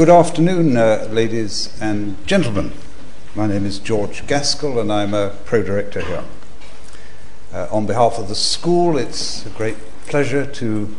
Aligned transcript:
Good 0.00 0.08
afternoon, 0.08 0.78
uh, 0.78 1.08
ladies 1.10 1.78
and 1.78 2.26
gentlemen. 2.26 2.72
My 3.34 3.46
name 3.46 3.66
is 3.66 3.78
George 3.78 4.26
Gaskell, 4.26 4.80
and 4.80 4.90
I'm 4.90 5.12
a 5.12 5.36
pro 5.44 5.62
director 5.62 6.00
here. 6.00 6.24
Uh, 7.52 7.68
on 7.70 7.84
behalf 7.84 8.16
of 8.16 8.30
the 8.30 8.34
school, 8.34 8.96
it's 8.96 9.44
a 9.44 9.50
great 9.50 9.76
pleasure 10.06 10.46
to 10.52 10.96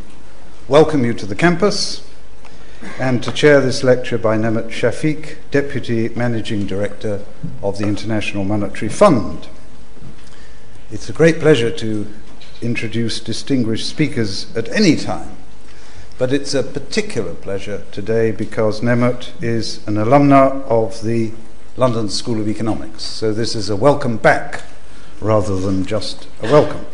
welcome 0.67 1.03
you 1.03 1.15
to 1.15 1.25
the 1.25 1.33
campus 1.33 2.07
and 2.99 3.23
to 3.23 3.31
chair 3.31 3.59
this 3.59 3.83
lecture 3.83 4.19
by 4.19 4.37
Nemat 4.37 4.69
Shafik, 4.69 5.37
Deputy 5.49 6.09
Managing 6.09 6.67
Director 6.67 7.25
of 7.63 7.79
the 7.79 7.87
International 7.87 8.43
Monetary 8.43 8.89
Fund. 8.89 9.47
It's 10.91 11.09
a 11.09 11.13
great 11.13 11.39
pleasure 11.39 11.71
to 11.71 12.05
introduce 12.61 13.19
distinguished 13.19 13.89
speakers 13.89 14.55
at 14.55 14.69
any 14.69 14.95
time, 14.95 15.37
but 16.21 16.31
it's 16.31 16.53
a 16.53 16.61
particular 16.61 17.33
pleasure 17.33 17.83
today 17.91 18.29
because 18.29 18.81
Nemat 18.81 19.31
is 19.41 19.79
an 19.87 19.95
alumna 19.95 20.61
of 20.67 21.01
the 21.01 21.31
London 21.75 22.09
School 22.09 22.39
of 22.39 22.47
Economics. 22.47 23.01
So 23.01 23.33
this 23.33 23.55
is 23.55 23.71
a 23.71 23.75
welcome 23.75 24.17
back 24.17 24.61
rather 25.19 25.59
than 25.59 25.83
just 25.83 26.27
a 26.43 26.45
welcome. 26.45 26.85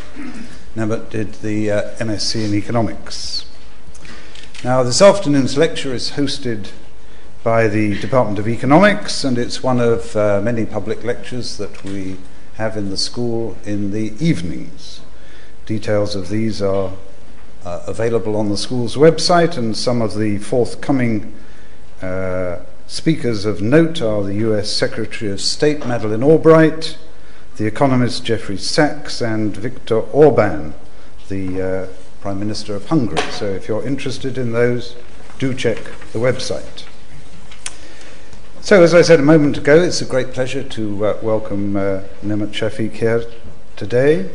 Nemat 0.78 1.10
did 1.10 1.34
the 1.42 1.70
uh, 1.70 1.96
MSc 1.96 2.42
in 2.42 2.54
Economics. 2.54 3.46
Now, 4.64 4.82
this 4.82 5.02
afternoon's 5.02 5.58
lecture 5.58 5.94
is 5.94 6.12
hosted 6.12 6.70
by 7.44 7.68
the 7.68 8.00
Department 8.00 8.40
of 8.40 8.48
Economics, 8.48 9.26
and 9.26 9.38
it's 9.38 9.62
one 9.62 9.82
of 9.82 10.16
uh, 10.16 10.40
many 10.42 10.66
public 10.66 11.04
lectures 11.04 11.58
that 11.58 11.84
we 11.84 12.16
have 12.54 12.78
in 12.78 12.92
the 12.92 12.98
school 12.98 13.58
in 13.66 13.92
the 13.92 14.14
evenings. 14.26 15.02
Details 15.66 16.16
of 16.16 16.30
these 16.30 16.62
are 16.62 16.94
uh, 17.68 17.84
available 17.86 18.38
on 18.38 18.48
the 18.48 18.56
school's 18.56 18.96
website, 18.96 19.58
and 19.58 19.76
some 19.76 20.02
of 20.02 20.18
the 20.18 20.38
forthcoming 20.38 21.34
uh, 22.02 22.60
speakers 22.88 23.44
of 23.44 23.62
note 23.62 24.02
are 24.02 24.24
the 24.24 24.36
US 24.36 24.72
Secretary 24.72 25.30
of 25.30 25.42
State 25.42 25.86
Madeleine 25.86 26.24
Albright, 26.24 26.98
the 27.58 27.66
economist 27.66 28.24
Jeffrey 28.24 28.56
Sachs, 28.56 29.22
and 29.22 29.58
Viktor 29.58 30.00
Orban, 30.00 30.76
the 31.28 31.62
uh, 31.62 31.88
Prime 32.22 32.40
Minister 32.40 32.74
of 32.74 32.86
Hungary. 32.88 33.22
So 33.32 33.48
if 33.48 33.68
you're 33.68 33.86
interested 33.86 34.38
in 34.38 34.54
those, 34.54 34.96
do 35.38 35.54
check 35.54 35.78
the 36.14 36.20
website. 36.20 36.86
So, 38.62 38.82
as 38.82 38.94
I 38.94 39.02
said 39.02 39.20
a 39.20 39.24
moment 39.24 39.58
ago, 39.58 39.82
it's 39.82 40.02
a 40.02 40.06
great 40.06 40.32
pleasure 40.34 40.64
to 40.64 41.06
uh, 41.06 41.18
welcome 41.22 41.76
uh, 41.76 42.04
Nemat 42.24 42.52
Shafik 42.52 42.94
here 42.94 43.26
today. 43.76 44.30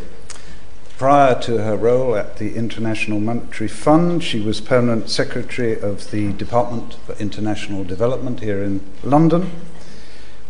Prior 1.03 1.34
to 1.42 1.58
her 1.64 1.77
role 1.77 2.14
at 2.14 2.36
the 2.36 2.55
International 2.55 3.19
Monetary 3.19 3.67
Fund, 3.67 4.22
she 4.22 4.39
was 4.39 4.61
permanent 4.61 5.11
secretary 5.11 5.72
of 5.77 6.12
the 6.12 6.33
Department 6.34 6.95
for 7.05 7.14
International 7.14 7.83
Development 7.83 8.39
here 8.39 8.62
in 8.62 8.86
London. 9.03 9.50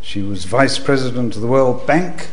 She 0.03 0.21
was 0.21 0.45
vice 0.45 0.79
president 0.79 1.37
of 1.37 1.41
the 1.41 1.49
World 1.49 1.87
Bank, 1.87 2.29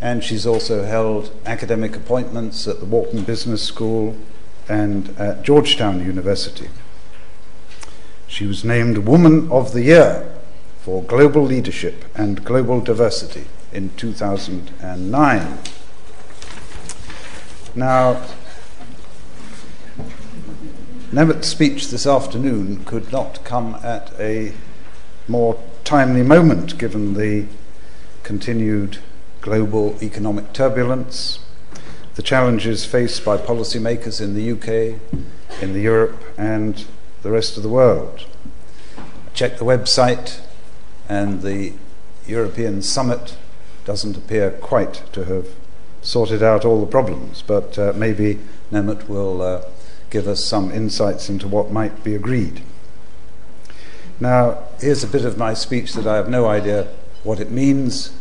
and 0.00 0.24
she's 0.24 0.44
also 0.44 0.86
held 0.86 1.30
academic 1.46 1.94
appointments 1.94 2.66
at 2.66 2.80
the 2.80 2.84
Wharton 2.84 3.22
Business 3.22 3.62
School 3.62 4.16
and 4.68 5.16
at 5.16 5.44
Georgetown 5.44 6.04
University. 6.04 6.68
She 8.26 8.44
was 8.44 8.64
named 8.64 8.98
Woman 9.06 9.48
of 9.52 9.72
the 9.72 9.82
Year 9.82 10.34
for 10.80 11.00
Global 11.04 11.44
Leadership 11.44 12.06
and 12.16 12.44
Global 12.44 12.80
Diversity 12.80 13.44
in 13.72 13.94
2009. 13.94 15.58
Now, 17.76 18.22
Nemat's 21.12 21.48
speech 21.48 21.90
this 21.90 22.06
afternoon 22.06 22.86
could 22.86 23.12
not 23.12 23.44
come 23.44 23.74
at 23.82 24.14
a 24.18 24.54
more 25.28 25.62
timely 25.84 26.22
moment 26.22 26.78
given 26.78 27.12
the 27.12 27.44
continued 28.22 28.96
global 29.42 29.94
economic 30.02 30.54
turbulence, 30.54 31.38
the 32.14 32.22
challenges 32.22 32.86
faced 32.86 33.26
by 33.26 33.36
policymakers 33.36 34.22
in 34.22 34.32
the 34.32 34.52
UK, 34.52 34.98
in 35.60 35.74
the 35.74 35.82
Europe, 35.82 36.24
and 36.38 36.86
the 37.20 37.30
rest 37.30 37.58
of 37.58 37.62
the 37.62 37.68
world. 37.68 38.24
Check 39.34 39.58
the 39.58 39.66
website 39.66 40.40
and 41.10 41.42
the 41.42 41.74
European 42.26 42.80
summit 42.80 43.36
doesn't 43.84 44.16
appear 44.16 44.50
quite 44.50 45.02
to 45.12 45.26
have 45.26 45.48
sorted 46.06 46.40
out 46.40 46.64
all 46.64 46.80
the 46.80 46.86
problems, 46.86 47.42
but 47.42 47.76
uh, 47.76 47.92
maybe 47.96 48.38
Nemat 48.70 49.08
will 49.08 49.42
uh, 49.42 49.62
give 50.08 50.28
us 50.28 50.42
some 50.42 50.70
insights 50.70 51.28
into 51.28 51.48
what 51.48 51.72
might 51.72 52.04
be 52.04 52.14
agreed. 52.14 52.62
Now, 54.20 54.62
here's 54.80 55.02
a 55.02 55.08
bit 55.08 55.24
of 55.24 55.36
my 55.36 55.52
speech 55.52 55.94
that 55.94 56.06
I 56.06 56.14
have 56.14 56.28
no 56.28 56.46
idea 56.46 56.86
what 57.24 57.40
it 57.40 57.50
means, 57.50 58.16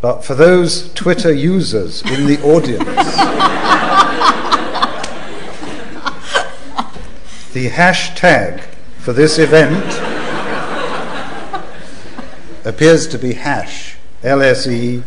but 0.00 0.24
for 0.24 0.34
those 0.34 0.92
Twitter 0.94 1.32
users 1.32 2.02
in 2.02 2.26
the 2.26 2.42
audience, 2.42 2.84
the 7.52 7.70
hashtag 7.70 8.62
for 8.98 9.12
this 9.12 9.38
event 9.38 9.84
appears 12.64 13.06
to 13.06 13.16
be 13.16 13.34
hash, 13.34 13.96
LSE, 14.22 15.04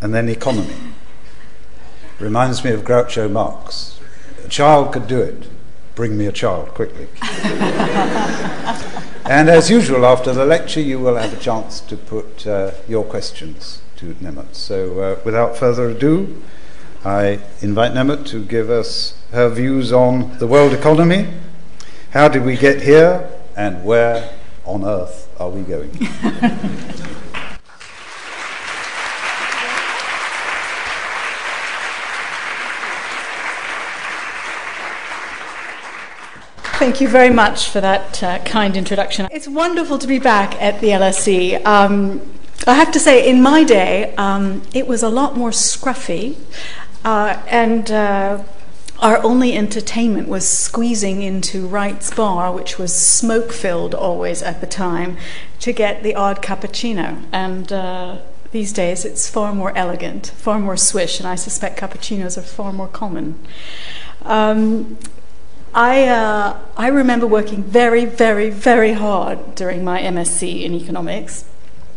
and 0.00 0.14
then 0.14 0.28
economy. 0.28 0.74
Reminds 2.18 2.64
me 2.64 2.70
of 2.70 2.82
Groucho 2.82 3.30
Marx. 3.30 4.00
A 4.44 4.48
child 4.48 4.92
could 4.92 5.06
do 5.06 5.20
it. 5.20 5.48
Bring 5.94 6.16
me 6.16 6.26
a 6.26 6.32
child 6.32 6.68
quickly. 6.68 7.08
and 9.24 9.48
as 9.48 9.70
usual, 9.70 10.06
after 10.06 10.32
the 10.32 10.44
lecture, 10.44 10.80
you 10.80 10.98
will 10.98 11.16
have 11.16 11.32
a 11.32 11.40
chance 11.40 11.80
to 11.80 11.96
put 11.96 12.46
uh, 12.46 12.70
your 12.88 13.04
questions 13.04 13.82
to 13.96 14.14
Nemat. 14.14 14.54
So, 14.54 15.00
uh, 15.00 15.18
without 15.24 15.56
further 15.56 15.90
ado, 15.90 16.42
I 17.04 17.40
invite 17.60 17.92
Nemat 17.92 18.26
to 18.26 18.44
give 18.44 18.68
us 18.70 19.14
her 19.32 19.48
views 19.48 19.92
on 19.92 20.38
the 20.38 20.46
world 20.46 20.72
economy. 20.72 21.28
How 22.10 22.28
did 22.28 22.44
we 22.44 22.56
get 22.56 22.82
here, 22.82 23.30
and 23.56 23.84
where 23.84 24.32
on 24.64 24.84
earth 24.84 25.28
are 25.38 25.50
we 25.50 25.62
going? 25.62 25.90
Thank 36.78 37.00
you 37.00 37.08
very 37.08 37.30
much 37.30 37.70
for 37.70 37.80
that 37.80 38.22
uh, 38.22 38.38
kind 38.40 38.76
introduction. 38.76 39.28
It's 39.32 39.48
wonderful 39.48 39.96
to 39.98 40.06
be 40.06 40.18
back 40.18 40.60
at 40.60 40.82
the 40.82 40.88
LSE. 40.88 41.64
Um, 41.64 42.20
I 42.66 42.74
have 42.74 42.92
to 42.92 43.00
say, 43.00 43.26
in 43.26 43.40
my 43.40 43.64
day, 43.64 44.14
um, 44.16 44.60
it 44.74 44.86
was 44.86 45.02
a 45.02 45.08
lot 45.08 45.38
more 45.38 45.52
scruffy, 45.52 46.36
uh, 47.02 47.42
and 47.48 47.90
uh, 47.90 48.44
our 48.98 49.22
only 49.24 49.56
entertainment 49.56 50.28
was 50.28 50.46
squeezing 50.46 51.22
into 51.22 51.66
Wright's 51.66 52.12
Bar, 52.12 52.52
which 52.52 52.78
was 52.78 52.94
smoke 52.94 53.52
filled 53.52 53.94
always 53.94 54.42
at 54.42 54.60
the 54.60 54.66
time, 54.66 55.16
to 55.60 55.72
get 55.72 56.02
the 56.02 56.14
odd 56.14 56.42
cappuccino. 56.42 57.24
And 57.32 57.72
uh, 57.72 58.18
these 58.50 58.74
days 58.74 59.06
it's 59.06 59.30
far 59.30 59.54
more 59.54 59.74
elegant, 59.74 60.26
far 60.26 60.58
more 60.58 60.76
swish, 60.76 61.20
and 61.20 61.26
I 61.26 61.36
suspect 61.36 61.80
cappuccinos 61.80 62.36
are 62.36 62.42
far 62.42 62.70
more 62.70 62.88
common. 62.88 63.40
Um, 64.20 64.98
I, 65.76 66.08
uh, 66.08 66.58
I 66.76 66.88
remember 66.88 67.26
working 67.26 67.62
very, 67.62 68.04
very, 68.06 68.50
very 68.50 68.94
hard 68.94 69.54
during 69.54 69.84
my 69.84 70.00
MSc 70.00 70.62
in 70.62 70.74
economics 70.74 71.44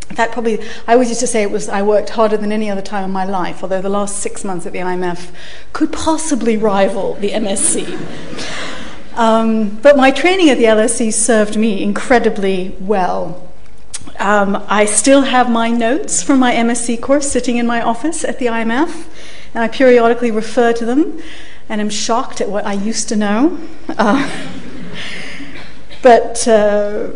in 0.10 0.16
fact, 0.16 0.34
probably 0.34 0.60
I 0.88 0.94
always 0.94 1.10
used 1.10 1.22
to 1.22 1.28
say 1.28 1.44
it 1.44 1.52
was 1.52 1.70
I 1.70 1.84
worked 1.84 2.10
harder 2.10 2.36
than 2.36 2.52
any 2.52 2.70
other 2.70 2.82
time 2.82 3.06
in 3.06 3.12
my 3.12 3.26
life, 3.26 3.62
although 3.62 3.82
the 3.82 3.90
last 3.90 4.18
six 4.18 4.44
months 4.44 4.66
at 4.66 4.74
the 4.74 4.80
IMF 4.80 5.32
could 5.72 5.94
possibly 5.94 6.58
rival 6.58 7.14
the 7.16 7.30
MSc. 7.30 7.86
Um, 9.16 9.70
but 9.82 9.98
my 9.98 10.12
training 10.12 10.50
at 10.50 10.58
the 10.58 10.64
LSE 10.64 11.14
served 11.14 11.58
me 11.58 11.84
incredibly 11.84 12.76
well. 12.80 13.48
Um, 14.18 14.64
I 14.68 14.86
still 14.86 15.22
have 15.22 15.50
my 15.50 15.70
notes 15.70 16.24
from 16.24 16.40
my 16.40 16.54
MSc 16.54 17.02
course 17.02 17.32
sitting 17.32 17.58
in 17.58 17.68
my 17.68 17.82
office 17.82 18.24
at 18.24 18.40
the 18.40 18.48
IMF, 18.48 19.06
and 19.54 19.64
I 19.64 19.68
periodically 19.68 20.32
refer 20.32 20.74
to 20.74 20.86
them, 20.86 21.22
and 21.70 21.80
I'm 21.80 21.90
shocked 21.90 22.42
at 22.42 22.50
what 22.50 22.66
I 22.66 22.74
used 22.74 23.08
to 23.10 23.16
know. 23.16 23.58
Uh, 23.88 24.30
but 26.02 26.48
uh, 26.48 27.10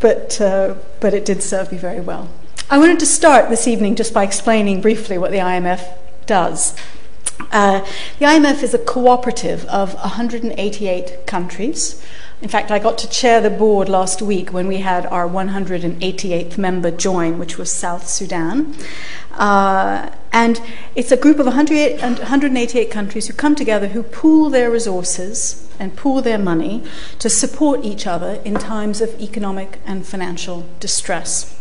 but, 0.00 0.40
uh, 0.40 0.74
but 0.98 1.12
it 1.14 1.24
did 1.24 1.42
serve 1.42 1.70
me 1.70 1.78
very 1.78 2.00
well. 2.00 2.30
I 2.70 2.78
wanted 2.78 2.98
to 3.00 3.06
start 3.06 3.50
this 3.50 3.68
evening 3.68 3.96
just 3.96 4.14
by 4.14 4.24
explaining 4.24 4.80
briefly 4.80 5.18
what 5.18 5.30
the 5.30 5.38
IMF 5.38 5.94
does. 6.24 6.74
Uh, 7.52 7.80
the 8.18 8.24
IMF 8.24 8.62
is 8.62 8.72
a 8.74 8.78
cooperative 8.78 9.64
of 9.66 9.94
188 9.94 11.26
countries. 11.26 12.02
In 12.42 12.48
fact, 12.48 12.70
I 12.70 12.78
got 12.78 12.96
to 12.98 13.08
chair 13.08 13.42
the 13.42 13.50
board 13.50 13.90
last 13.90 14.22
week 14.22 14.50
when 14.50 14.66
we 14.66 14.78
had 14.78 15.04
our 15.06 15.28
188th 15.28 16.56
member 16.56 16.90
join, 16.90 17.38
which 17.38 17.58
was 17.58 17.70
South 17.70 18.08
Sudan. 18.08 18.74
Uh, 19.32 20.10
and 20.32 20.62
it's 20.94 21.12
a 21.12 21.18
group 21.18 21.38
of 21.38 21.44
188 21.44 22.90
countries 22.90 23.26
who 23.26 23.34
come 23.34 23.54
together, 23.54 23.88
who 23.88 24.02
pool 24.02 24.48
their 24.48 24.70
resources, 24.70 25.68
and 25.78 25.96
pool 25.96 26.22
their 26.22 26.38
money 26.38 26.82
to 27.18 27.28
support 27.28 27.84
each 27.84 28.06
other 28.06 28.40
in 28.44 28.54
times 28.54 29.02
of 29.02 29.20
economic 29.20 29.78
and 29.84 30.06
financial 30.06 30.66
distress. 30.78 31.58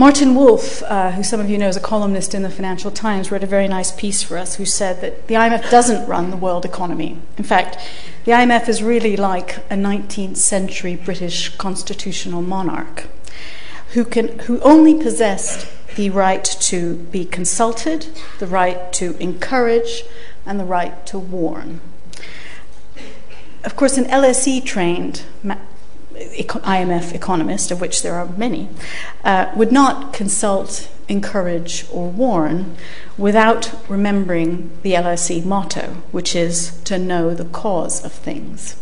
Martin 0.00 0.34
Wolf, 0.34 0.82
uh, 0.84 1.10
who 1.10 1.22
some 1.22 1.40
of 1.40 1.50
you 1.50 1.58
know 1.58 1.68
is 1.68 1.76
a 1.76 1.80
columnist 1.80 2.34
in 2.34 2.40
the 2.40 2.48
Financial 2.48 2.90
Times, 2.90 3.30
wrote 3.30 3.42
a 3.42 3.46
very 3.46 3.68
nice 3.68 3.92
piece 3.92 4.22
for 4.22 4.38
us 4.38 4.54
who 4.54 4.64
said 4.64 5.02
that 5.02 5.28
the 5.28 5.34
IMF 5.34 5.70
doesn't 5.70 6.08
run 6.08 6.30
the 6.30 6.38
world 6.38 6.64
economy. 6.64 7.18
In 7.36 7.44
fact, 7.44 7.76
the 8.24 8.32
IMF 8.32 8.66
is 8.66 8.82
really 8.82 9.14
like 9.14 9.58
a 9.68 9.74
19th 9.74 10.38
century 10.38 10.96
British 10.96 11.54
constitutional 11.58 12.40
monarch 12.40 13.08
who, 13.92 14.06
can, 14.06 14.38
who 14.38 14.58
only 14.60 14.94
possessed 14.94 15.68
the 15.96 16.08
right 16.08 16.44
to 16.44 16.94
be 16.96 17.26
consulted, 17.26 18.06
the 18.38 18.46
right 18.46 18.94
to 18.94 19.14
encourage, 19.18 20.04
and 20.46 20.58
the 20.58 20.64
right 20.64 21.04
to 21.08 21.18
warn. 21.18 21.82
Of 23.64 23.76
course, 23.76 23.98
an 23.98 24.06
LSE 24.06 24.64
trained 24.64 25.24
IMF 26.20 27.14
economists, 27.14 27.70
of 27.70 27.80
which 27.80 28.02
there 28.02 28.14
are 28.14 28.26
many, 28.36 28.68
uh, 29.24 29.50
would 29.56 29.72
not 29.72 30.12
consult, 30.12 30.90
encourage, 31.08 31.86
or 31.90 32.08
warn 32.08 32.76
without 33.16 33.74
remembering 33.88 34.70
the 34.82 34.92
LSE 34.92 35.44
motto, 35.44 35.96
which 36.12 36.36
is 36.36 36.80
to 36.84 36.98
know 36.98 37.34
the 37.34 37.44
cause 37.46 38.04
of 38.04 38.12
things. 38.12 38.76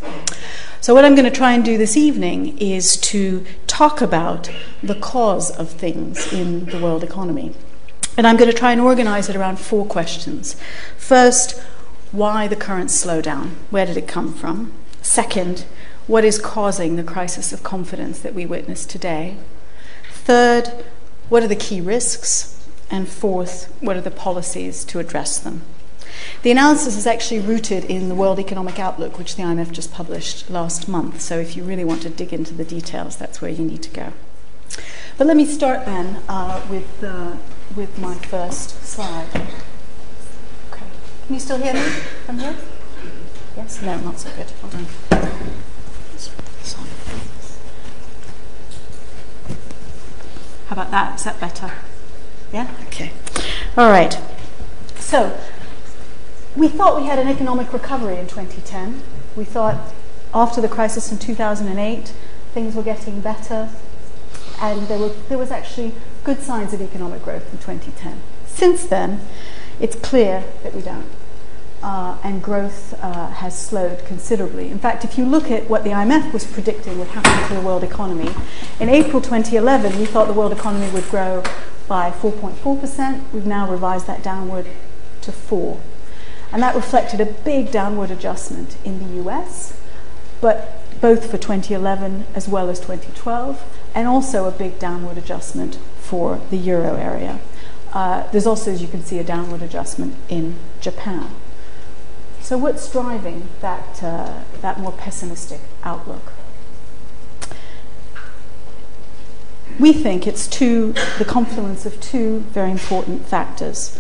So, 0.81 0.95
what 0.95 1.05
I'm 1.05 1.15
going 1.15 1.31
to 1.31 1.31
try 1.31 1.53
and 1.53 1.65
do 1.65 1.77
this 1.77 1.97
evening 1.97 2.57
is 2.59 2.97
to 2.99 3.45
talk 3.67 4.01
about 4.01 4.51
the 4.83 4.95
cause 4.95 5.51
of 5.51 5.71
things 5.71 6.33
in 6.33 6.67
the 6.67 6.79
world 6.79 7.03
economy. 7.03 7.55
And 8.17 8.27
I'm 8.27 8.37
going 8.37 8.51
to 8.51 8.57
try 8.57 8.73
and 8.73 8.81
organize 8.81 9.29
it 9.29 9.37
around 9.37 9.59
four 9.59 9.87
questions. 9.87 10.57
First, 10.97 11.61
why 12.11 12.49
the 12.49 12.57
current 12.57 12.91
slowdown? 12.91 13.51
Where 13.71 13.87
did 13.87 13.97
it 13.97 14.09
come 14.09 14.33
from? 14.33 14.73
Second, 15.03 15.65
what 16.09 16.25
is 16.25 16.41
causing 16.41 16.97
the 16.97 17.05
crisis 17.05 17.53
of 17.53 17.63
confidence 17.63 18.19
that 18.21 18.35
we 18.35 18.47
witness 18.47 18.85
today? 18.85 19.37
Third, 20.11 20.85
what 21.29 21.43
are 21.43 21.49
the 21.49 21.55
key 21.55 21.81
risks? 21.81 22.67
And 22.91 23.07
fourth, 23.07 23.71
what 23.81 23.97
are 23.97 24.01
the 24.01 24.11
policies 24.11 24.85
to 24.87 24.99
address 24.99 25.39
them? 25.39 25.63
The 26.43 26.51
analysis 26.51 26.97
is 26.97 27.07
actually 27.07 27.41
rooted 27.41 27.85
in 27.85 28.09
the 28.09 28.15
World 28.15 28.39
Economic 28.39 28.79
Outlook, 28.79 29.19
which 29.19 29.37
the 29.37 29.43
IMF 29.43 29.71
just 29.71 29.93
published 29.93 30.49
last 30.49 30.89
month. 30.89 31.21
So 31.21 31.39
if 31.39 31.55
you 31.55 31.63
really 31.63 31.85
want 31.85 32.01
to 32.03 32.09
dig 32.09 32.33
into 32.33 32.55
the 32.55 32.65
details, 32.65 33.17
that's 33.17 33.43
where 33.43 33.51
you 33.51 33.65
need 33.65 33.83
to 33.83 33.91
go. 33.91 34.13
But 35.19 35.27
let 35.27 35.37
me 35.37 35.45
start 35.45 35.85
then 35.85 36.23
uh, 36.27 36.65
with, 36.71 37.05
uh, 37.05 37.37
with 37.77 37.99
my 37.99 38.15
first 38.15 38.83
slide. 38.83 39.29
Okay. 40.71 40.87
Can 41.27 41.35
you 41.35 41.41
still 41.41 41.59
hear 41.59 41.75
me 41.75 41.81
from 42.25 42.39
here? 42.39 42.57
Yes? 43.57 43.83
No, 43.83 43.99
not 44.01 44.19
so 44.19 44.31
good. 44.31 44.47
How 50.67 50.75
about 50.75 50.91
that? 50.91 51.17
Is 51.17 51.25
that 51.25 51.41
better? 51.41 51.73
Yeah? 52.53 52.71
Okay. 52.87 53.13
All 53.77 53.91
right. 53.91 54.19
So, 54.97 55.39
we 56.57 56.69
thought 56.69 57.01
we 57.01 57.07
had 57.07 57.19
an 57.19 57.29
economic 57.29 57.73
recovery 57.73 58.17
in 58.17 58.27
2010. 58.27 59.03
We 59.37 59.45
thought 59.45 59.93
after 60.35 60.61
the 60.61 60.69
crisis 60.69 61.11
in 61.11 61.19
2008, 61.19 62.13
things 62.53 62.75
were 62.75 62.83
getting 62.83 63.21
better, 63.21 63.71
and 64.61 64.89
there, 64.89 64.99
were, 64.99 65.11
there 65.29 65.39
was 65.39 65.51
actually 65.51 65.95
good 66.25 66.43
signs 66.43 66.75
of 66.75 66.83
economic 66.83 67.23
growth 67.23 67.51
in 67.53 67.59
2010. 67.59 68.21
Since 68.47 68.87
then, 68.87 69.21
it's 69.81 69.97
clear 69.97 70.45
that 70.63 70.75
we 70.75 70.83
don't. 70.83 71.09
Uh, 71.81 72.19
and 72.25 72.43
growth 72.43 72.93
uh, 73.05 73.29
has 73.29 73.57
slowed 73.57 74.05
considerably. 74.05 74.69
In 74.69 74.81
fact, 74.81 75.05
if 75.05 75.17
you 75.17 75.25
look 75.25 75.49
at 75.49 75.71
what 75.71 75.85
the 75.85 75.91
IMF 75.91 76.33
was 76.33 76.45
predicting 76.45 76.99
would 76.99 77.09
happen 77.09 77.49
to 77.49 77.55
the 77.55 77.61
world 77.61 77.85
economy, 77.85 78.35
in 78.81 78.89
April 78.89 79.23
2011, 79.23 79.97
we 79.97 80.05
thought 80.05 80.27
the 80.27 80.33
world 80.33 80.53
economy 80.53 80.91
would 80.91 81.09
grow 81.09 81.45
by 81.87 82.11
4.4%. 82.11 83.33
We've 83.33 83.47
now 83.47 83.71
revised 83.71 84.09
that 84.09 84.25
downward 84.25 84.67
to 85.21 85.31
4 85.31 85.81
and 86.53 86.63
that 86.63 86.75
reflected 86.75 87.21
a 87.21 87.27
big 87.27 87.71
downward 87.71 88.11
adjustment 88.11 88.77
in 88.85 88.99
the 88.99 89.23
US, 89.23 89.79
but 90.41 90.83
both 91.01 91.31
for 91.31 91.39
2011 91.39 92.27
as 92.35 92.49
well 92.49 92.71
as 92.71 92.81
2012, 92.81 93.63
and 93.95 94.09
also 94.09 94.47
a 94.47 94.51
big 94.51 94.79
downward 94.79 95.19
adjustment 95.19 95.79
for 95.99 96.41
the 96.51 96.57
euro 96.57 96.95
area. 96.97 97.41
Uh, 97.93 98.29
there's 98.31 98.47
also, 98.47 98.71
as 98.71 98.83
you 98.83 98.89
can 98.89 99.03
see, 99.03 99.19
a 99.19 99.25
downward 99.25 99.63
adjustment 99.63 100.15
in 100.29 100.57
Japan. 100.81 101.31
So, 102.41 102.57
what's 102.57 102.91
driving 102.91 103.49
that, 103.61 104.03
uh, 104.03 104.43
that 104.63 104.79
more 104.81 104.93
pessimistic 104.93 105.61
outlook? 105.83 106.33
We 109.79 109.93
think 109.93 110.27
it's 110.27 110.47
two, 110.47 110.93
the 111.19 111.25
confluence 111.25 111.87
of 111.87 112.01
two 112.01 112.41
very 112.51 112.71
important 112.71 113.27
factors. 113.27 113.99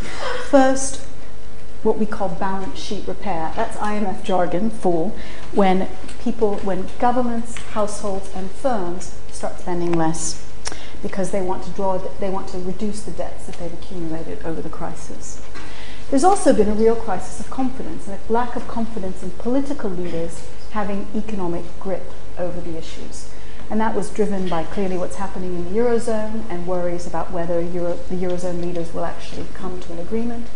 First, 0.51 1.07
what 1.83 1.99
we 1.99 2.07
call 2.07 2.29
balance 2.29 2.79
sheet 2.79 3.07
repair. 3.07 3.53
That's 3.55 3.77
IMF 3.77 4.25
jargon 4.25 4.71
for 4.71 5.11
when 5.53 5.89
people, 6.23 6.57
when 6.59 6.89
governments, 6.99 7.57
households, 7.59 8.31
and 8.35 8.51
firms 8.51 9.17
start 9.31 9.61
spending 9.61 9.93
less 9.93 10.45
because 11.03 11.31
they 11.31 11.41
want 11.41 11.63
to 11.63 11.71
draw, 11.71 11.99
they 12.19 12.29
want 12.29 12.49
to 12.49 12.59
reduce 12.59 13.03
the 13.03 13.13
debts 13.13 13.47
that 13.47 13.57
they've 13.57 13.73
accumulated 13.73 14.45
over 14.45 14.61
the 14.61 14.69
crisis. 14.69 15.41
There's 16.11 16.25
also 16.25 16.55
been 16.55 16.71
a 16.71 16.75
real 16.75 16.97
crisis 16.97 17.39
of 17.39 17.51
confidence 17.51 18.09
a 18.09 18.19
lack 18.33 18.57
of 18.57 18.67
confidence 18.67 19.23
in 19.23 19.31
political 19.33 19.91
leaders 19.91 20.49
having 20.71 21.07
economic 21.15 21.65
grip 21.81 22.11
over 22.39 22.61
the 22.63 22.79
issues. 22.79 23.31
And 23.69 23.79
that 23.83 23.95
was 23.95 24.09
driven 24.09 24.49
by 24.49 24.65
clearly 24.65 24.97
what's 24.97 25.17
happening 25.17 25.55
in 25.55 25.65
the 25.65 25.79
Eurozone 25.79 26.45
and 26.49 26.67
worries 26.67 27.07
about 27.07 27.31
whether 27.31 27.61
Euro, 27.61 27.99
the 28.09 28.17
Eurozone 28.17 28.63
leaders 28.63 28.95
will 28.95 29.05
actually 29.05 29.47
come 29.53 29.81
to 29.81 29.93
an 29.93 29.99
agreement. 29.99 30.47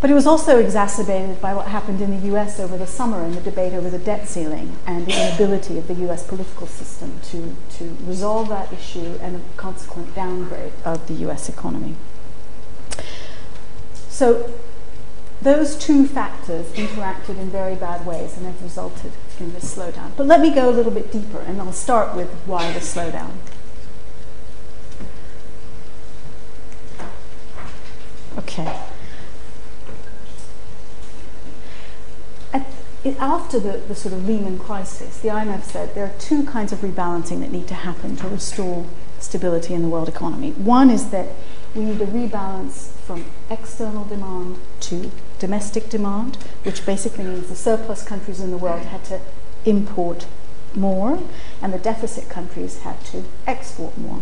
But 0.00 0.10
it 0.10 0.14
was 0.14 0.26
also 0.26 0.58
exacerbated 0.58 1.38
by 1.40 1.52
what 1.52 1.68
happened 1.68 2.00
in 2.00 2.18
the 2.18 2.34
US 2.34 2.58
over 2.58 2.78
the 2.78 2.86
summer 2.86 3.22
and 3.22 3.34
the 3.34 3.42
debate 3.42 3.74
over 3.74 3.90
the 3.90 3.98
debt 3.98 4.26
ceiling 4.26 4.76
and 4.86 5.04
the 5.04 5.12
inability 5.12 5.76
of 5.76 5.86
the 5.86 5.94
US 6.08 6.26
political 6.26 6.66
system 6.66 7.20
to, 7.24 7.54
to 7.76 7.96
resolve 8.06 8.48
that 8.48 8.72
issue 8.72 9.18
and 9.20 9.36
a 9.36 9.40
consequent 9.58 10.14
downgrade 10.14 10.72
of 10.84 11.06
the 11.08 11.14
US 11.28 11.50
economy. 11.50 11.96
So 14.16 14.50
those 15.42 15.76
two 15.76 16.06
factors 16.06 16.68
interacted 16.68 17.36
in 17.36 17.50
very 17.50 17.74
bad 17.74 18.06
ways 18.06 18.34
and 18.38 18.46
have 18.46 18.62
resulted 18.62 19.12
in 19.38 19.52
this 19.52 19.76
slowdown. 19.76 20.12
But 20.16 20.26
let 20.26 20.40
me 20.40 20.54
go 20.54 20.70
a 20.70 20.72
little 20.72 20.90
bit 20.90 21.12
deeper 21.12 21.40
and 21.40 21.60
I'll 21.60 21.70
start 21.74 22.16
with 22.16 22.30
why 22.46 22.72
the 22.72 22.80
slowdown. 22.80 23.32
Okay. 28.38 28.74
after 33.20 33.60
the, 33.60 33.78
the 33.86 33.94
sort 33.94 34.12
of 34.14 34.26
Lehman 34.26 34.58
crisis, 34.58 35.20
the 35.20 35.28
IMF 35.28 35.62
said 35.62 35.94
there 35.94 36.06
are 36.06 36.18
two 36.18 36.44
kinds 36.44 36.72
of 36.72 36.80
rebalancing 36.80 37.40
that 37.40 37.52
need 37.52 37.68
to 37.68 37.74
happen 37.74 38.16
to 38.16 38.26
restore 38.28 38.86
stability 39.20 39.74
in 39.74 39.82
the 39.82 39.88
world 39.88 40.08
economy. 40.08 40.52
One 40.52 40.90
is 40.90 41.10
that 41.10 41.28
we 41.74 41.84
need 41.84 42.00
a 42.00 42.06
rebalance 42.06 42.95
from 43.06 43.24
external 43.50 44.04
demand 44.04 44.58
to 44.80 45.10
domestic 45.38 45.88
demand, 45.88 46.36
which 46.64 46.84
basically 46.84 47.24
means 47.24 47.48
the 47.48 47.56
surplus 47.56 48.02
countries 48.02 48.40
in 48.40 48.50
the 48.50 48.56
world 48.56 48.82
had 48.82 49.04
to 49.04 49.20
import 49.64 50.26
more, 50.74 51.18
and 51.62 51.72
the 51.72 51.78
deficit 51.78 52.28
countries 52.28 52.80
had 52.80 53.02
to 53.04 53.24
export 53.46 53.96
more. 53.96 54.20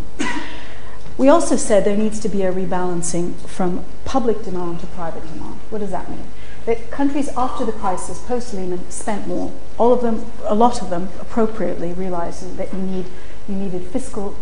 We 1.17 1.29
also 1.29 1.55
said 1.55 1.85
there 1.85 1.95
needs 1.95 2.19
to 2.19 2.29
be 2.29 2.43
a 2.43 2.51
rebalancing 2.51 3.35
from 3.47 3.85
public 4.03 4.43
demand 4.43 4.81
to 4.81 4.87
private 4.87 5.25
demand. 5.31 5.59
What 5.69 5.79
does 5.79 5.91
that 5.91 6.09
mean? 6.09 6.27
that 6.65 6.89
countries 6.89 7.29
after 7.37 7.63
the 7.63 7.71
crisis, 7.71 8.19
post 8.25 8.53
Lehman, 8.53 8.89
spent 8.89 9.27
more. 9.27 9.51
All 9.77 9.93
of 9.93 10.01
them, 10.01 10.25
a 10.45 10.55
lot 10.55 10.81
of 10.81 10.89
them, 10.89 11.09
appropriately 11.21 11.93
realized 11.93 12.57
that 12.57 12.73
you 12.73 12.79
need 12.79 13.05
you 13.47 13.55
needed 13.55 13.83
fiscal 13.83 14.35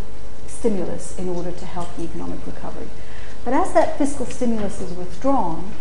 stimulus 0.46 1.16
in 1.18 1.28
order 1.28 1.52
to 1.52 1.66
help 1.66 1.94
the 1.96 2.04
economic 2.04 2.46
recovery. 2.46 2.88
But 3.44 3.52
as 3.52 3.72
that 3.74 3.98
fiscal 3.98 4.26
stimulus 4.26 4.80
is 4.80 4.92
withdrawn, 4.96 5.72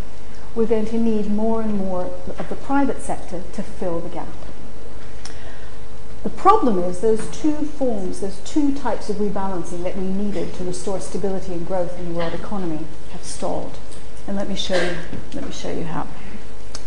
we're 0.53 0.67
going 0.67 0.85
to 0.87 0.99
need 0.99 1.31
more 1.31 1.61
and 1.61 1.75
more 1.75 2.05
of 2.37 2.49
the 2.49 2.55
private 2.55 3.01
sector 3.01 3.41
to 3.53 3.63
fill 3.63 3.99
the 3.99 4.09
gap. 4.09 4.27
The 6.23 6.29
problem 6.29 6.79
is 6.79 7.01
those 7.01 7.29
two 7.31 7.53
forms, 7.53 8.21
those 8.21 8.39
two 8.45 8.73
types 8.75 9.09
of 9.09 9.17
rebalancing 9.17 9.83
that 9.83 9.97
we 9.97 10.03
needed 10.03 10.53
to 10.55 10.63
restore 10.63 10.99
stability 10.99 11.53
and 11.53 11.67
growth 11.67 11.99
in 11.99 12.13
the 12.13 12.17
world 12.17 12.33
economy 12.33 12.85
have 13.11 13.23
stalled. 13.23 13.77
And 14.27 14.37
let 14.37 14.47
me 14.47 14.55
show 14.55 14.81
you, 14.81 14.95
let 15.33 15.45
me 15.45 15.51
show 15.51 15.71
you 15.71 15.83
how. 15.83 16.07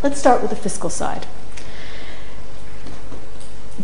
Let's 0.02 0.18
start 0.18 0.40
with 0.40 0.50
the 0.50 0.56
fiscal 0.56 0.88
side. 0.88 1.26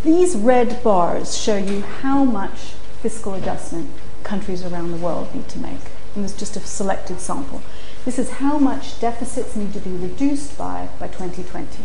These 0.03 0.37
red 0.37 0.83
bars 0.83 1.37
show 1.37 1.59
you 1.59 1.83
how 1.83 2.25
much 2.25 2.73
fiscal 3.03 3.35
adjustment 3.35 3.91
countries 4.23 4.65
around 4.65 4.91
the 4.91 4.97
world 4.97 5.35
need 5.35 5.49
to 5.51 5.59
make. 5.59 5.92
And 6.15 6.25
there's 6.25 6.37
just 6.37 6.57
a 6.57 6.61
selected 6.61 7.21
sample. 7.21 7.63
This 8.05 8.19
is 8.19 8.33
how 8.33 8.59
much 8.59 9.01
deficits 9.01 9.57
need 9.57 9.73
to 9.73 9.81
be 9.81 9.91
reduced 9.91 10.59
by 10.59 10.89
by 10.99 11.07
2020. 11.09 11.85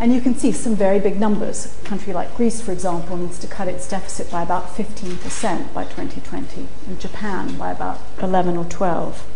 And 0.00 0.14
you 0.14 0.22
can 0.22 0.34
see 0.34 0.50
some 0.50 0.74
very 0.74 0.98
big 0.98 1.20
numbers. 1.20 1.78
A 1.82 1.84
country 1.86 2.14
like 2.14 2.34
Greece, 2.34 2.62
for 2.62 2.72
example, 2.72 3.18
needs 3.18 3.38
to 3.40 3.46
cut 3.46 3.68
its 3.68 3.86
deficit 3.86 4.30
by 4.30 4.42
about 4.42 4.74
15% 4.74 5.74
by 5.74 5.84
2020, 5.84 6.66
and 6.86 6.98
Japan 6.98 7.58
by 7.58 7.70
about 7.70 8.00
11 8.22 8.56
or 8.56 8.64
12. 8.64 9.26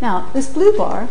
Now, 0.00 0.28
this 0.32 0.52
blue 0.52 0.76
bar 0.76 1.08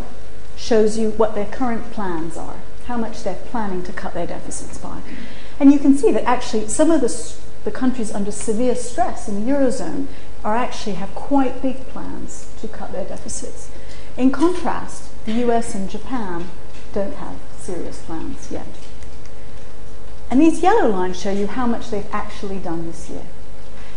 shows 0.58 0.98
you 0.98 1.12
what 1.12 1.36
their 1.36 1.46
current 1.46 1.90
plans 1.92 2.36
are, 2.36 2.58
how 2.88 2.98
much 2.98 3.24
they're 3.24 3.36
planning 3.36 3.84
to 3.84 3.94
cut 3.94 4.14
their 4.14 4.28
deficits 4.28 4.78
by. 4.78 5.02
And 5.58 5.72
you 5.72 5.80
can 5.80 5.98
see 5.98 6.12
that 6.12 6.24
actually 6.26 6.68
some 6.68 6.92
of 6.92 7.00
the, 7.00 7.34
the 7.64 7.72
countries 7.72 8.12
under 8.12 8.32
severe 8.32 8.76
stress 8.76 9.30
in 9.30 9.46
the 9.46 9.52
Eurozone 9.52 10.08
are 10.44 10.56
actually 10.56 10.96
have 10.96 11.14
quite 11.16 11.62
big 11.62 11.88
plans 11.88 12.52
to 12.62 12.68
cut 12.68 12.92
their 12.92 13.06
deficits. 13.06 13.72
In 14.16 14.32
contrast, 14.32 15.12
the 15.26 15.34
US 15.48 15.76
and 15.76 15.90
Japan 15.90 16.50
don't 16.94 17.16
have 17.16 17.36
serious 17.60 18.02
plans 18.02 18.52
yet. 18.52 18.68
And 20.30 20.42
these 20.42 20.62
yellow 20.62 20.90
lines 20.90 21.20
show 21.20 21.32
you 21.32 21.48
how 21.48 21.66
much 21.66 21.90
they've 21.90 22.10
actually 22.12 22.60
done 22.60 22.88
this 22.88 23.10
year. 23.10 23.26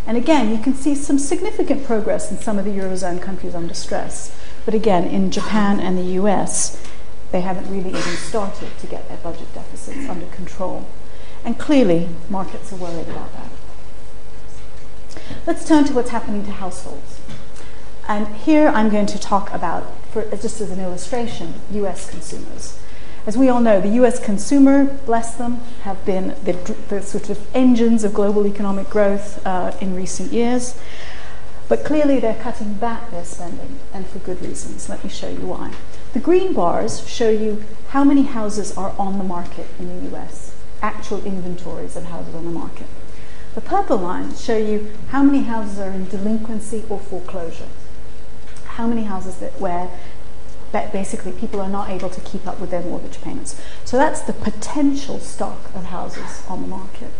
And 0.07 0.17
again, 0.17 0.51
you 0.51 0.59
can 0.59 0.75
see 0.75 0.95
some 0.95 1.19
significant 1.19 1.85
progress 1.85 2.31
in 2.31 2.39
some 2.39 2.59
of 2.59 2.65
the 2.65 2.71
Eurozone 2.71 3.21
countries 3.21 3.55
under 3.55 3.75
stress. 3.75 4.35
But 4.65 4.75
again, 4.75 5.05
in 5.05 5.31
Japan 5.31 5.81
and 5.81 5.99
the 5.99 6.19
US, 6.21 6.83
they 7.33 7.43
haven't 7.43 7.71
really 7.71 7.91
even 7.91 8.17
started 8.17 8.77
to 8.79 8.87
get 8.87 9.09
their 9.09 9.19
budget 9.19 9.53
deficits 9.55 10.09
under 10.09 10.27
control. 10.27 10.87
And 11.45 11.59
clearly, 11.59 12.09
markets 12.29 12.73
are 12.73 12.77
worried 12.77 13.09
about 13.09 13.33
that. 13.35 13.50
Let's 15.47 15.67
turn 15.67 15.85
to 15.85 15.93
what's 15.93 16.11
happening 16.11 16.45
to 16.45 16.53
households. 16.53 17.21
And 18.09 18.27
here 18.29 18.69
I'm 18.69 18.89
going 18.89 19.07
to 19.07 19.19
talk 19.19 19.53
about, 19.53 20.05
for, 20.09 20.25
just 20.31 20.61
as 20.61 20.71
an 20.71 20.81
illustration, 20.81 21.55
US 21.73 22.11
consumers. 22.11 22.79
As 23.27 23.37
we 23.37 23.49
all 23.49 23.61
know, 23.61 23.81
the 23.81 24.03
US 24.03 24.19
consumer, 24.19 24.85
bless 25.07 25.35
them, 25.35 25.61
have 25.83 26.05
been 26.05 26.29
the, 26.45 26.53
the 26.89 27.03
sort 27.03 27.31
of 27.31 27.39
engines 27.55 28.03
of 28.03 28.15
global 28.15 28.47
economic 28.47 28.89
growth 28.89 29.45
uh, 29.47 29.77
in 29.81 29.95
recent 29.95 30.33
years. 30.33 30.79
But 31.69 31.85
clearly 31.85 32.19
they're 32.19 32.43
cutting 32.43 32.75
back 32.75 33.11
their 33.11 33.25
spending, 33.25 33.79
and 33.95 34.07
for 34.07 34.19
good 34.19 34.43
reasons. 34.43 34.89
Let 34.89 35.05
me 35.05 35.11
show 35.11 35.29
you 35.29 35.47
why. 35.47 35.73
The 36.15 36.19
green 36.19 36.53
bars 36.53 37.09
show 37.09 37.31
you 37.31 37.63
how 37.91 38.03
many 38.03 38.23
houses 38.23 38.77
are 38.77 38.93
on 38.99 39.19
the 39.19 39.25
market 39.25 39.69
in 39.79 39.87
the 39.87 40.17
US, 40.17 40.53
actual 40.83 41.25
inventories 41.25 41.95
of 41.95 42.05
houses 42.05 42.35
on 42.35 42.45
the 42.45 42.51
market. 42.51 42.87
The 43.55 43.61
purple 43.61 43.97
lines 43.97 44.43
show 44.45 44.57
you 44.57 44.93
how 45.09 45.23
many 45.23 45.43
houses 45.43 45.79
are 45.79 45.91
in 45.91 46.07
delinquency 46.09 46.85
or 46.89 46.99
foreclosure. 46.99 47.69
How 48.65 48.87
many 48.87 49.05
houses 49.05 49.37
that 49.39 49.61
where 49.61 49.91
basically 50.73 51.33
people 51.33 51.61
are 51.61 51.69
not 51.69 51.91
able 51.91 52.11
to 52.11 52.21
keep 52.21 52.47
up 52.47 52.61
with 52.61 52.71
their 52.71 52.83
mortgage 52.83 53.21
payments. 53.21 53.61
So 53.85 53.97
that's 53.97 54.21
the 54.21 54.33
potential 54.33 55.19
stock 55.19 55.75
of 55.75 55.87
houses 55.87 56.45
on 56.49 56.63
the 56.63 56.69
market. 56.69 57.11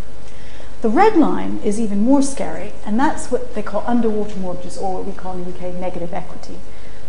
The 0.83 0.89
red 0.89 1.17
line 1.17 1.59
is 1.65 1.81
even 1.81 2.01
more 2.01 2.23
scary, 2.23 2.73
and 2.87 2.99
that's 2.99 3.31
what 3.31 3.55
they 3.55 3.63
call 3.63 3.85
underwater 3.87 4.39
mortgages, 4.39 4.79
or 4.79 4.95
what 4.95 5.05
we 5.05 5.13
call 5.13 5.35
in 5.35 5.45
the 5.45 5.51
UK 5.51 5.75
negative 5.75 6.15
equity. 6.15 6.59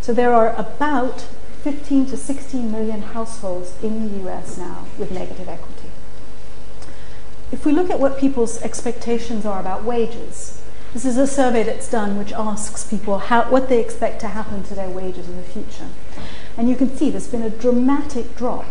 So 0.01 0.13
there 0.13 0.33
are 0.33 0.53
about 0.55 1.21
15 1.63 2.07
to 2.07 2.17
16 2.17 2.71
million 2.71 3.01
households 3.01 3.73
in 3.81 4.09
the 4.09 4.27
US 4.29 4.57
now 4.57 4.87
with 4.97 5.11
negative 5.11 5.47
equity. 5.47 5.80
If 7.51 7.65
we 7.65 7.71
look 7.73 7.89
at 7.89 7.99
what 7.99 8.17
people's 8.17 8.61
expectations 8.61 9.45
are 9.45 9.59
about 9.59 9.83
wages, 9.83 10.61
this 10.93 11.05
is 11.05 11.17
a 11.17 11.27
survey 11.27 11.63
that's 11.63 11.89
done 11.89 12.17
which 12.17 12.33
asks 12.33 12.89
people 12.89 13.17
how, 13.17 13.49
what 13.49 13.69
they 13.69 13.79
expect 13.79 14.19
to 14.21 14.27
happen 14.29 14.63
to 14.63 14.75
their 14.75 14.89
wages 14.89 15.27
in 15.27 15.37
the 15.37 15.43
future. 15.43 15.87
And 16.57 16.69
you 16.69 16.75
can 16.75 16.95
see 16.95 17.09
there's 17.09 17.27
been 17.27 17.41
a 17.41 17.49
dramatic 17.49 18.35
drop 18.35 18.65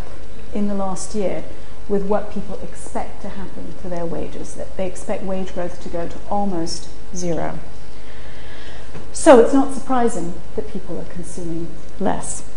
in 0.52 0.68
the 0.68 0.74
last 0.74 1.14
year 1.14 1.44
with 1.88 2.06
what 2.06 2.32
people 2.32 2.58
expect 2.62 3.22
to 3.22 3.30
happen 3.30 3.74
to 3.82 3.88
their 3.88 4.06
wages, 4.06 4.54
that 4.54 4.76
they 4.76 4.86
expect 4.86 5.24
wage 5.24 5.54
growth 5.54 5.82
to 5.82 5.88
go 5.88 6.08
to 6.08 6.18
almost 6.30 6.88
zero. 7.14 7.58
So 9.12 9.40
it's 9.40 9.52
not 9.52 9.74
surprising 9.74 10.34
that 10.56 10.70
people 10.70 10.98
are 10.98 11.04
consuming 11.04 11.68
less. 11.98 12.48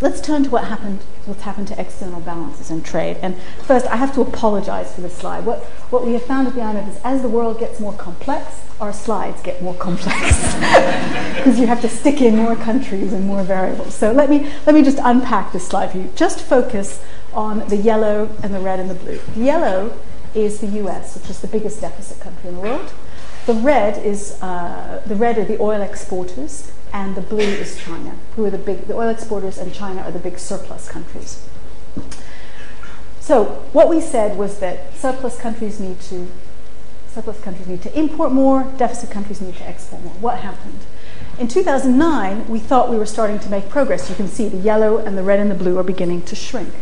Let's 0.00 0.20
turn 0.20 0.44
to 0.44 0.50
what 0.50 0.64
happened, 0.64 1.00
what's 1.26 1.42
happened 1.42 1.68
to 1.68 1.80
external 1.80 2.20
balances 2.20 2.70
and 2.70 2.84
trade. 2.84 3.16
And 3.22 3.36
first, 3.62 3.86
I 3.86 3.96
have 3.96 4.14
to 4.14 4.20
apologize 4.20 4.94
for 4.94 5.00
this 5.00 5.16
slide. 5.16 5.44
What, 5.44 5.60
what 5.90 6.04
we 6.04 6.12
have 6.12 6.22
found 6.24 6.48
at 6.48 6.54
the 6.54 6.60
IMF 6.60 6.88
is 6.88 7.00
as 7.04 7.22
the 7.22 7.28
world 7.28 7.58
gets 7.58 7.80
more 7.80 7.92
complex, 7.94 8.62
our 8.80 8.92
slides 8.92 9.40
get 9.42 9.62
more 9.62 9.74
complex 9.74 10.36
because 11.36 11.58
you 11.58 11.66
have 11.66 11.80
to 11.80 11.88
stick 11.88 12.20
in 12.20 12.36
more 12.36 12.56
countries 12.56 13.12
and 13.12 13.26
more 13.26 13.42
variables. 13.42 13.94
So 13.94 14.12
let 14.12 14.28
me, 14.28 14.50
let 14.66 14.74
me 14.74 14.82
just 14.82 14.98
unpack 15.02 15.52
this 15.52 15.66
slide 15.66 15.92
for 15.92 15.98
you. 15.98 16.10
Just 16.14 16.40
focus 16.40 17.02
on 17.32 17.66
the 17.68 17.76
yellow 17.76 18.30
and 18.42 18.54
the 18.54 18.60
red 18.60 18.80
and 18.80 18.90
the 18.90 18.94
blue. 18.94 19.20
Yellow 19.36 19.96
is 20.34 20.60
the 20.60 20.66
US, 20.84 21.16
which 21.16 21.30
is 21.30 21.40
the 21.40 21.46
biggest 21.46 21.80
deficit 21.80 22.20
country 22.20 22.48
in 22.48 22.56
the 22.56 22.60
world. 22.60 22.92
The 23.46 23.54
red 23.54 24.04
is 24.04 24.40
uh, 24.42 25.02
the 25.06 25.16
red 25.16 25.38
are 25.38 25.44
the 25.44 25.60
oil 25.60 25.82
exporters, 25.82 26.72
and 26.94 27.16
the 27.16 27.20
blue 27.20 27.40
is 27.40 27.76
China, 27.76 28.14
who 28.36 28.44
are 28.44 28.50
the 28.50 28.56
big, 28.56 28.86
the 28.86 28.94
oil 28.94 29.08
exporters 29.08 29.58
and 29.58 29.74
China 29.74 30.00
are 30.02 30.12
the 30.12 30.18
big 30.20 30.38
surplus 30.38 30.88
countries. 30.88 31.44
So 33.20 33.44
what 33.72 33.88
we 33.88 34.00
said 34.00 34.38
was 34.38 34.60
that 34.60 34.96
surplus 34.96 35.36
countries 35.36 35.80
need 35.80 36.00
to, 36.02 36.28
surplus 37.08 37.40
countries 37.40 37.66
need 37.66 37.82
to 37.82 37.98
import 37.98 38.30
more, 38.30 38.72
deficit 38.78 39.10
countries 39.10 39.40
need 39.40 39.56
to 39.56 39.66
export 39.66 40.04
more. 40.04 40.14
What 40.14 40.38
happened? 40.38 40.78
In 41.36 41.48
2009, 41.48 42.48
we 42.48 42.60
thought 42.60 42.88
we 42.88 42.96
were 42.96 43.06
starting 43.06 43.40
to 43.40 43.50
make 43.50 43.68
progress. 43.68 44.08
You 44.08 44.14
can 44.14 44.28
see 44.28 44.48
the 44.48 44.58
yellow 44.58 44.98
and 44.98 45.18
the 45.18 45.24
red 45.24 45.40
and 45.40 45.50
the 45.50 45.56
blue 45.56 45.76
are 45.78 45.82
beginning 45.82 46.22
to 46.22 46.36
shrink. 46.36 46.72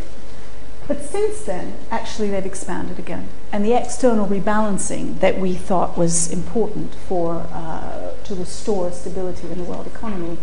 But 0.87 1.01
since 1.01 1.41
then, 1.43 1.75
actually, 1.89 2.29
they've 2.29 2.45
expanded 2.45 2.99
again. 2.99 3.29
And 3.51 3.63
the 3.63 3.73
external 3.73 4.27
rebalancing 4.27 5.19
that 5.19 5.39
we 5.39 5.53
thought 5.53 5.97
was 5.97 6.31
important 6.31 6.93
for 6.93 7.47
uh, 7.53 8.13
to 8.25 8.35
restore 8.35 8.91
stability 8.91 9.49
in 9.49 9.57
the 9.57 9.63
world 9.63 9.87
economy 9.87 10.37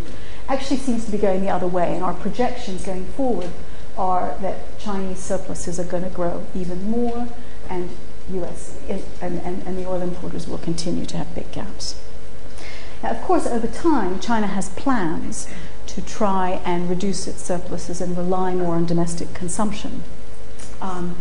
actually 0.49 0.77
seems 0.77 1.05
to 1.05 1.11
be 1.11 1.17
going 1.17 1.41
the 1.41 1.49
other 1.49 1.67
way. 1.67 1.93
And 1.93 2.03
our 2.03 2.13
projections 2.13 2.83
going 2.83 3.05
forward 3.05 3.51
are 3.97 4.35
that 4.41 4.79
Chinese 4.79 5.19
surpluses 5.19 5.79
are 5.79 5.83
going 5.83 6.03
to 6.03 6.09
grow 6.09 6.43
even 6.55 6.89
more, 6.89 7.27
and 7.69 7.89
US 8.33 8.79
and, 8.89 9.03
and, 9.21 9.63
and 9.67 9.77
the 9.77 9.87
oil 9.87 10.01
importers 10.01 10.47
will 10.47 10.57
continue 10.57 11.05
to 11.05 11.17
have 11.17 11.33
big 11.35 11.51
gaps. 11.51 11.99
Now, 13.03 13.11
of 13.11 13.21
course, 13.21 13.45
over 13.47 13.67
time, 13.67 14.19
China 14.19 14.47
has 14.47 14.69
plans 14.69 15.47
to 15.87 16.01
try 16.01 16.61
and 16.63 16.89
reduce 16.89 17.27
its 17.27 17.41
surpluses 17.41 17.99
and 17.99 18.15
rely 18.15 18.53
more 18.53 18.75
on 18.75 18.85
domestic 18.85 19.33
consumption. 19.33 20.03
Um, 20.81 21.15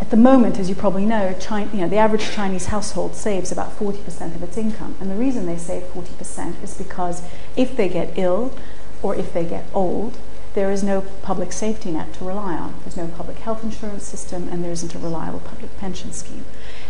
at 0.00 0.10
the 0.10 0.16
moment, 0.16 0.58
as 0.58 0.68
you 0.68 0.74
probably 0.74 1.06
know, 1.06 1.34
China, 1.40 1.70
you 1.72 1.80
know, 1.80 1.88
the 1.88 1.96
average 1.96 2.30
Chinese 2.30 2.66
household 2.66 3.14
saves 3.14 3.50
about 3.50 3.78
40% 3.78 4.34
of 4.34 4.42
its 4.42 4.56
income. 4.56 4.96
And 5.00 5.10
the 5.10 5.14
reason 5.14 5.46
they 5.46 5.56
save 5.56 5.84
40% 5.84 6.62
is 6.62 6.76
because 6.76 7.22
if 7.56 7.76
they 7.76 7.88
get 7.88 8.12
ill 8.18 8.56
or 9.02 9.14
if 9.14 9.32
they 9.32 9.44
get 9.44 9.64
old, 9.72 10.18
there 10.54 10.70
is 10.70 10.82
no 10.82 11.00
public 11.22 11.52
safety 11.52 11.90
net 11.90 12.12
to 12.14 12.24
rely 12.24 12.54
on. 12.54 12.74
There's 12.80 12.96
no 12.96 13.08
public 13.08 13.38
health 13.38 13.64
insurance 13.64 14.04
system, 14.04 14.48
and 14.48 14.62
there 14.62 14.70
isn't 14.70 14.94
a 14.94 14.98
reliable 14.98 15.40
public 15.40 15.76
pension 15.78 16.12
scheme. 16.12 16.44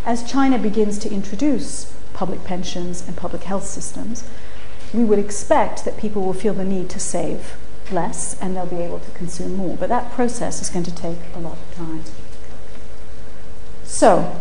As 0.05 0.29
China 0.31 0.59
begins 0.59 0.99
to 0.99 1.11
introduce 1.11 1.95
public 2.13 2.45
pensions 2.45 3.07
and 3.07 3.17
public 3.17 3.45
health 3.45 3.65
systems, 3.65 4.25
we 4.93 5.03
would 5.03 5.19
expect 5.19 5.85
that 5.85 5.97
people 5.97 6.23
will 6.23 6.35
feel 6.35 6.55
the 6.55 6.65
need 6.65 6.91
to 6.91 7.01
save 7.01 7.57
less 7.91 8.41
and 8.41 8.57
they'll 8.57 8.67
be 8.67 8.77
able 8.77 9.01
to 9.01 9.11
consume 9.13 9.57
more. 9.57 9.77
But 9.77 9.89
that 9.89 10.13
process 10.13 10.61
is 10.63 10.71
going 10.71 10.85
to 10.85 10.95
take 10.95 11.19
a 11.35 11.39
lot 11.39 11.59
of 11.59 11.75
time. 11.75 12.05
So, 13.85 14.41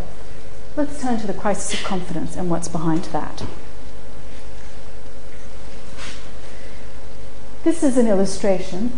let's 0.76 1.02
turn 1.02 1.20
to 1.20 1.28
the 1.28 1.34
crisis 1.34 1.80
of 1.80 1.86
confidence 1.86 2.36
and 2.36 2.50
what's 2.50 2.68
behind 2.68 3.06
that. 3.06 3.44
This 7.64 7.84
is 7.84 7.98
an 7.98 8.08
illustration. 8.08 8.92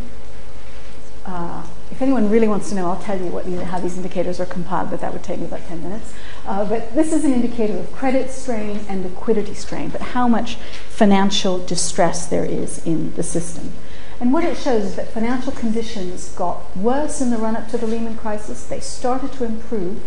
Uh, 1.25 1.65
if 1.91 2.01
anyone 2.01 2.29
really 2.29 2.47
wants 2.47 2.69
to 2.69 2.75
know, 2.75 2.89
I'll 2.89 3.01
tell 3.01 3.19
you 3.19 3.27
what, 3.27 3.45
how 3.45 3.79
these 3.79 3.95
indicators 3.95 4.39
are 4.39 4.45
compiled, 4.45 4.89
but 4.89 5.01
that 5.01 5.13
would 5.13 5.23
take 5.23 5.39
me 5.39 5.45
about 5.45 5.65
10 5.67 5.83
minutes. 5.83 6.13
Uh, 6.45 6.65
but 6.65 6.93
this 6.95 7.13
is 7.13 7.23
an 7.23 7.31
indicator 7.31 7.77
of 7.77 7.91
credit 7.91 8.31
strain 8.31 8.79
and 8.89 9.03
liquidity 9.03 9.53
strain, 9.53 9.89
but 9.89 10.01
how 10.01 10.27
much 10.27 10.55
financial 10.89 11.63
distress 11.65 12.25
there 12.25 12.45
is 12.45 12.83
in 12.85 13.13
the 13.13 13.23
system. 13.23 13.71
And 14.19 14.31
what 14.31 14.45
it 14.45 14.57
shows 14.57 14.85
is 14.85 14.95
that 14.95 15.09
financial 15.09 15.51
conditions 15.51 16.29
got 16.35 16.75
worse 16.77 17.19
in 17.19 17.31
the 17.31 17.37
run 17.37 17.55
up 17.55 17.67
to 17.69 17.77
the 17.77 17.85
Lehman 17.85 18.15
crisis. 18.15 18.63
They 18.65 18.79
started 18.79 19.33
to 19.33 19.43
improve, 19.43 20.01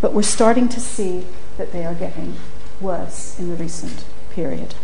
but 0.00 0.12
we're 0.12 0.22
starting 0.22 0.68
to 0.68 0.80
see 0.80 1.24
that 1.56 1.72
they 1.72 1.84
are 1.86 1.94
getting 1.94 2.34
worse 2.80 3.38
in 3.38 3.48
the 3.48 3.56
recent 3.56 4.04
period. 4.30 4.74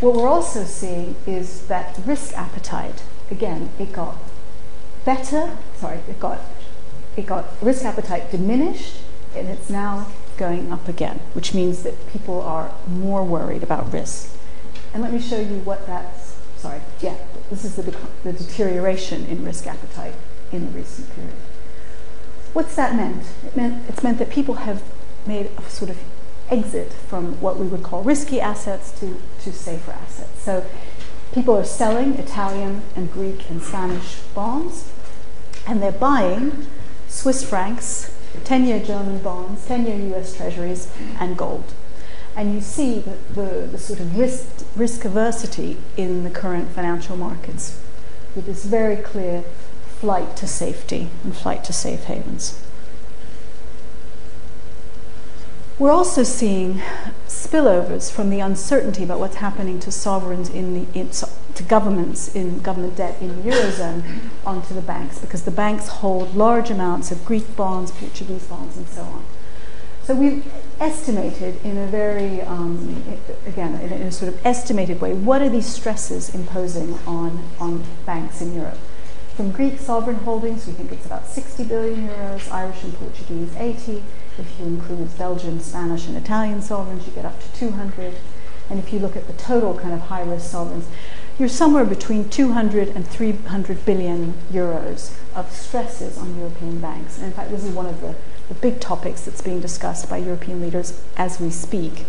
What 0.00 0.14
we're 0.14 0.28
also 0.28 0.64
seeing 0.64 1.16
is 1.26 1.66
that 1.68 1.98
risk 2.04 2.36
appetite, 2.36 3.02
again, 3.30 3.70
it 3.78 3.92
got 3.92 4.16
better, 5.06 5.56
sorry, 5.78 6.00
it 6.08 6.20
got, 6.20 6.40
it 7.16 7.24
got 7.24 7.46
risk 7.62 7.82
appetite 7.84 8.30
diminished, 8.30 8.98
and 9.34 9.48
it's 9.48 9.70
now 9.70 10.08
going 10.36 10.70
up 10.70 10.86
again, 10.86 11.20
which 11.32 11.54
means 11.54 11.82
that 11.82 11.94
people 12.08 12.42
are 12.42 12.72
more 12.86 13.24
worried 13.24 13.62
about 13.62 13.90
risk. 13.90 14.36
And 14.92 15.02
let 15.02 15.14
me 15.14 15.20
show 15.20 15.40
you 15.40 15.60
what 15.60 15.86
that's 15.86 16.25
sorry, 16.66 16.80
yeah, 17.00 17.16
this 17.50 17.64
is 17.64 17.76
the, 17.76 17.82
the 18.24 18.32
deterioration 18.32 19.24
in 19.26 19.44
risk 19.44 19.66
appetite 19.66 20.14
in 20.50 20.66
the 20.66 20.78
recent 20.78 21.14
period. 21.14 21.34
What's 22.52 22.74
that 22.76 22.96
meant? 22.96 23.24
It 23.44 23.56
meant 23.56 23.88
it's 23.88 24.02
meant 24.02 24.18
that 24.18 24.30
people 24.30 24.54
have 24.54 24.82
made 25.26 25.50
a 25.56 25.62
sort 25.70 25.90
of 25.90 25.98
exit 26.50 26.92
from 26.92 27.40
what 27.40 27.58
we 27.58 27.66
would 27.66 27.82
call 27.82 28.02
risky 28.02 28.40
assets 28.40 28.90
to, 29.00 29.20
to 29.42 29.52
safer 29.52 29.92
assets. 29.92 30.42
So 30.42 30.64
people 31.32 31.54
are 31.56 31.64
selling 31.64 32.14
Italian 32.14 32.82
and 32.94 33.12
Greek 33.12 33.50
and 33.50 33.62
Spanish 33.62 34.20
bonds, 34.34 34.90
and 35.66 35.82
they're 35.82 35.92
buying 35.92 36.66
Swiss 37.08 37.48
francs, 37.48 38.12
10 38.44 38.64
year 38.64 38.80
German 38.80 39.18
bonds, 39.18 39.66
10 39.66 39.86
year 39.86 40.16
US 40.16 40.36
treasuries, 40.36 40.90
and 41.20 41.36
gold. 41.36 41.74
And 42.36 42.54
you 42.54 42.60
see 42.60 42.98
the, 42.98 43.16
the, 43.34 43.66
the 43.72 43.78
sort 43.78 43.98
of 43.98 44.18
risk, 44.18 44.46
risk 44.76 45.00
aversity 45.02 45.78
in 45.96 46.22
the 46.22 46.30
current 46.30 46.68
financial 46.68 47.16
markets 47.16 47.80
with 48.34 48.44
this 48.44 48.66
very 48.66 48.96
clear 48.96 49.42
flight 50.00 50.36
to 50.36 50.46
safety 50.46 51.08
and 51.24 51.34
flight 51.34 51.64
to 51.64 51.72
safe 51.72 52.04
havens. 52.04 52.62
We're 55.78 55.90
also 55.90 56.22
seeing 56.22 56.80
spillovers 57.26 58.10
from 58.10 58.30
the 58.30 58.40
uncertainty 58.40 59.02
about 59.02 59.18
what's 59.18 59.36
happening 59.36 59.78
to 59.80 59.92
sovereigns 59.92 60.48
in 60.48 60.72
the 60.72 60.98
in, 60.98 61.10
to 61.10 61.62
governments 61.62 62.34
in 62.34 62.60
government 62.60 62.96
debt 62.96 63.16
in 63.20 63.42
the 63.42 63.50
eurozone 63.50 64.30
onto 64.44 64.74
the 64.74 64.80
banks 64.80 65.18
because 65.18 65.44
the 65.44 65.50
banks 65.50 65.88
hold 65.88 66.34
large 66.34 66.70
amounts 66.70 67.10
of 67.10 67.24
Greek 67.26 67.56
bonds, 67.56 67.90
Portuguese 67.90 68.44
bonds, 68.44 68.76
and 68.76 68.88
so 68.88 69.02
on. 69.02 69.24
So 70.04 70.14
we've 70.14 70.50
estimated 70.80 71.64
in 71.64 71.76
a 71.78 71.86
very 71.86 72.40
um, 72.42 73.02
again 73.46 73.74
in 73.80 73.92
a, 73.92 74.12
sort 74.12 74.32
of 74.32 74.46
estimated 74.46 75.00
way 75.00 75.12
what 75.14 75.40
are 75.40 75.48
these 75.48 75.66
stresses 75.66 76.34
imposing 76.34 76.94
on 77.06 77.48
on 77.58 77.82
banks 78.04 78.40
in 78.40 78.54
Europe. 78.54 78.78
From 79.36 79.50
Greek 79.50 79.78
sovereign 79.78 80.16
holdings, 80.16 80.66
we 80.66 80.72
think 80.72 80.90
it's 80.92 81.04
about 81.04 81.26
60 81.26 81.64
billion 81.64 82.08
euros, 82.08 82.50
Irish 82.50 82.82
and 82.84 82.94
Portuguese 82.94 83.54
80. 83.56 84.02
If 84.38 84.58
you 84.58 84.64
include 84.64 85.18
Belgian, 85.18 85.60
Spanish, 85.60 86.06
and 86.06 86.16
Italian 86.16 86.62
sovereigns, 86.62 87.06
you 87.06 87.12
get 87.12 87.26
up 87.26 87.38
to 87.42 87.52
200. 87.58 88.14
And 88.70 88.78
if 88.78 88.94
you 88.94 88.98
look 88.98 89.14
at 89.14 89.26
the 89.26 89.34
total 89.34 89.78
kind 89.78 89.92
of 89.92 90.00
high 90.00 90.22
risk 90.22 90.50
sovereigns, 90.50 90.88
you're 91.38 91.50
somewhere 91.50 91.84
between 91.84 92.30
200 92.30 92.88
and 92.88 93.06
300 93.06 93.84
billion 93.84 94.32
euros 94.50 95.14
of 95.34 95.52
stresses 95.52 96.16
on 96.16 96.38
European 96.38 96.80
banks. 96.80 97.18
And 97.18 97.26
in 97.26 97.32
fact, 97.32 97.50
this 97.50 97.62
is 97.62 97.74
one 97.74 97.84
of 97.86 98.00
the, 98.00 98.14
the 98.48 98.54
big 98.54 98.80
topics 98.80 99.22
that's 99.22 99.42
being 99.42 99.60
discussed 99.60 100.08
by 100.08 100.18
European 100.18 100.60
leaders 100.60 101.02
as 101.16 101.40
we 101.40 101.50
speak 101.50 102.04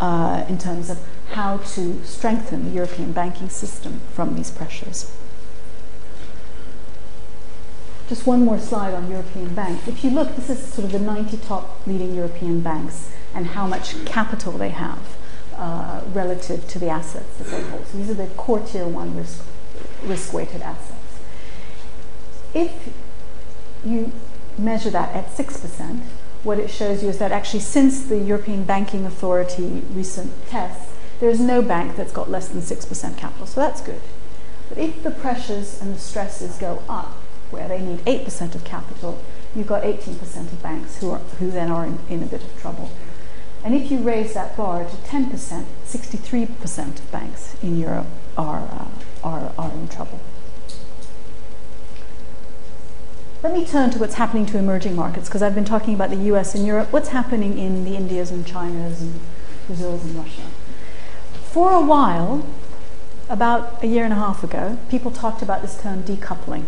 uh, 0.00 0.44
in 0.48 0.58
terms 0.58 0.90
of 0.90 0.98
how 1.32 1.58
to 1.58 2.02
strengthen 2.04 2.64
the 2.64 2.70
European 2.70 3.12
banking 3.12 3.48
system 3.48 4.00
from 4.12 4.34
these 4.34 4.50
pressures. 4.50 5.12
Just 8.08 8.26
one 8.26 8.44
more 8.44 8.58
slide 8.58 8.92
on 8.94 9.10
European 9.10 9.54
banks. 9.54 9.88
If 9.88 10.04
you 10.04 10.10
look, 10.10 10.36
this 10.36 10.50
is 10.50 10.62
sort 10.62 10.86
of 10.86 10.92
the 10.92 10.98
90 10.98 11.38
top 11.38 11.86
leading 11.86 12.14
European 12.14 12.60
banks 12.60 13.10
and 13.34 13.46
how 13.46 13.66
much 13.66 14.04
capital 14.04 14.52
they 14.52 14.68
have 14.68 15.16
uh, 15.56 16.02
relative 16.12 16.66
to 16.68 16.78
the 16.78 16.88
assets 16.88 17.38
that 17.38 17.46
they 17.46 17.62
hold. 17.62 17.86
So 17.86 17.98
these 17.98 18.10
are 18.10 18.14
the 18.14 18.26
core 18.26 18.60
tier 18.60 18.86
one 18.86 19.16
risk, 19.16 19.44
risk-weighted 20.02 20.60
assets. 20.60 21.20
If 22.52 22.92
you 23.84 24.12
measure 24.58 24.90
that 24.90 25.14
at 25.14 25.26
6%, 25.28 26.00
what 26.42 26.58
it 26.58 26.70
shows 26.70 27.02
you 27.02 27.08
is 27.08 27.18
that 27.18 27.32
actually 27.32 27.60
since 27.60 28.02
the 28.04 28.18
European 28.18 28.64
Banking 28.64 29.06
Authority 29.06 29.82
recent 29.92 30.32
tests, 30.48 30.92
there's 31.20 31.40
no 31.40 31.62
bank 31.62 31.96
that's 31.96 32.12
got 32.12 32.30
less 32.30 32.48
than 32.48 32.60
6% 32.60 33.16
capital. 33.16 33.46
So 33.46 33.60
that's 33.60 33.80
good. 33.80 34.00
But 34.68 34.78
if 34.78 35.02
the 35.02 35.10
pressures 35.10 35.80
and 35.80 35.94
the 35.94 36.00
stresses 36.00 36.58
go 36.58 36.82
up, 36.88 37.12
where 37.50 37.68
they 37.68 37.80
need 37.80 38.00
8% 38.00 38.54
of 38.54 38.64
capital, 38.64 39.22
you've 39.54 39.66
got 39.66 39.82
18% 39.82 40.52
of 40.52 40.62
banks 40.62 40.96
who, 40.96 41.10
are, 41.10 41.18
who 41.38 41.50
then 41.50 41.70
are 41.70 41.84
in, 41.84 41.98
in 42.08 42.22
a 42.22 42.26
bit 42.26 42.42
of 42.42 42.60
trouble. 42.60 42.90
And 43.62 43.74
if 43.74 43.90
you 43.90 43.98
raise 43.98 44.34
that 44.34 44.56
bar 44.56 44.84
to 44.84 44.96
10%, 44.96 45.64
63% 45.86 46.98
of 46.98 47.12
banks 47.12 47.54
in 47.62 47.78
Europe 47.78 48.06
are, 48.36 48.62
uh, 48.62 48.88
are, 49.22 49.52
are 49.56 49.70
in 49.72 49.86
trouble. 49.86 50.18
Let 53.42 53.54
me 53.54 53.66
turn 53.66 53.90
to 53.90 53.98
what's 53.98 54.14
happening 54.14 54.46
to 54.46 54.58
emerging 54.58 54.94
markets, 54.94 55.28
because 55.28 55.42
I've 55.42 55.54
been 55.54 55.64
talking 55.64 55.94
about 55.94 56.10
the 56.10 56.30
US 56.32 56.54
and 56.54 56.64
Europe. 56.64 56.92
What's 56.92 57.08
happening 57.08 57.58
in 57.58 57.84
the 57.84 57.96
Indias 57.96 58.30
and 58.30 58.46
Chinas 58.46 59.00
and 59.00 59.18
Brazils 59.66 60.04
and 60.04 60.14
Russia? 60.14 60.42
For 61.50 61.72
a 61.72 61.80
while, 61.80 62.46
about 63.28 63.82
a 63.82 63.88
year 63.88 64.04
and 64.04 64.12
a 64.12 64.16
half 64.16 64.44
ago, 64.44 64.78
people 64.88 65.10
talked 65.10 65.42
about 65.42 65.60
this 65.60 65.76
term 65.76 66.04
decoupling 66.04 66.66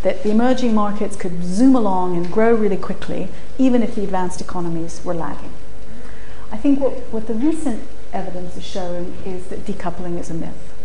that 0.00 0.22
the 0.22 0.30
emerging 0.30 0.74
markets 0.74 1.16
could 1.16 1.44
zoom 1.44 1.74
along 1.74 2.16
and 2.16 2.32
grow 2.32 2.54
really 2.54 2.78
quickly, 2.78 3.28
even 3.58 3.82
if 3.82 3.94
the 3.94 4.02
advanced 4.02 4.40
economies 4.40 5.04
were 5.04 5.14
lagging. 5.14 5.52
I 6.50 6.56
think 6.56 6.80
what, 6.80 6.94
what 7.12 7.26
the 7.26 7.34
recent 7.34 7.86
evidence 8.14 8.56
is 8.56 8.64
showing 8.64 9.18
is 9.26 9.48
that 9.48 9.66
decoupling 9.66 10.18
is 10.18 10.30
a 10.30 10.34
myth. 10.34 10.75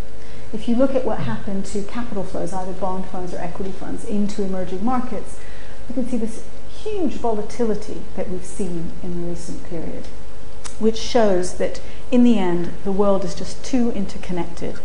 If 0.54 0.68
you 0.68 0.76
look 0.76 0.94
at 0.96 1.06
what 1.06 1.20
happened 1.20 1.66
to 1.68 1.82
capital 1.84 2.24
flows, 2.24 2.54
either 2.54 2.74
bond 2.74 3.06
funds 3.06 3.34
or 3.34 3.38
equity 3.38 3.72
funds, 3.72 4.04
into 4.04 4.44
emerging 4.44 4.84
markets, 4.84 5.40
you 5.88 5.96
can 5.96 6.08
see 6.08 6.18
this 6.18 6.44
huge 6.84 7.14
volatility 7.14 8.02
that 8.16 8.30
we've 8.30 8.46
seen 8.46 8.92
in 9.02 9.22
the 9.22 9.30
recent 9.30 9.64
period, 9.70 10.08
which 10.80 10.98
shows 10.98 11.56
that 11.56 11.82
in 12.12 12.24
the 12.24 12.38
end, 12.38 12.72
the 12.84 12.92
world 12.92 13.24
is 13.24 13.34
just 13.34 13.64
too 13.64 13.92
interconnected 13.92 14.80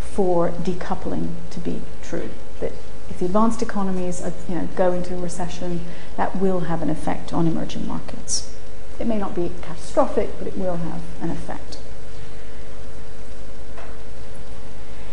for 0.00 0.50
decoupling 0.50 1.34
to 1.50 1.60
be 1.60 1.82
true. 2.02 2.30
That 2.60 2.72
if 3.10 3.18
the 3.18 3.26
advanced 3.26 3.60
economies 3.60 4.22
are, 4.22 4.32
you 4.48 4.54
know, 4.54 4.68
go 4.74 4.92
into 4.92 5.14
a 5.14 5.20
recession, 5.20 5.84
that 6.16 6.36
will 6.36 6.60
have 6.60 6.80
an 6.80 6.88
effect 6.88 7.32
on 7.32 7.46
emerging 7.46 7.86
markets. 7.86 8.54
It 8.98 9.06
may 9.06 9.18
not 9.18 9.34
be 9.34 9.50
catastrophic, 9.60 10.38
but 10.38 10.46
it 10.46 10.56
will 10.56 10.76
have 10.76 11.02
an 11.20 11.30
effect. 11.30 11.78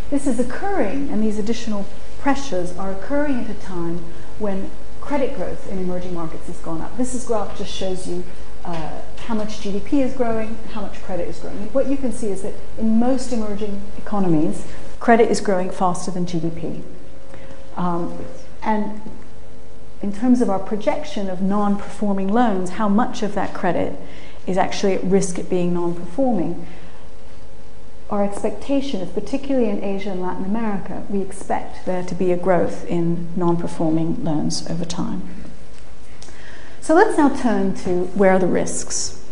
This 0.10 0.26
is 0.26 0.40
occurring, 0.40 1.10
and 1.10 1.22
these 1.22 1.38
additional 1.38 1.86
pressures 2.20 2.78
are 2.78 2.92
occurring 2.92 3.42
at 3.42 3.50
a 3.50 3.54
time 3.56 3.98
when 4.40 4.72
credit 5.02 5.36
growth 5.36 5.70
in 5.72 5.78
emerging 5.78 6.14
markets 6.14 6.48
has 6.48 6.58
gone 6.60 6.82
up. 6.82 6.96
This 6.98 7.14
is 7.14 7.26
graph 7.26 7.58
just 7.58 7.74
shows 7.74 8.08
you 8.08 8.24
uh, 8.64 9.02
how 9.26 9.36
much 9.36 9.60
GDP 9.60 10.04
is 10.04 10.14
growing, 10.14 10.58
how 10.74 10.82
much 10.82 11.02
credit 11.04 11.28
is 11.28 11.40
growing. 11.40 11.72
What 11.74 11.88
you 11.88 11.98
can 11.98 12.12
see 12.12 12.28
is 12.28 12.42
that 12.42 12.54
in 12.78 13.00
most 13.00 13.32
emerging 13.32 13.82
economies, 13.98 14.66
credit 15.00 15.30
is 15.30 15.42
growing 15.42 15.70
faster 15.70 16.12
than 16.12 16.26
GDP. 16.26 16.84
Um, 17.76 18.18
and 18.62 19.02
in 20.02 20.14
terms 20.14 20.42
of 20.42 20.50
our 20.50 20.60
projection 20.60 21.30
of 21.30 21.42
non 21.42 21.78
performing 21.78 22.28
loans, 22.28 22.72
how 22.72 22.90
much 22.90 23.24
of 23.24 23.36
that 23.36 23.54
credit 23.54 23.98
is 24.46 24.58
actually 24.58 24.94
at 24.94 25.04
risk 25.04 25.38
of 25.38 25.50
being 25.50 25.74
non 25.74 25.96
performing, 25.96 26.66
our 28.10 28.24
expectation 28.24 29.02
is, 29.02 29.10
particularly 29.10 29.70
in 29.70 29.84
Asia 29.84 30.12
and 30.12 30.22
Latin 30.22 30.46
America, 30.46 31.04
we 31.10 31.22
expect 31.22 31.86
there 31.86 32.04
to 32.04 32.16
be 32.16 32.32
a 32.32 32.38
growth 32.38 32.86
in 32.86 33.28
non 33.36 33.58
performing 33.58 34.24
loans 34.24 34.66
over 34.70 34.86
time. 34.86 35.22
So 36.80 36.96
let's 36.96 37.18
now 37.18 37.30
turn 37.30 37.76
to 37.84 38.06
where 38.16 38.32
are 38.32 38.40
the 38.40 38.48
risks. 38.48 39.26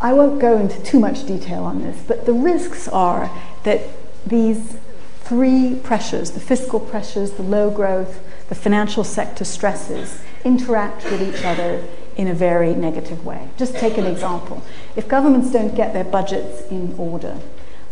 I 0.00 0.12
won't 0.12 0.40
go 0.40 0.58
into 0.58 0.82
too 0.82 0.98
much 0.98 1.26
detail 1.26 1.64
on 1.64 1.82
this, 1.82 2.02
but 2.06 2.26
the 2.26 2.32
risks 2.32 2.88
are 2.88 3.30
that 3.64 3.82
these 4.26 4.76
three 5.20 5.78
pressures 5.82 6.32
the 6.32 6.40
fiscal 6.40 6.80
pressures, 6.80 7.32
the 7.32 7.42
low 7.42 7.70
growth, 7.70 8.20
the 8.48 8.54
financial 8.54 9.04
sector 9.04 9.44
stresses 9.44 10.22
interact 10.44 11.04
with 11.04 11.22
each 11.22 11.44
other 11.44 11.84
in 12.18 12.26
a 12.26 12.34
very 12.34 12.74
negative 12.74 13.24
way. 13.24 13.48
Just 13.56 13.76
take 13.76 13.96
an 13.96 14.04
example. 14.04 14.62
If 14.96 15.08
governments 15.08 15.52
don't 15.52 15.74
get 15.74 15.94
their 15.94 16.04
budgets 16.04 16.62
in 16.68 16.94
order, 16.98 17.38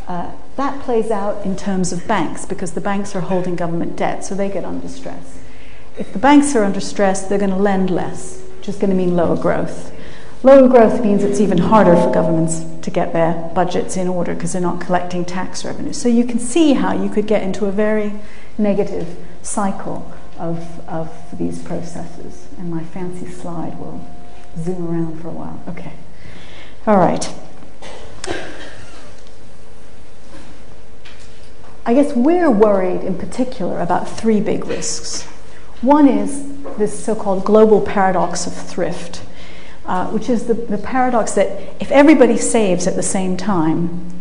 uh, 0.08 0.32
that 0.56 0.82
plays 0.82 1.10
out 1.10 1.46
in 1.46 1.56
terms 1.56 1.92
of 1.92 2.06
banks 2.06 2.44
because 2.44 2.72
the 2.72 2.80
banks 2.80 3.14
are 3.14 3.20
holding 3.20 3.56
government 3.56 3.96
debt, 3.96 4.24
so 4.24 4.34
they 4.34 4.50
get 4.50 4.64
under 4.64 4.88
stress. 4.88 5.38
If 5.96 6.12
the 6.12 6.18
banks 6.18 6.54
are 6.56 6.64
under 6.64 6.80
stress, 6.80 7.26
they're 7.26 7.38
going 7.38 7.50
to 7.50 7.56
lend 7.56 7.88
less, 7.88 8.42
which 8.58 8.68
is 8.68 8.76
going 8.76 8.90
to 8.90 8.96
mean 8.96 9.16
lower 9.16 9.36
growth. 9.36 9.92
Lower 10.42 10.68
growth 10.68 11.02
means 11.02 11.24
it's 11.24 11.40
even 11.40 11.58
harder 11.58 11.96
for 11.96 12.12
governments 12.12 12.64
to 12.82 12.90
get 12.90 13.12
their 13.12 13.50
budgets 13.54 13.96
in 13.96 14.06
order 14.06 14.34
because 14.34 14.52
they're 14.52 14.62
not 14.62 14.80
collecting 14.80 15.24
tax 15.24 15.64
revenue. 15.64 15.92
So 15.92 16.08
you 16.08 16.24
can 16.24 16.38
see 16.38 16.74
how 16.74 16.92
you 16.92 17.08
could 17.08 17.26
get 17.26 17.42
into 17.42 17.66
a 17.66 17.72
very 17.72 18.12
negative 18.58 19.16
cycle 19.42 20.12
of, 20.38 20.86
of 20.88 21.10
these 21.38 21.62
processes. 21.62 22.46
And 22.58 22.70
my 22.70 22.84
fancy 22.84 23.28
slide 23.28 23.78
will 23.78 24.06
zoom 24.58 24.88
around 24.88 25.20
for 25.20 25.28
a 25.28 25.32
while. 25.32 25.62
Okay. 25.68 25.92
All 26.86 26.96
right. 26.96 27.32
I 31.84 31.94
guess 31.94 32.14
we're 32.14 32.50
worried 32.50 33.02
in 33.02 33.16
particular 33.16 33.80
about 33.80 34.08
three 34.08 34.40
big 34.40 34.66
risks. 34.66 35.22
One 35.82 36.08
is 36.08 36.62
this 36.78 37.04
so 37.04 37.14
called 37.14 37.44
global 37.44 37.80
paradox 37.80 38.46
of 38.46 38.54
thrift 38.54 39.22
uh, 39.86 40.08
which 40.08 40.28
is 40.28 40.46
the, 40.46 40.54
the 40.54 40.78
paradox 40.78 41.32
that 41.32 41.48
if 41.80 41.90
everybody 41.92 42.36
saves 42.36 42.86
at 42.86 42.96
the 42.96 43.02
same 43.02 43.36
time, 43.36 44.12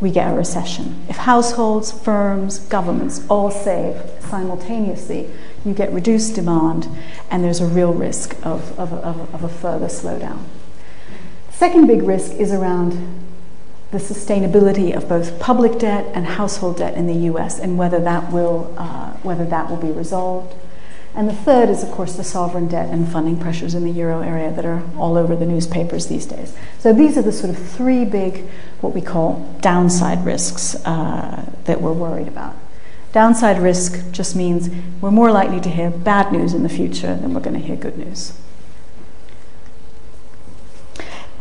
we 0.00 0.10
get 0.10 0.32
a 0.32 0.34
recession. 0.34 1.04
If 1.08 1.16
households, 1.16 1.92
firms, 1.92 2.58
governments 2.58 3.24
all 3.28 3.50
save 3.50 4.02
simultaneously, 4.20 5.30
you 5.64 5.74
get 5.74 5.92
reduced 5.92 6.34
demand 6.34 6.88
and 7.30 7.44
there's 7.44 7.60
a 7.60 7.66
real 7.66 7.92
risk 7.92 8.34
of, 8.44 8.78
of, 8.78 8.92
of, 8.92 9.34
of 9.34 9.44
a 9.44 9.48
further 9.48 9.86
slowdown. 9.86 10.44
Second 11.50 11.86
big 11.86 12.02
risk 12.02 12.32
is 12.32 12.52
around 12.52 13.26
the 13.90 13.98
sustainability 13.98 14.96
of 14.96 15.08
both 15.08 15.38
public 15.40 15.78
debt 15.78 16.06
and 16.14 16.24
household 16.24 16.78
debt 16.78 16.94
in 16.94 17.06
the 17.06 17.28
US 17.30 17.58
and 17.58 17.76
whether 17.76 18.00
that 18.00 18.32
will, 18.32 18.74
uh, 18.78 19.10
whether 19.22 19.44
that 19.44 19.68
will 19.68 19.76
be 19.76 19.90
resolved. 19.90 20.54
And 21.14 21.28
the 21.28 21.34
third 21.34 21.68
is, 21.68 21.82
of 21.82 21.90
course, 21.90 22.16
the 22.16 22.22
sovereign 22.22 22.68
debt 22.68 22.88
and 22.88 23.10
funding 23.10 23.36
pressures 23.36 23.74
in 23.74 23.82
the 23.82 23.90
euro 23.90 24.20
area 24.20 24.52
that 24.52 24.64
are 24.64 24.82
all 24.96 25.16
over 25.16 25.34
the 25.34 25.44
newspapers 25.44 26.06
these 26.06 26.24
days. 26.24 26.56
So 26.78 26.92
these 26.92 27.18
are 27.18 27.22
the 27.22 27.32
sort 27.32 27.50
of 27.50 27.58
three 27.58 28.04
big, 28.04 28.48
what 28.80 28.94
we 28.94 29.00
call 29.00 29.58
downside 29.60 30.24
risks 30.24 30.76
uh, 30.86 31.44
that 31.64 31.80
we're 31.80 31.92
worried 31.92 32.28
about. 32.28 32.54
Downside 33.12 33.58
risk 33.58 34.12
just 34.12 34.36
means 34.36 34.70
we're 35.00 35.10
more 35.10 35.32
likely 35.32 35.60
to 35.60 35.68
hear 35.68 35.90
bad 35.90 36.32
news 36.32 36.54
in 36.54 36.62
the 36.62 36.68
future 36.68 37.16
than 37.16 37.34
we're 37.34 37.40
going 37.40 37.60
to 37.60 37.66
hear 37.66 37.76
good 37.76 37.98
news. 37.98 38.32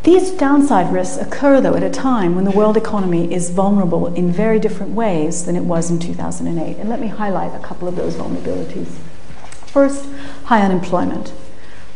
These 0.04 0.32
downside 0.32 0.92
risks 0.92 1.18
occur, 1.18 1.62
though, 1.62 1.76
at 1.76 1.84
a 1.84 1.90
time 1.90 2.34
when 2.34 2.46
the 2.46 2.52
world 2.52 2.78
economy 2.78 3.32
is 3.32 3.52
vulnerable 3.52 4.08
in 4.16 4.32
very 4.32 4.58
different 4.58 4.94
ways 4.94 5.46
than 5.46 5.56
it 5.56 5.66
was 5.66 5.92
in 5.92 6.00
2008. 6.00 6.78
And 6.78 6.90
let 6.90 7.00
me 7.00 7.08
highlight 7.08 7.54
a 7.54 7.64
couple 7.64 7.88
of 7.88 7.96
those 7.96 8.16
vulnerabilities. 8.16 8.88
First, 9.68 10.10
high 10.46 10.62
unemployment. 10.62 11.34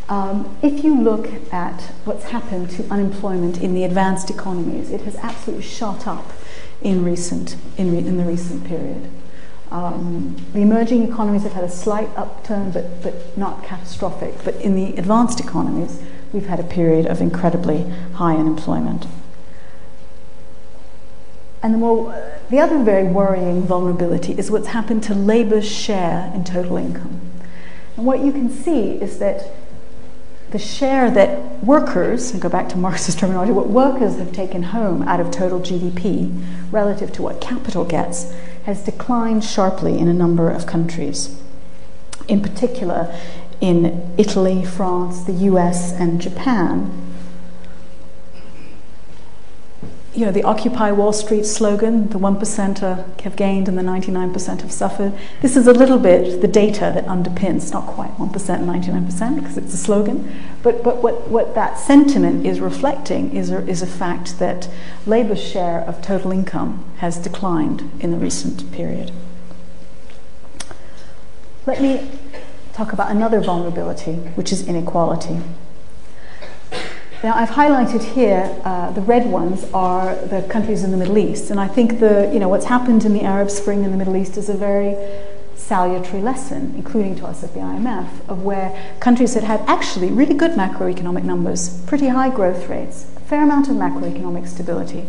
Um, 0.10 0.56
if 0.62 0.84
you 0.84 1.00
look 1.00 1.28
at 1.52 1.82
what's 2.04 2.26
happened 2.26 2.70
to 2.72 2.88
unemployment 2.90 3.64
in 3.64 3.74
the 3.74 3.86
advanced 3.86 4.30
economies, 4.30 4.92
it 4.92 5.02
has 5.02 5.16
absolutely 5.16 5.66
shot 5.66 6.06
up 6.06 6.34
in, 6.82 7.04
recent, 7.06 7.56
in, 7.78 7.92
re- 7.92 7.98
in 8.00 8.18
the 8.18 8.26
recent 8.26 8.66
period. 8.66 9.10
Um, 9.74 10.36
the 10.54 10.60
emerging 10.60 11.10
economies 11.12 11.42
have 11.44 11.54
had 11.54 11.64
a 11.64 11.70
slight 11.70 12.08
upturn, 12.16 12.70
but, 12.70 13.02
but 13.02 13.36
not 13.36 13.64
catastrophic. 13.64 14.36
But 14.44 14.56
in 14.58 14.76
the 14.76 14.96
advanced 15.00 15.40
economies, 15.40 16.00
we've 16.32 16.46
had 16.46 16.60
a 16.60 16.64
period 16.64 17.08
of 17.08 17.20
incredibly 17.22 17.90
high 18.14 18.36
unemployment. 18.36 19.08
And 21.64 21.74
the, 21.74 21.80
more, 21.80 22.14
the 22.52 22.60
other 22.60 22.84
very 22.84 23.06
worrying 23.06 23.64
vulnerability 23.64 24.34
is 24.34 24.52
what's 24.52 24.68
happened 24.68 25.02
to 25.04 25.16
labor's 25.16 25.70
share 25.70 26.32
in 26.36 26.44
total 26.44 26.78
income. 26.78 27.22
And 27.98 28.06
what 28.06 28.20
you 28.20 28.32
can 28.32 28.52
see 28.52 29.02
is 29.02 29.18
that 29.18 29.50
the 30.52 30.60
share 30.60 31.10
that 31.10 31.64
workers, 31.64 32.30
and 32.30 32.40
go 32.40 32.48
back 32.48 32.70
to 32.70 32.78
Marxist 32.78 33.18
terminology, 33.18 33.52
what 33.52 33.70
workers 33.70 34.20
have 34.20 34.32
taken 34.32 34.62
home 34.62 35.02
out 35.04 35.20
of 35.20 35.32
total 35.32 35.60
GDP 35.60 36.46
relative 36.72 37.12
to 37.14 37.24
what 37.24 37.42
capital 37.42 37.84
gets 37.84 38.32
has 38.64 38.84
declined 38.84 39.44
sharply 39.44 39.98
in 40.00 40.08
a 40.08 40.14
number 40.14 40.50
of 40.50 40.66
countries. 40.66 41.40
In 42.28 42.42
particular, 42.42 43.14
in 43.60 44.14
Italy, 44.18 44.64
France, 44.66 45.24
the 45.24 45.34
US, 45.34 45.94
and 45.94 46.22
Japan, 46.22 47.13
you 50.16 50.26
know, 50.26 50.32
the 50.32 50.44
Occupy 50.44 50.92
Wall 50.92 51.12
Street 51.12 51.44
slogan, 51.44 52.08
the 52.10 52.20
1% 52.20 53.22
have 53.22 53.36
gained 53.36 53.68
and 53.68 53.78
the 53.78 53.82
99% 53.82 54.62
have 54.62 54.72
suffered. 54.72 55.14
This 55.42 55.58
is 55.58 55.66
a 55.66 55.74
little 55.74 55.98
bit 55.98 56.42
the 56.42 56.48
data 56.48 56.92
that 56.94 57.06
underpins, 57.06 57.72
not 57.74 57.88
quite 57.88 58.12
1% 58.18 58.50
and 58.56 58.68
99% 58.68 59.36
because 59.36 59.58
it's 59.58 59.74
a 59.74 59.78
slogan, 59.78 60.32
but, 60.62 60.84
but 60.84 61.02
what, 61.02 61.28
what 61.30 61.56
that 61.56 61.80
sentiment 61.80 62.46
is 62.46 62.60
reflecting 62.60 63.36
is 63.36 63.50
a, 63.50 63.68
is 63.68 63.82
a 63.82 63.88
fact 63.88 64.38
that 64.38 64.70
labor's 65.08 65.42
share 65.42 65.80
of 65.82 66.02
total 66.02 66.32
income 66.32 66.86
has 66.98 67.18
declined 67.18 67.90
in 68.00 68.12
the 68.12 68.18
recent 68.18 68.72
period. 68.72 69.12
Let 71.66 71.82
me 71.82 72.12
talk 72.74 72.94
about 72.94 73.10
another 73.10 73.40
vulnerability, 73.40 74.14
which 74.36 74.52
is 74.52 74.68
inequality. 74.68 75.40
Now, 77.24 77.36
I've 77.36 77.52
highlighted 77.52 78.04
here 78.04 78.54
uh, 78.66 78.92
the 78.92 79.00
red 79.00 79.26
ones 79.26 79.64
are 79.74 80.14
the 80.14 80.42
countries 80.50 80.84
in 80.84 80.92
the 80.92 80.98
Middle 80.98 81.18
East, 81.18 81.52
and 81.52 81.58
I 81.58 81.70
think 81.70 82.02
the 82.02 82.30
you 82.34 82.38
know 82.38 82.50
what's 82.50 82.66
happened 82.66 83.06
in 83.06 83.14
the 83.14 83.22
Arab 83.22 83.50
Spring 83.50 83.86
in 83.86 83.92
the 83.92 83.98
Middle 83.98 84.18
East 84.18 84.36
is 84.36 84.50
a 84.50 84.54
very 84.54 84.98
salutary 85.56 86.22
lesson, 86.22 86.74
including 86.76 87.16
to 87.16 87.26
us 87.26 87.42
at 87.42 87.54
the 87.54 87.62
IMF, 87.62 88.10
of 88.28 88.44
where 88.44 88.78
countries 89.00 89.36
that 89.36 89.44
had 89.46 89.62
actually 89.70 90.12
really 90.12 90.34
good 90.34 90.52
macroeconomic 90.52 91.24
numbers, 91.24 91.82
pretty 91.84 92.10
high 92.10 92.30
growth 92.30 92.68
rates, 92.68 93.10
a 93.16 93.22
fair 93.22 93.42
amount 93.42 93.70
of 93.70 93.78
macroeconomic 93.78 94.46
stability, 94.46 95.06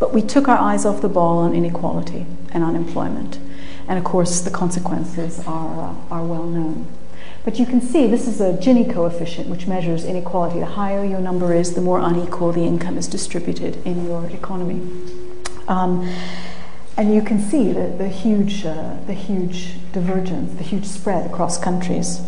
but 0.00 0.12
we 0.12 0.20
took 0.20 0.48
our 0.48 0.58
eyes 0.58 0.84
off 0.84 1.00
the 1.00 1.08
ball 1.08 1.38
on 1.38 1.54
inequality 1.54 2.26
and 2.50 2.64
unemployment, 2.64 3.38
and 3.86 4.00
of 4.00 4.04
course 4.04 4.40
the 4.40 4.50
consequences 4.50 5.38
are 5.46 5.80
uh, 5.80 6.14
are 6.14 6.24
well 6.24 6.42
known. 6.42 6.88
But 7.44 7.58
you 7.58 7.66
can 7.66 7.80
see 7.80 8.06
this 8.06 8.28
is 8.28 8.40
a 8.40 8.52
Gini 8.52 8.92
coefficient, 8.92 9.48
which 9.48 9.66
measures 9.66 10.04
inequality. 10.04 10.60
The 10.60 10.66
higher 10.66 11.04
your 11.04 11.20
number 11.20 11.52
is, 11.52 11.74
the 11.74 11.80
more 11.80 11.98
unequal 11.98 12.52
the 12.52 12.62
income 12.62 12.96
is 12.96 13.08
distributed 13.08 13.84
in 13.84 14.06
your 14.06 14.26
economy. 14.26 14.80
Um, 15.66 16.08
and 16.96 17.12
you 17.14 17.22
can 17.22 17.40
see 17.40 17.72
the, 17.72 17.88
the, 17.98 18.08
huge, 18.08 18.64
uh, 18.64 18.96
the 19.06 19.14
huge 19.14 19.74
divergence, 19.92 20.54
the 20.54 20.62
huge 20.62 20.84
spread 20.84 21.28
across 21.28 21.58
countries. 21.58 22.20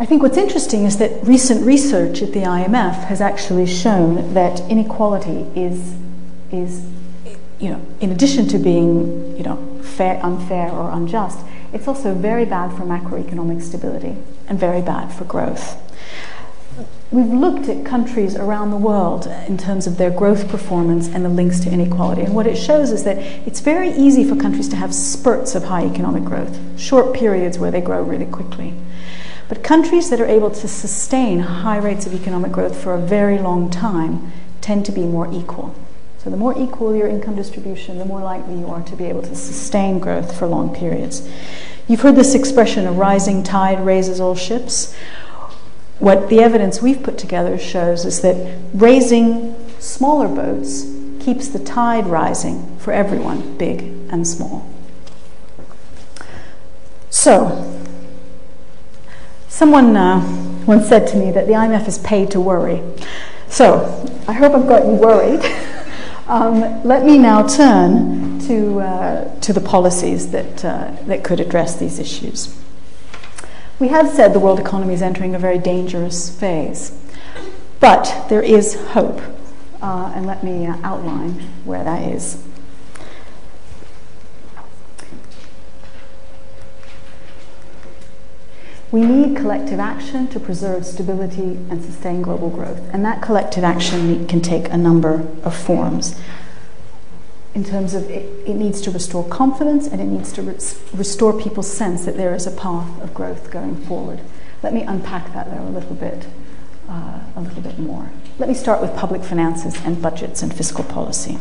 I 0.00 0.06
think 0.06 0.22
what's 0.22 0.36
interesting 0.36 0.84
is 0.84 0.98
that 0.98 1.24
recent 1.24 1.64
research 1.64 2.22
at 2.22 2.32
the 2.32 2.40
IMF 2.40 3.04
has 3.04 3.20
actually 3.20 3.66
shown 3.66 4.34
that 4.34 4.60
inequality 4.70 5.46
is, 5.54 5.96
is 6.50 6.88
you 7.58 7.70
know, 7.70 7.86
in 8.00 8.10
addition 8.10 8.46
to 8.48 8.58
being, 8.58 9.36
you 9.36 9.42
know, 9.42 9.56
fair, 9.82 10.24
unfair 10.24 10.70
or 10.70 10.90
unjust, 10.90 11.40
it's 11.72 11.88
also 11.88 12.14
very 12.14 12.44
bad 12.44 12.72
for 12.76 12.84
macroeconomic 12.84 13.62
stability 13.62 14.16
and 14.46 14.58
very 14.58 14.80
bad 14.80 15.12
for 15.12 15.24
growth. 15.24 15.76
We've 17.10 17.26
looked 17.26 17.68
at 17.68 17.86
countries 17.86 18.36
around 18.36 18.70
the 18.70 18.76
world 18.76 19.26
in 19.46 19.56
terms 19.56 19.86
of 19.86 19.96
their 19.96 20.10
growth 20.10 20.48
performance 20.48 21.08
and 21.08 21.24
the 21.24 21.30
links 21.30 21.58
to 21.60 21.70
inequality. 21.70 22.22
And 22.22 22.34
what 22.34 22.46
it 22.46 22.56
shows 22.56 22.90
is 22.90 23.04
that 23.04 23.16
it's 23.46 23.60
very 23.60 23.90
easy 23.90 24.24
for 24.24 24.36
countries 24.36 24.68
to 24.68 24.76
have 24.76 24.94
spurts 24.94 25.54
of 25.54 25.64
high 25.64 25.86
economic 25.86 26.24
growth, 26.24 26.58
short 26.78 27.14
periods 27.14 27.58
where 27.58 27.70
they 27.70 27.80
grow 27.80 28.02
really 28.02 28.26
quickly. 28.26 28.74
But 29.48 29.64
countries 29.64 30.10
that 30.10 30.20
are 30.20 30.26
able 30.26 30.50
to 30.50 30.68
sustain 30.68 31.40
high 31.40 31.78
rates 31.78 32.06
of 32.06 32.12
economic 32.12 32.52
growth 32.52 32.78
for 32.80 32.94
a 32.94 33.00
very 33.00 33.38
long 33.38 33.70
time 33.70 34.30
tend 34.60 34.84
to 34.84 34.92
be 34.92 35.04
more 35.04 35.32
equal. 35.32 35.74
The 36.30 36.36
more 36.36 36.56
equal 36.58 36.94
your 36.94 37.08
income 37.08 37.36
distribution, 37.36 37.98
the 37.98 38.04
more 38.04 38.20
likely 38.20 38.58
you 38.58 38.66
are 38.66 38.82
to 38.82 38.96
be 38.96 39.04
able 39.04 39.22
to 39.22 39.34
sustain 39.34 39.98
growth 39.98 40.38
for 40.38 40.46
long 40.46 40.74
periods. 40.74 41.28
You've 41.86 42.02
heard 42.02 42.16
this 42.16 42.34
expression, 42.34 42.86
a 42.86 42.92
rising 42.92 43.42
tide 43.42 43.84
raises 43.84 44.20
all 44.20 44.34
ships. 44.34 44.94
What 45.98 46.28
the 46.28 46.40
evidence 46.40 46.82
we've 46.82 47.02
put 47.02 47.18
together 47.18 47.58
shows 47.58 48.04
is 48.04 48.20
that 48.20 48.58
raising 48.74 49.56
smaller 49.78 50.28
boats 50.28 50.84
keeps 51.20 51.48
the 51.48 51.58
tide 51.58 52.06
rising 52.06 52.76
for 52.78 52.92
everyone, 52.92 53.56
big 53.56 53.80
and 54.10 54.26
small. 54.26 54.68
So, 57.10 57.80
someone 59.48 59.96
uh, 59.96 60.20
once 60.66 60.88
said 60.88 61.06
to 61.08 61.16
me 61.16 61.30
that 61.32 61.46
the 61.46 61.54
IMF 61.54 61.88
is 61.88 61.98
paid 61.98 62.30
to 62.32 62.40
worry. 62.40 62.82
So, 63.48 64.06
I 64.28 64.32
hope 64.32 64.52
I've 64.54 64.68
got 64.68 64.84
you 64.84 64.92
worried. 64.92 65.40
Um, 66.28 66.84
let 66.84 67.06
me 67.06 67.16
now 67.16 67.46
turn 67.46 68.38
to, 68.40 68.80
uh, 68.80 69.40
to 69.40 69.52
the 69.54 69.62
policies 69.62 70.30
that, 70.32 70.62
uh, 70.62 70.90
that 71.06 71.24
could 71.24 71.40
address 71.40 71.76
these 71.76 71.98
issues. 71.98 72.54
We 73.78 73.88
have 73.88 74.10
said 74.10 74.34
the 74.34 74.38
world 74.38 74.60
economy 74.60 74.92
is 74.92 75.00
entering 75.00 75.34
a 75.34 75.38
very 75.38 75.56
dangerous 75.56 76.28
phase, 76.28 76.92
but 77.80 78.26
there 78.28 78.42
is 78.42 78.74
hope. 78.90 79.22
Uh, 79.80 80.12
and 80.14 80.26
let 80.26 80.44
me 80.44 80.66
uh, 80.66 80.76
outline 80.82 81.32
where 81.64 81.82
that 81.82 82.02
is. 82.12 82.42
We 88.90 89.02
need 89.02 89.36
collective 89.36 89.78
action 89.78 90.28
to 90.28 90.40
preserve 90.40 90.86
stability 90.86 91.58
and 91.68 91.84
sustain 91.84 92.22
global 92.22 92.48
growth. 92.48 92.80
And 92.92 93.04
that 93.04 93.20
collective 93.20 93.62
action 93.62 94.26
can 94.26 94.40
take 94.40 94.70
a 94.70 94.78
number 94.78 95.28
of 95.44 95.54
forms. 95.54 96.18
In 97.54 97.64
terms 97.64 97.92
of 97.92 98.08
it, 98.08 98.48
it 98.48 98.54
needs 98.54 98.80
to 98.82 98.90
restore 98.90 99.28
confidence 99.28 99.86
and 99.86 100.00
it 100.00 100.04
needs 100.04 100.32
to 100.32 100.42
re- 100.42 100.58
restore 100.94 101.38
people's 101.38 101.70
sense 101.70 102.06
that 102.06 102.16
there 102.16 102.34
is 102.34 102.46
a 102.46 102.50
path 102.50 103.02
of 103.02 103.12
growth 103.12 103.50
going 103.50 103.76
forward. 103.76 104.20
Let 104.62 104.72
me 104.72 104.82
unpack 104.82 105.34
that 105.34 105.50
there 105.50 105.60
a 105.60 105.68
little 105.68 105.94
bit, 105.94 106.26
uh, 106.88 107.20
a 107.36 107.40
little 107.40 107.60
bit 107.62 107.78
more. 107.78 108.10
Let 108.38 108.48
me 108.48 108.54
start 108.54 108.80
with 108.80 108.96
public 108.96 109.22
finances 109.22 109.76
and 109.84 110.00
budgets 110.00 110.42
and 110.42 110.54
fiscal 110.54 110.84
policy. 110.84 111.38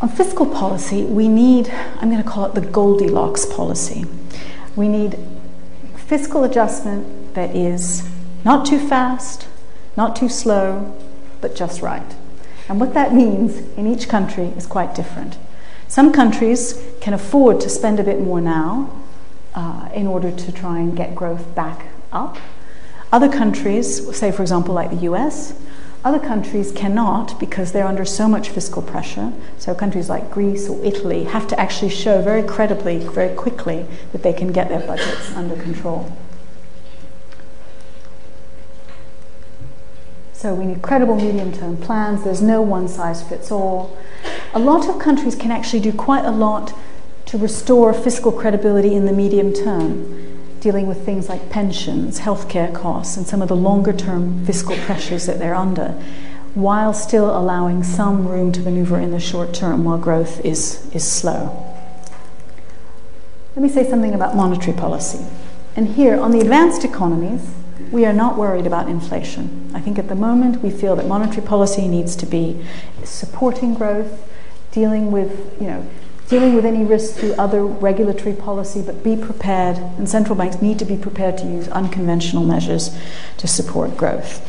On 0.00 0.08
fiscal 0.08 0.46
policy, 0.46 1.04
we 1.04 1.28
need, 1.28 1.68
I'm 2.00 2.10
going 2.10 2.22
to 2.22 2.28
call 2.28 2.46
it 2.46 2.54
the 2.54 2.60
Goldilocks 2.60 3.46
policy. 3.46 4.04
We 4.74 4.88
need 4.88 5.18
fiscal 6.08 6.42
adjustment 6.42 7.34
that 7.34 7.54
is 7.54 8.02
not 8.42 8.64
too 8.64 8.78
fast, 8.78 9.46
not 9.94 10.16
too 10.16 10.28
slow, 10.28 10.96
but 11.42 11.54
just 11.54 11.82
right. 11.82 12.14
And 12.66 12.80
what 12.80 12.94
that 12.94 13.14
means 13.14 13.58
in 13.76 13.86
each 13.86 14.08
country 14.08 14.46
is 14.56 14.66
quite 14.66 14.94
different. 14.94 15.36
Some 15.86 16.10
countries 16.10 16.82
can 17.02 17.12
afford 17.12 17.60
to 17.60 17.68
spend 17.68 18.00
a 18.00 18.02
bit 18.02 18.20
more 18.20 18.40
now 18.40 18.90
uh, 19.54 19.90
in 19.94 20.06
order 20.06 20.30
to 20.30 20.52
try 20.52 20.78
and 20.78 20.96
get 20.96 21.14
growth 21.14 21.54
back 21.54 21.86
up. 22.10 22.38
Other 23.12 23.28
countries, 23.28 24.16
say 24.16 24.32
for 24.32 24.40
example 24.40 24.74
like 24.74 24.90
the 24.90 25.08
US, 25.12 25.52
other 26.08 26.18
countries 26.18 26.72
cannot 26.72 27.38
because 27.38 27.72
they're 27.72 27.86
under 27.86 28.06
so 28.06 28.26
much 28.26 28.48
fiscal 28.48 28.80
pressure. 28.80 29.30
So 29.58 29.74
countries 29.74 30.08
like 30.08 30.30
Greece 30.30 30.66
or 30.66 30.82
Italy 30.82 31.24
have 31.24 31.46
to 31.48 31.60
actually 31.60 31.90
show 31.90 32.22
very 32.22 32.42
credibly, 32.42 32.96
very 32.98 33.36
quickly, 33.36 33.84
that 34.12 34.22
they 34.22 34.32
can 34.32 34.50
get 34.50 34.70
their 34.70 34.80
budgets 34.80 35.30
under 35.34 35.54
control. 35.54 36.10
So 40.32 40.54
we 40.54 40.64
need 40.64 40.80
credible 40.80 41.16
medium 41.16 41.52
term 41.52 41.76
plans. 41.76 42.24
There's 42.24 42.40
no 42.40 42.62
one 42.62 42.88
size 42.88 43.22
fits 43.22 43.50
all. 43.52 43.94
A 44.54 44.58
lot 44.58 44.88
of 44.88 44.98
countries 44.98 45.34
can 45.34 45.50
actually 45.50 45.80
do 45.80 45.92
quite 45.92 46.24
a 46.24 46.30
lot 46.30 46.72
to 47.26 47.36
restore 47.36 47.92
fiscal 47.92 48.32
credibility 48.32 48.94
in 48.94 49.04
the 49.04 49.12
medium 49.12 49.52
term, 49.52 50.27
dealing 50.60 50.86
with 50.86 51.04
things 51.04 51.28
like 51.28 51.50
pensions, 51.50 52.20
healthcare 52.20 52.74
costs, 52.74 53.16
and 53.16 53.26
some 53.26 53.42
of 53.42 53.48
the 53.48 53.56
longer 53.56 53.92
term 53.92 54.44
fiscal 54.44 54.76
pressures 54.78 55.26
that 55.26 55.38
they're 55.38 55.54
under, 55.54 55.90
while 56.54 56.92
still 56.92 57.36
allowing 57.36 57.84
some 57.84 58.26
room 58.26 58.50
to 58.52 58.60
maneuver 58.60 58.98
in 58.98 59.10
the 59.10 59.20
short 59.20 59.54
term 59.54 59.84
while 59.84 59.98
growth 59.98 60.44
is, 60.44 60.90
is 60.94 61.04
slow. 61.04 61.64
Let 63.54 63.62
me 63.62 63.68
say 63.68 63.88
something 63.88 64.14
about 64.14 64.36
monetary 64.36 64.76
policy. 64.76 65.24
And 65.76 65.88
here, 65.88 66.20
on 66.20 66.32
the 66.32 66.40
advanced 66.40 66.84
economies, 66.84 67.50
we 67.92 68.04
are 68.04 68.12
not 68.12 68.36
worried 68.36 68.66
about 68.66 68.88
inflation. 68.88 69.70
I 69.74 69.80
think 69.80 69.98
at 69.98 70.08
the 70.08 70.14
moment 70.14 70.62
we 70.62 70.70
feel 70.70 70.96
that 70.96 71.06
monetary 71.06 71.46
policy 71.46 71.86
needs 71.88 72.16
to 72.16 72.26
be 72.26 72.64
supporting 73.04 73.74
growth, 73.74 74.28
dealing 74.72 75.10
with, 75.10 75.56
you 75.60 75.68
know, 75.68 75.86
dealing 76.28 76.54
with 76.54 76.64
any 76.64 76.84
risks 76.84 77.18
through 77.18 77.32
other 77.34 77.64
regulatory 77.64 78.34
policy, 78.34 78.82
but 78.82 79.02
be 79.02 79.16
prepared, 79.16 79.78
and 79.78 80.08
central 80.08 80.36
banks 80.36 80.60
need 80.60 80.78
to 80.78 80.84
be 80.84 80.96
prepared 80.96 81.38
to 81.38 81.44
use 81.44 81.68
unconventional 81.68 82.44
measures 82.44 82.96
to 83.38 83.48
support 83.48 83.96
growth. 83.96 84.46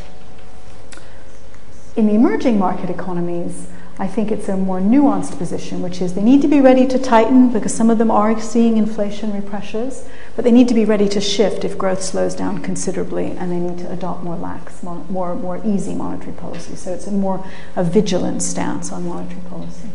In 1.96 2.06
the 2.06 2.14
emerging 2.14 2.58
market 2.58 2.90
economies, 2.90 3.66
I 3.98 4.06
think 4.06 4.30
it's 4.30 4.48
a 4.48 4.56
more 4.56 4.80
nuanced 4.80 5.36
position, 5.36 5.82
which 5.82 6.00
is 6.00 6.14
they 6.14 6.22
need 6.22 6.40
to 6.40 6.48
be 6.48 6.60
ready 6.60 6.86
to 6.86 6.98
tighten 6.98 7.52
because 7.52 7.74
some 7.74 7.90
of 7.90 7.98
them 7.98 8.10
are 8.10 8.40
seeing 8.40 8.74
inflationary 8.76 9.44
pressures, 9.44 10.08
but 10.36 10.44
they 10.44 10.52
need 10.52 10.68
to 10.68 10.74
be 10.74 10.86
ready 10.86 11.06
to 11.10 11.20
shift 11.20 11.64
if 11.64 11.76
growth 11.76 12.02
slows 12.02 12.34
down 12.34 12.62
considerably, 12.62 13.32
and 13.32 13.52
they 13.52 13.58
need 13.58 13.78
to 13.78 13.92
adopt 13.92 14.22
more 14.22 14.36
lax, 14.36 14.82
more, 14.82 15.04
more, 15.10 15.34
more 15.34 15.60
easy 15.66 15.94
monetary 15.94 16.32
policy. 16.32 16.76
So 16.76 16.94
it's 16.94 17.06
a 17.06 17.10
more 17.10 17.44
a 17.76 17.84
vigilant 17.84 18.42
stance 18.42 18.90
on 18.90 19.06
monetary 19.06 19.42
policy. 19.50 19.88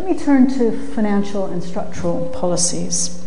Let 0.00 0.08
me 0.08 0.18
turn 0.18 0.48
to 0.54 0.72
financial 0.94 1.44
and 1.44 1.62
structural 1.62 2.30
policies. 2.30 3.22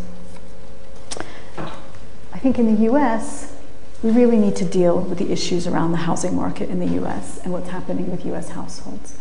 I 1.55 2.39
think 2.39 2.57
in 2.57 2.73
the 2.73 2.91
US, 2.91 3.55
we 4.01 4.09
really 4.09 4.39
need 4.39 4.55
to 4.55 4.65
deal 4.65 4.99
with 4.99 5.19
the 5.19 5.31
issues 5.31 5.67
around 5.67 5.91
the 5.91 5.99
housing 6.09 6.35
market 6.35 6.71
in 6.71 6.79
the 6.79 6.99
US 7.03 7.39
and 7.43 7.53
what's 7.53 7.69
happening 7.69 8.09
with 8.09 8.25
US 8.25 8.49
households. 8.49 9.19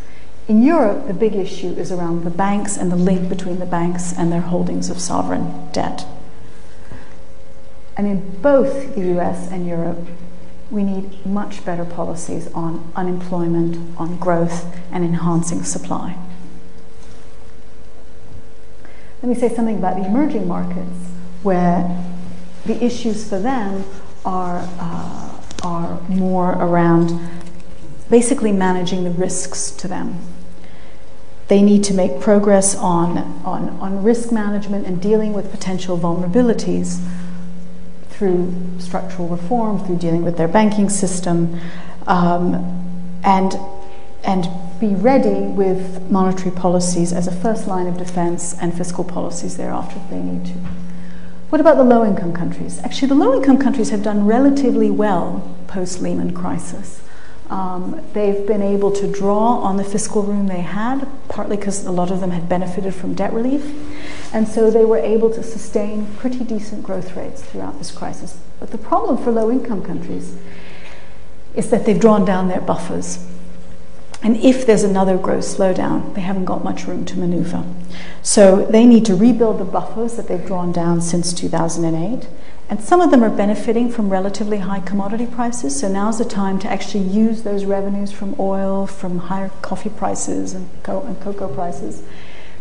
In 0.48 0.62
Europe, 0.62 1.06
the 1.06 1.12
big 1.12 1.34
issue 1.34 1.72
is 1.72 1.92
around 1.92 2.24
the 2.24 2.30
banks 2.30 2.78
and 2.78 2.90
the 2.90 2.96
link 2.96 3.28
between 3.28 3.58
the 3.58 3.66
banks 3.66 4.14
and 4.16 4.32
their 4.32 4.40
holdings 4.40 4.88
of 4.88 4.98
sovereign 4.98 5.70
debt. 5.72 6.06
And 7.98 8.06
in 8.06 8.40
both 8.40 8.94
the 8.94 9.18
US 9.18 9.50
and 9.50 9.66
Europe, 9.66 9.98
we 10.70 10.84
need 10.84 11.26
much 11.26 11.66
better 11.66 11.84
policies 11.84 12.50
on 12.54 12.90
unemployment, 12.96 13.76
on 13.98 14.16
growth, 14.16 14.74
and 14.90 15.04
enhancing 15.04 15.64
supply. 15.64 16.16
Let 19.22 19.28
me 19.28 19.34
say 19.36 19.54
something 19.54 19.76
about 19.78 19.96
the 19.96 20.04
emerging 20.04 20.48
markets, 20.48 20.96
where 21.44 21.96
the 22.66 22.82
issues 22.82 23.28
for 23.28 23.38
them 23.38 23.84
are, 24.24 24.68
uh, 24.80 25.40
are 25.62 26.00
more 26.08 26.50
around 26.54 27.20
basically 28.10 28.50
managing 28.50 29.04
the 29.04 29.10
risks 29.10 29.70
to 29.70 29.86
them. 29.86 30.18
They 31.46 31.62
need 31.62 31.84
to 31.84 31.94
make 31.94 32.20
progress 32.20 32.74
on, 32.74 33.18
on, 33.44 33.68
on 33.78 34.02
risk 34.02 34.32
management 34.32 34.88
and 34.88 35.00
dealing 35.00 35.32
with 35.32 35.52
potential 35.52 35.96
vulnerabilities 35.96 37.00
through 38.10 38.52
structural 38.78 39.28
reform, 39.28 39.84
through 39.84 39.98
dealing 39.98 40.24
with 40.24 40.36
their 40.36 40.48
banking 40.48 40.88
system, 40.88 41.60
um, 42.08 42.54
and, 43.22 43.56
and 44.24 44.48
be 44.82 44.96
ready 44.96 45.42
with 45.46 46.10
monetary 46.10 46.50
policies 46.50 47.12
as 47.12 47.28
a 47.28 47.30
first 47.30 47.68
line 47.68 47.86
of 47.86 47.96
defense 47.96 48.52
and 48.60 48.76
fiscal 48.76 49.04
policies 49.04 49.56
thereafter 49.56 49.96
if 49.96 50.10
they 50.10 50.20
need 50.20 50.44
to. 50.44 50.54
What 51.50 51.60
about 51.60 51.76
the 51.76 51.84
low 51.84 52.04
income 52.04 52.32
countries? 52.32 52.80
Actually, 52.80 53.06
the 53.06 53.14
low 53.14 53.36
income 53.36 53.58
countries 53.58 53.90
have 53.90 54.02
done 54.02 54.26
relatively 54.26 54.90
well 54.90 55.56
post 55.68 56.02
Lehman 56.02 56.34
crisis. 56.34 57.00
Um, 57.48 58.04
they've 58.12 58.44
been 58.44 58.60
able 58.60 58.90
to 58.90 59.06
draw 59.06 59.60
on 59.60 59.76
the 59.76 59.84
fiscal 59.84 60.24
room 60.24 60.48
they 60.48 60.62
had, 60.62 61.06
partly 61.28 61.56
because 61.56 61.86
a 61.86 61.92
lot 61.92 62.10
of 62.10 62.18
them 62.18 62.32
had 62.32 62.48
benefited 62.48 62.92
from 62.92 63.14
debt 63.14 63.32
relief. 63.32 63.64
And 64.34 64.48
so 64.48 64.68
they 64.68 64.84
were 64.84 64.98
able 64.98 65.30
to 65.30 65.44
sustain 65.44 66.12
pretty 66.16 66.42
decent 66.42 66.82
growth 66.82 67.14
rates 67.16 67.40
throughout 67.40 67.78
this 67.78 67.92
crisis. 67.92 68.36
But 68.58 68.72
the 68.72 68.78
problem 68.78 69.22
for 69.22 69.30
low 69.30 69.48
income 69.48 69.84
countries 69.84 70.36
is 71.54 71.70
that 71.70 71.86
they've 71.86 72.00
drawn 72.00 72.24
down 72.24 72.48
their 72.48 72.60
buffers. 72.60 73.24
And 74.22 74.36
if 74.36 74.64
there's 74.64 74.84
another 74.84 75.18
growth 75.18 75.44
slowdown, 75.44 76.14
they 76.14 76.20
haven't 76.20 76.44
got 76.44 76.62
much 76.62 76.86
room 76.86 77.04
to 77.06 77.18
maneuver. 77.18 77.64
So 78.22 78.64
they 78.66 78.86
need 78.86 79.04
to 79.06 79.16
rebuild 79.16 79.58
the 79.58 79.64
buffers 79.64 80.14
that 80.14 80.28
they've 80.28 80.46
drawn 80.46 80.70
down 80.70 81.00
since 81.02 81.32
2008. 81.32 82.28
And 82.70 82.80
some 82.80 83.00
of 83.00 83.10
them 83.10 83.24
are 83.24 83.30
benefiting 83.30 83.90
from 83.90 84.08
relatively 84.08 84.58
high 84.58 84.80
commodity 84.80 85.26
prices. 85.26 85.78
So 85.78 85.88
now's 85.88 86.18
the 86.18 86.24
time 86.24 86.58
to 86.60 86.68
actually 86.68 87.04
use 87.04 87.42
those 87.42 87.64
revenues 87.64 88.12
from 88.12 88.36
oil, 88.38 88.86
from 88.86 89.18
higher 89.18 89.50
coffee 89.60 89.90
prices 89.90 90.54
and, 90.54 90.68
co- 90.84 91.02
and 91.02 91.20
cocoa 91.20 91.48
prices 91.48 92.02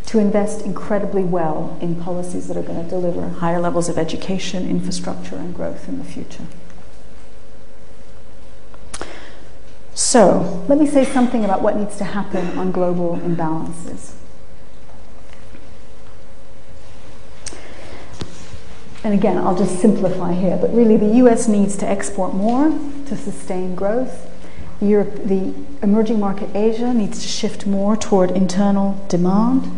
to 0.08 0.20
invest 0.20 0.66
incredibly 0.66 1.24
well 1.24 1.78
in 1.80 1.96
policies 1.96 2.48
that 2.48 2.58
are 2.58 2.64
going 2.64 2.84
to 2.84 2.90
deliver 2.90 3.30
higher 3.30 3.60
levels 3.60 3.88
of 3.88 3.98
education, 3.98 4.68
infrastructure, 4.68 5.36
and 5.36 5.56
growth 5.56 5.88
in 5.88 6.00
the 6.00 6.04
future. 6.04 6.46
So, 9.94 10.64
let 10.70 10.80
me 10.80 10.88
say 10.88 11.04
something 11.04 11.44
about 11.44 11.62
what 11.62 11.76
needs 11.76 11.98
to 11.98 12.06
happen 12.06 12.58
on 12.58 12.72
global 12.72 13.18
imbalances. 13.18 14.14
And 19.04 19.14
again, 19.14 19.38
I'll 19.38 19.58
just 19.58 19.80
simplify 19.80 20.34
here, 20.34 20.58
but 20.58 20.74
really 20.74 20.96
the 20.96 21.16
US 21.26 21.48
needs 21.48 21.76
to 21.78 21.88
export 21.88 22.34
more 22.34 22.70
to 23.08 23.18
sustain 23.18 23.76
growth. 23.76 24.30
Europe, 24.80 25.24
the 25.26 25.54
emerging 25.84 26.20
market 26.20 26.50
Asia 26.56 26.94
needs 26.94 27.22
to 27.22 27.28
shift 27.28 27.68
more 27.68 27.96
toward 27.96 28.32
internal 28.32 29.04
demand, 29.10 29.70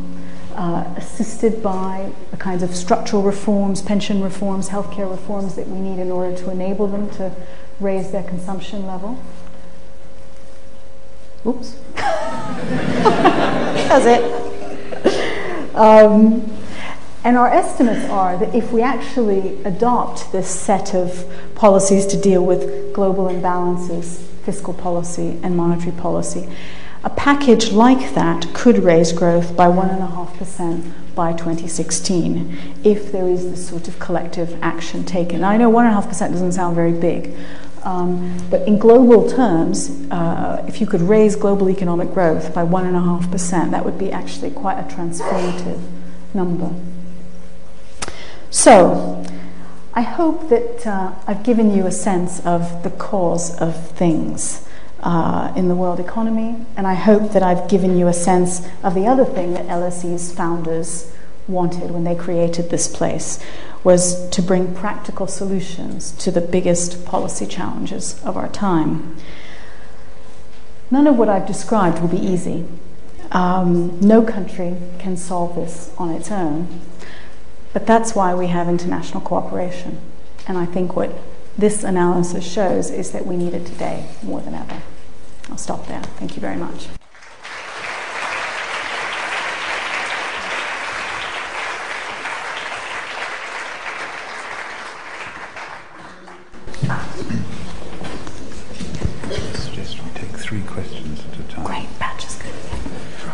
uh, 0.55 0.85
assisted 0.95 1.63
by 1.63 2.11
the 2.31 2.37
kinds 2.37 2.63
of 2.63 2.75
structural 2.75 3.23
reforms, 3.23 3.81
pension 3.81 4.21
reforms, 4.21 4.69
healthcare 4.69 5.09
reforms 5.09 5.55
that 5.55 5.67
we 5.67 5.79
need 5.79 5.99
in 5.99 6.11
order 6.11 6.35
to 6.37 6.49
enable 6.49 6.87
them 6.87 7.09
to 7.11 7.31
raise 7.79 8.11
their 8.11 8.23
consumption 8.23 8.85
level. 8.85 9.17
Oops. 11.45 11.75
That's 13.89 14.05
it. 14.05 15.75
Um, 15.75 16.49
and 17.23 17.37
our 17.37 17.47
estimates 17.47 18.09
are 18.09 18.37
that 18.37 18.53
if 18.53 18.71
we 18.71 18.81
actually 18.81 19.63
adopt 19.63 20.31
this 20.31 20.47
set 20.49 20.93
of 20.93 21.25
policies 21.55 22.05
to 22.07 22.19
deal 22.19 22.45
with 22.45 22.93
global 22.93 23.27
imbalances, 23.27 24.21
fiscal 24.45 24.73
policy, 24.73 25.39
and 25.41 25.55
monetary 25.55 25.93
policy, 25.93 26.49
a 27.03 27.09
package 27.09 27.71
like 27.71 28.13
that 28.13 28.53
could 28.53 28.79
raise 28.79 29.11
growth 29.11 29.55
by 29.55 29.67
1.5% 29.67 30.91
by 31.15 31.31
2016 31.31 32.81
if 32.83 33.11
there 33.11 33.27
is 33.27 33.49
this 33.49 33.67
sort 33.67 33.87
of 33.87 33.99
collective 33.99 34.57
action 34.61 35.03
taken. 35.03 35.41
Now, 35.41 35.49
I 35.49 35.57
know 35.57 35.71
1.5% 35.71 36.31
doesn't 36.31 36.53
sound 36.53 36.75
very 36.75 36.93
big, 36.93 37.35
um, 37.83 38.37
but 38.49 38.67
in 38.67 38.77
global 38.77 39.29
terms, 39.29 39.89
uh, 40.11 40.63
if 40.67 40.79
you 40.79 40.87
could 40.87 41.01
raise 41.01 41.35
global 41.35 41.69
economic 41.69 42.13
growth 42.13 42.53
by 42.53 42.63
1.5%, 42.63 43.71
that 43.71 43.83
would 43.83 43.97
be 43.97 44.11
actually 44.11 44.51
quite 44.51 44.79
a 44.79 44.83
transformative 44.83 45.81
number. 46.33 46.73
So, 48.49 49.25
I 49.93 50.01
hope 50.01 50.49
that 50.49 50.87
uh, 50.87 51.13
I've 51.27 51.43
given 51.43 51.75
you 51.75 51.85
a 51.85 51.91
sense 51.91 52.43
of 52.45 52.83
the 52.83 52.89
cause 52.89 53.59
of 53.59 53.89
things 53.91 54.67
uh, 55.01 55.53
in 55.55 55.67
the 55.67 55.75
world 55.75 55.99
economy, 55.99 56.65
and 56.77 56.87
I 56.87 56.93
hope 56.93 57.33
that 57.33 57.43
I've 57.43 57.67
given 57.67 57.97
you 57.97 58.07
a 58.07 58.13
sense 58.13 58.65
of 58.81 58.95
the 58.95 59.05
other 59.05 59.25
thing 59.25 59.53
that 59.53 59.67
LSE's 59.67 60.33
founders 60.33 61.13
wanted 61.47 61.91
when 61.91 62.03
they 62.03 62.15
created 62.15 62.69
this 62.69 62.87
place, 62.87 63.43
was 63.83 64.29
to 64.29 64.41
bring 64.41 64.73
practical 64.73 65.27
solutions 65.27 66.11
to 66.11 66.31
the 66.31 66.41
biggest 66.41 67.05
policy 67.05 67.45
challenges 67.45 68.21
of 68.23 68.37
our 68.37 68.49
time. 68.49 69.17
none 70.89 71.07
of 71.07 71.17
what 71.17 71.27
I've 71.27 71.47
described 71.47 71.99
will 71.99 72.07
be 72.07 72.19
easy. 72.19 72.65
Um, 73.31 73.99
no 73.99 74.21
country 74.21 74.77
can 74.99 75.17
solve 75.17 75.55
this 75.55 75.91
on 75.97 76.11
its 76.11 76.29
own. 76.31 76.81
But 77.73 77.87
that's 77.87 78.13
why 78.13 78.35
we 78.35 78.47
have 78.47 78.69
international 78.69 79.21
cooperation. 79.21 79.99
And 80.47 80.57
I 80.57 80.65
think 80.65 80.95
what 80.95 81.11
this 81.57 81.83
analysis 81.83 82.45
shows 82.45 82.91
is 82.91 83.11
that 83.11 83.25
we 83.25 83.35
need 83.35 83.53
it 83.53 83.65
today 83.65 84.07
more 84.21 84.41
than 84.41 84.53
ever. 84.53 84.81
I'll 85.49 85.57
stop 85.57 85.87
there. 85.87 86.03
Thank 86.19 86.35
you 86.35 86.41
very 86.41 86.57
much. 86.57 86.87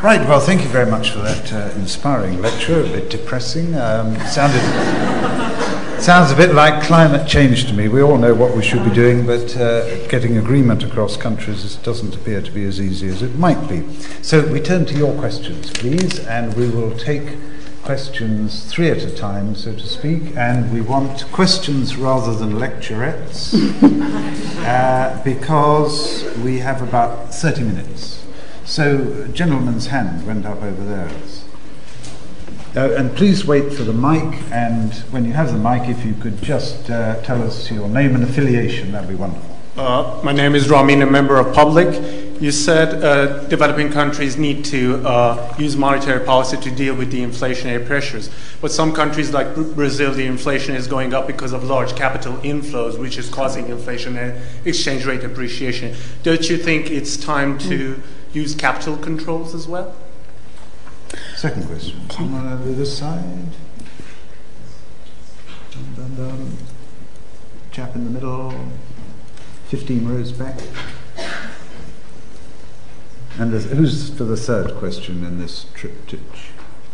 Right, 0.02 0.22
well, 0.30 0.40
thank 0.40 0.64
you 0.64 0.70
very 0.70 0.90
much 0.90 1.12
for 1.12 1.20
that 1.20 1.52
uh, 1.52 1.78
inspiring 1.78 2.42
lecture. 2.42 2.80
A 2.80 2.88
bit 2.88 3.10
depressing. 3.10 3.76
Um, 3.76 4.16
sounded 4.28 4.62
sounds 6.00 6.32
a 6.32 6.38
bit 6.38 6.56
like 6.56 6.82
climate 6.84 7.28
change 7.28 7.66
to 7.66 7.74
me. 7.74 7.90
We 7.90 8.02
all 8.02 8.18
know 8.18 8.34
what 8.34 8.56
we 8.56 8.64
should 8.64 8.86
be 8.86 8.92
doing, 8.92 9.26
but 9.26 9.58
uh, 9.58 10.08
getting 10.08 10.38
agreement 10.38 10.84
across 10.86 11.18
countries 11.18 11.76
doesn't 11.76 12.16
appear 12.16 12.42
to 12.42 12.50
be 12.50 12.64
as 12.64 12.80
easy 12.80 13.10
as 13.10 13.22
it 13.22 13.36
might 13.38 13.68
be. 13.68 13.86
So 14.22 14.42
we 14.48 14.62
turn 14.62 14.86
to 14.86 14.96
your 14.96 15.14
questions, 15.20 15.70
please, 15.70 16.26
and 16.28 16.54
we 16.54 16.70
will 16.70 16.98
take 16.98 17.38
questions 17.84 18.72
three 18.72 18.92
at 18.92 19.00
a 19.00 19.14
time, 19.14 19.54
so 19.54 19.74
to 19.74 19.86
speak, 19.86 20.34
and 20.38 20.72
we 20.72 20.80
want 20.80 21.30
questions 21.34 21.98
rather 21.98 22.34
than 22.34 22.58
lecturettes 22.58 23.54
uh, 24.64 25.22
because 25.26 26.24
we 26.38 26.60
have 26.60 26.82
about 26.82 27.36
30 27.36 27.64
minutes. 27.64 28.19
So, 28.70 29.26
gentleman's 29.34 29.88
hand 29.88 30.28
went 30.28 30.46
up 30.46 30.62
over 30.62 30.84
there. 30.86 31.10
Uh, 32.76 32.94
and 32.94 33.16
please 33.16 33.44
wait 33.44 33.74
for 33.74 33.82
the 33.82 33.94
mic, 33.94 34.40
and 34.52 34.94
when 35.10 35.26
you 35.26 35.34
have 35.34 35.52
the 35.52 35.58
mic, 35.58 35.90
if 35.90 36.06
you 36.06 36.14
could 36.14 36.40
just 36.44 36.88
uh, 36.88 37.20
tell 37.24 37.42
us 37.42 37.72
your 37.72 37.90
name 37.90 38.14
and 38.14 38.24
affiliation, 38.24 38.92
that'd 38.92 39.10
be 39.10 39.16
wonderful. 39.16 39.58
Uh, 39.76 40.22
my 40.24 40.32
name 40.32 40.54
is 40.54 40.70
Ramin, 40.70 41.02
a 41.02 41.08
member 41.08 41.38
of 41.38 41.52
Public. 41.56 42.40
You 42.40 42.52
said 42.52 43.04
uh, 43.04 43.48
developing 43.48 43.92
countries 43.92 44.38
need 44.38 44.64
to 44.66 44.98
uh, 45.04 45.56
use 45.58 45.76
monetary 45.76 46.24
policy 46.24 46.58
to 46.58 46.70
deal 46.70 46.94
with 46.94 47.10
the 47.10 47.24
inflationary 47.24 47.84
pressures. 47.84 48.30
But 48.62 48.72
some 48.72 48.94
countries 48.94 49.32
like 49.32 49.56
Brazil, 49.74 50.14
the 50.14 50.28
inflation 50.28 50.76
is 50.76 50.86
going 50.86 51.16
up 51.16 51.26
because 51.26 51.54
of 51.54 51.64
large 51.64 51.96
capital 51.96 52.34
inflows, 52.44 53.00
which 53.00 53.18
is 53.18 53.30
causing 53.30 53.70
inflation 53.70 54.16
and 54.16 54.40
exchange 54.64 55.08
rate 55.08 55.24
appreciation. 55.24 55.96
Don't 56.22 56.48
you 56.48 56.58
think 56.58 56.92
it's 56.92 57.18
time 57.18 57.58
to 57.58 57.96
mm 57.96 58.04
use 58.34 58.56
capital 58.56 58.98
controls 58.98 59.56
as 59.56 59.68
well? 59.68 59.96
Second 61.36 61.68
question. 61.68 62.10
Someone 62.10 62.52
over 62.52 62.72
this 62.72 62.98
side. 62.98 63.24
Dun, 65.72 65.96
dun, 65.96 66.16
dun. 66.16 66.58
Chap 67.72 67.96
in 67.96 68.04
the 68.04 68.12
middle. 68.12 68.54
15 69.68 70.08
rows 70.08 70.32
back. 70.32 70.60
And 73.38 73.54
who's 73.54 74.10
for 74.10 74.26
the 74.26 74.36
third 74.36 74.76
question 74.76 75.24
in 75.24 75.40
this 75.40 75.68
triptych? 75.74 76.20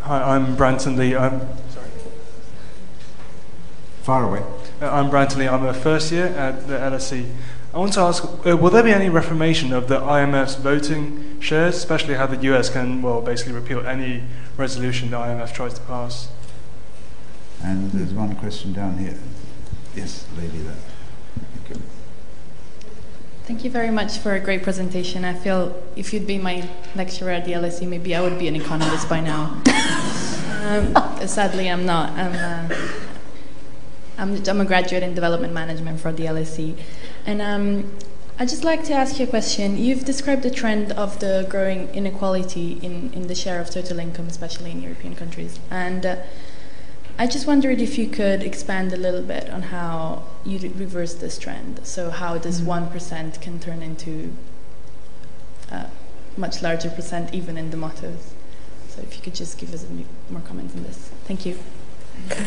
Hi, 0.02 0.36
I'm 0.36 0.56
Branton 0.56 0.96
Lee. 0.96 1.16
I'm 1.16 1.40
sorry. 1.70 1.88
Far 4.02 4.24
away. 4.24 4.44
Uh, 4.80 4.88
I'm 4.92 5.10
Branton 5.10 5.38
Lee. 5.38 5.48
I'm 5.48 5.66
a 5.66 5.74
first 5.74 6.12
year 6.12 6.26
at 6.26 6.68
the 6.68 6.74
LSE. 6.74 7.28
I 7.76 7.78
want 7.78 7.92
to 7.92 8.00
ask, 8.00 8.24
uh, 8.24 8.56
will 8.56 8.70
there 8.70 8.82
be 8.82 8.90
any 8.90 9.10
reformation 9.10 9.70
of 9.74 9.86
the 9.86 10.00
IMF's 10.00 10.54
voting 10.54 11.38
shares, 11.40 11.76
especially 11.76 12.14
how 12.14 12.26
the 12.26 12.38
US 12.54 12.70
can, 12.70 13.02
well, 13.02 13.20
basically 13.20 13.52
repeal 13.52 13.86
any 13.86 14.22
resolution 14.56 15.10
the 15.10 15.18
IMF 15.18 15.52
tries 15.52 15.74
to 15.74 15.82
pass? 15.82 16.28
And 17.62 17.92
there's 17.92 18.14
one 18.14 18.34
question 18.36 18.72
down 18.72 18.96
here. 18.96 19.18
Yes, 19.94 20.24
lady 20.38 20.56
there. 20.56 20.76
Thank 21.52 21.68
you. 21.68 21.82
Thank 23.44 23.62
you 23.62 23.70
very 23.70 23.90
much 23.90 24.16
for 24.16 24.34
a 24.34 24.40
great 24.40 24.62
presentation. 24.62 25.26
I 25.26 25.34
feel 25.34 25.76
if 25.96 26.14
you'd 26.14 26.26
be 26.26 26.38
my 26.38 26.66
lecturer 26.94 27.32
at 27.32 27.44
the 27.44 27.52
LSE, 27.52 27.86
maybe 27.86 28.14
I 28.14 28.22
would 28.22 28.38
be 28.38 28.48
an 28.48 28.56
economist 28.56 29.06
by 29.06 29.20
now. 29.20 29.60
um, 30.62 31.28
sadly, 31.28 31.68
I'm 31.68 31.84
not. 31.84 32.08
I'm, 32.12 32.32
uh, 32.32 32.74
I'm, 34.16 34.42
I'm, 34.48 34.60
a 34.62 34.64
graduate 34.64 35.02
in 35.02 35.14
development 35.14 35.52
management 35.52 36.00
for 36.00 36.10
the 36.10 36.24
LSE. 36.24 36.74
And 37.26 37.42
um, 37.42 37.92
I'd 38.38 38.48
just 38.48 38.64
like 38.64 38.84
to 38.84 38.92
ask 38.92 39.18
you 39.18 39.26
a 39.26 39.28
question. 39.28 39.76
You've 39.76 40.04
described 40.04 40.42
the 40.42 40.50
trend 40.50 40.92
of 40.92 41.18
the 41.18 41.46
growing 41.50 41.88
inequality 41.88 42.78
in, 42.82 43.12
in 43.12 43.26
the 43.26 43.34
share 43.34 43.60
of 43.60 43.68
total 43.68 43.98
income, 43.98 44.28
especially 44.28 44.70
in 44.70 44.80
European 44.80 45.16
countries. 45.16 45.58
And 45.70 46.06
uh, 46.06 46.16
I 47.18 47.26
just 47.26 47.46
wondered 47.46 47.80
if 47.80 47.98
you 47.98 48.08
could 48.08 48.42
expand 48.42 48.92
a 48.92 48.96
little 48.96 49.22
bit 49.22 49.50
on 49.50 49.62
how 49.62 50.24
you 50.44 50.58
reverse 50.76 51.14
this 51.14 51.38
trend. 51.38 51.84
So, 51.84 52.10
how 52.10 52.36
this 52.38 52.60
mm-hmm. 52.60 52.94
1% 52.94 53.40
can 53.40 53.58
turn 53.58 53.82
into 53.82 54.32
a 55.70 55.88
much 56.36 56.62
larger 56.62 56.90
percent, 56.90 57.34
even 57.34 57.56
in 57.56 57.70
the 57.70 57.76
mottos. 57.76 58.34
So, 58.90 59.00
if 59.00 59.16
you 59.16 59.22
could 59.22 59.34
just 59.34 59.58
give 59.58 59.72
us 59.72 59.86
more 60.30 60.42
comments 60.42 60.76
on 60.76 60.82
this. 60.82 61.10
Thank 61.24 61.46
you. 61.46 61.58
Okay. 62.30 62.46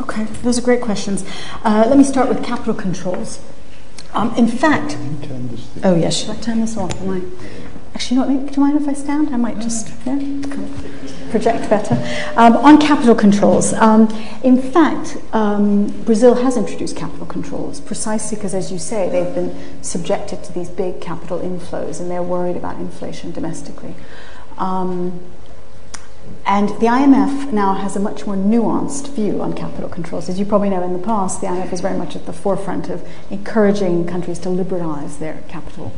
Okay, 0.00 0.24
those 0.42 0.58
are 0.58 0.62
great 0.62 0.80
questions. 0.80 1.22
Uh, 1.62 1.84
let 1.86 1.98
me 1.98 2.04
start 2.04 2.30
with 2.30 2.42
capital 2.42 2.72
controls. 2.72 3.40
Um, 4.12 4.34
in 4.36 4.48
fact, 4.48 4.96
oh 5.84 5.94
yes, 5.94 6.16
should 6.20 6.30
I 6.30 6.36
turn 6.36 6.60
this 6.60 6.76
off? 6.76 6.92
Am 7.00 7.10
I? 7.10 7.22
Actually, 7.94 8.16
not. 8.16 8.28
Do 8.28 8.54
you 8.54 8.60
mind 8.60 8.80
if 8.80 8.88
I 8.88 8.92
stand? 8.92 9.32
I 9.32 9.36
might 9.36 9.58
just 9.58 9.88
yeah, 10.04 10.18
project 11.30 11.70
better. 11.70 11.94
Um, 12.36 12.56
on 12.56 12.78
capital 12.78 13.14
controls, 13.14 13.72
um, 13.74 14.08
in 14.42 14.60
fact, 14.60 15.16
um, 15.32 15.88
Brazil 16.02 16.34
has 16.34 16.56
introduced 16.56 16.96
capital 16.96 17.26
controls 17.26 17.80
precisely 17.80 18.36
because, 18.36 18.54
as 18.54 18.72
you 18.72 18.78
say, 18.78 19.08
they've 19.08 19.34
been 19.34 19.82
subjected 19.82 20.42
to 20.44 20.52
these 20.52 20.68
big 20.68 21.00
capital 21.00 21.38
inflows 21.38 22.00
and 22.00 22.10
they're 22.10 22.22
worried 22.22 22.56
about 22.56 22.76
inflation 22.76 23.30
domestically. 23.30 23.94
Um, 24.58 25.20
and 26.46 26.68
the 26.80 26.86
IMF 26.86 27.52
now 27.52 27.74
has 27.74 27.96
a 27.96 28.00
much 28.00 28.26
more 28.26 28.36
nuanced 28.36 29.08
view 29.14 29.40
on 29.40 29.54
capital 29.54 29.88
controls. 29.88 30.28
As 30.28 30.38
you 30.38 30.44
probably 30.44 30.70
know, 30.70 30.82
in 30.82 30.92
the 30.92 30.98
past, 30.98 31.40
the 31.40 31.46
IMF 31.46 31.70
was 31.70 31.80
very 31.80 31.96
much 31.96 32.16
at 32.16 32.26
the 32.26 32.32
forefront 32.32 32.88
of 32.88 33.06
encouraging 33.30 34.06
countries 34.06 34.38
to 34.40 34.50
liberalize 34.50 35.18
their 35.18 35.42
capital, 35.48 35.92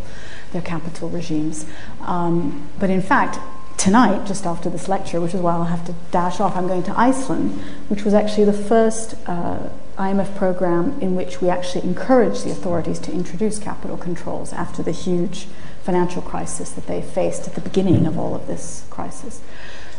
their 0.52 0.62
capital 0.62 1.08
regimes. 1.08 1.66
Um, 2.02 2.68
but 2.78 2.90
in 2.90 3.00
fact, 3.00 3.38
tonight, 3.78 4.26
just 4.26 4.46
after 4.46 4.68
this 4.68 4.88
lecture, 4.88 5.20
which 5.20 5.34
is 5.34 5.40
why 5.40 5.54
I'll 5.54 5.64
have 5.64 5.84
to 5.86 5.94
dash 6.10 6.38
off, 6.38 6.56
I'm 6.56 6.68
going 6.68 6.82
to 6.84 6.98
Iceland, 6.98 7.60
which 7.88 8.04
was 8.04 8.14
actually 8.14 8.44
the 8.44 8.52
first 8.52 9.14
uh, 9.26 9.70
IMF 9.98 10.36
program 10.36 10.98
in 11.00 11.14
which 11.14 11.40
we 11.40 11.48
actually 11.48 11.84
encouraged 11.84 12.44
the 12.44 12.50
authorities 12.50 12.98
to 13.00 13.12
introduce 13.12 13.58
capital 13.58 13.96
controls 13.96 14.52
after 14.52 14.82
the 14.82 14.92
huge 14.92 15.46
financial 15.82 16.22
crisis 16.22 16.70
that 16.70 16.86
they 16.86 17.02
faced 17.02 17.46
at 17.46 17.54
the 17.54 17.60
beginning 17.60 18.06
of 18.06 18.18
all 18.18 18.34
of 18.34 18.46
this 18.46 18.84
crisis. 18.88 19.40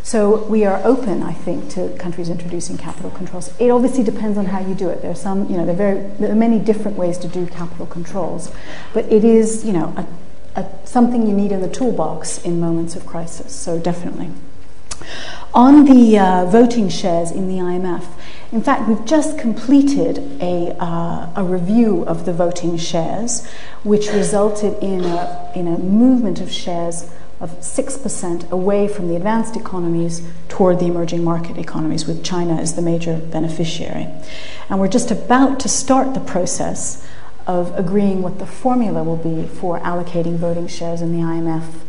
So 0.04 0.44
we 0.48 0.66
are 0.66 0.82
open, 0.84 1.24
I 1.24 1.32
think, 1.32 1.70
to 1.72 1.88
countries 1.98 2.28
introducing 2.28 2.78
capital 2.78 3.10
controls. 3.12 3.54
It 3.58 3.70
obviously 3.70 4.04
depends 4.04 4.38
on 4.38 4.46
how 4.46 4.60
you 4.60 4.76
do 4.76 4.90
it. 4.90 5.02
There 5.02 5.10
are 5.10 5.16
some, 5.16 5.50
you 5.50 5.56
know, 5.56 5.66
there 5.66 5.74
are, 5.74 5.78
very, 5.78 6.08
there 6.20 6.30
are 6.30 6.36
many 6.36 6.60
different 6.60 6.98
ways 6.98 7.18
to 7.20 7.30
do 7.30 7.48
capital 7.48 7.86
controls, 7.86 8.52
but 8.94 9.06
it 9.06 9.24
is, 9.24 9.64
you 9.64 9.72
know, 9.72 9.94
a, 9.96 10.60
a, 10.60 10.68
something 10.86 11.26
you 11.26 11.34
need 11.34 11.54
in 11.54 11.62
the 11.62 11.70
toolbox 11.70 12.44
in 12.44 12.60
moments 12.60 12.98
of 12.98 13.06
crisis. 13.06 13.56
So 13.56 13.80
definitely. 13.80 14.30
On 15.54 15.86
the 15.86 16.20
uh, 16.20 16.46
voting 16.48 16.90
shares 16.90 17.32
in 17.32 17.48
the 17.48 17.64
IMF, 17.64 18.06
in 18.52 18.62
fact, 18.62 18.90
we've 18.90 19.06
just 19.06 19.40
completed 19.40 20.18
a, 20.42 20.76
uh, 20.80 21.30
a 21.38 21.44
review 21.46 22.04
of 22.04 22.26
the 22.26 22.34
voting 22.34 22.78
shares, 22.78 23.48
which 23.84 24.10
resulted 24.10 24.78
in 24.84 25.06
a, 25.06 25.52
in 25.56 25.68
a 25.68 25.78
movement 25.78 26.42
of 26.42 26.52
shares 26.52 27.10
of 27.44 27.50
6% 27.60 28.50
away 28.52 28.88
from 28.88 29.10
the 29.10 29.18
advanced 29.18 29.58
economies 29.58 30.26
toward 30.48 30.80
the 30.80 30.86
emerging 30.86 31.26
market 31.26 31.58
economies, 31.58 32.08
with 32.08 32.24
China 32.24 32.56
as 32.56 32.76
the 32.76 32.82
major 32.82 33.18
beneficiary. 33.18 34.08
And 34.70 34.80
we're 34.80 34.88
just 34.88 35.12
about 35.12 35.60
to 35.60 35.68
start 35.68 36.14
the 36.14 36.22
process 36.22 37.06
of 37.46 37.78
agreeing 37.78 38.22
what 38.22 38.40
the 38.40 38.46
formula 38.46 39.04
will 39.04 39.18
be 39.18 39.46
for 39.46 39.78
allocating 39.82 40.38
voting 40.38 40.68
shares 40.68 41.02
in 41.02 41.12
the 41.12 41.22
IMF 41.22 41.82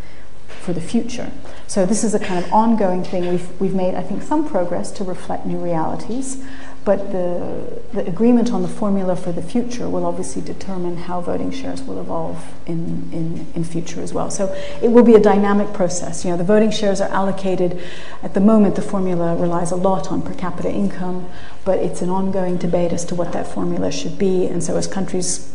for 0.48 0.72
the 0.72 0.80
future. 0.80 1.30
So 1.68 1.86
this 1.86 2.02
is 2.02 2.14
a 2.14 2.18
kind 2.18 2.44
of 2.44 2.52
ongoing 2.52 3.04
thing. 3.04 3.28
We've, 3.28 3.60
we've 3.60 3.74
made, 3.74 3.94
I 3.94 4.02
think, 4.02 4.22
some 4.22 4.48
progress 4.48 4.90
to 4.92 5.04
reflect 5.04 5.46
new 5.46 5.58
realities. 5.58 6.44
But 6.84 7.12
the, 7.12 7.80
the 7.94 8.06
agreement 8.06 8.52
on 8.52 8.60
the 8.60 8.68
formula 8.68 9.16
for 9.16 9.32
the 9.32 9.40
future 9.40 9.88
will 9.88 10.04
obviously 10.04 10.42
determine 10.42 10.98
how 10.98 11.22
voting 11.22 11.50
shares 11.50 11.82
will 11.82 11.98
evolve 11.98 12.44
in, 12.66 13.08
in, 13.10 13.46
in 13.54 13.64
future 13.64 14.02
as 14.02 14.12
well. 14.12 14.30
So 14.30 14.54
it 14.82 14.88
will 14.88 15.02
be 15.02 15.14
a 15.14 15.20
dynamic 15.20 15.72
process. 15.72 16.24
You 16.24 16.32
know, 16.32 16.36
the 16.36 16.44
voting 16.44 16.70
shares 16.70 17.00
are 17.00 17.08
allocated. 17.08 17.80
At 18.22 18.34
the 18.34 18.40
moment, 18.40 18.76
the 18.76 18.82
formula 18.82 19.34
relies 19.34 19.70
a 19.70 19.76
lot 19.76 20.12
on 20.12 20.20
per 20.20 20.34
capita 20.34 20.70
income, 20.70 21.26
but 21.64 21.78
it's 21.78 22.02
an 22.02 22.10
ongoing 22.10 22.58
debate 22.58 22.92
as 22.92 23.06
to 23.06 23.14
what 23.14 23.32
that 23.32 23.46
formula 23.46 23.90
should 23.90 24.18
be. 24.18 24.46
And 24.46 24.62
so 24.62 24.76
as 24.76 24.86
countries 24.86 25.54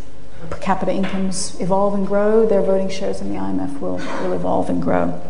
per 0.49 0.57
capita 0.57 0.91
incomes 0.91 1.59
evolve 1.61 1.93
and 1.93 2.07
grow, 2.07 2.47
their 2.47 2.63
voting 2.63 2.89
shares 2.89 3.21
in 3.21 3.29
the 3.31 3.39
IMF 3.39 3.79
will, 3.79 3.97
will 3.97 4.33
evolve 4.33 4.67
and 4.67 4.81
grow. 4.81 5.21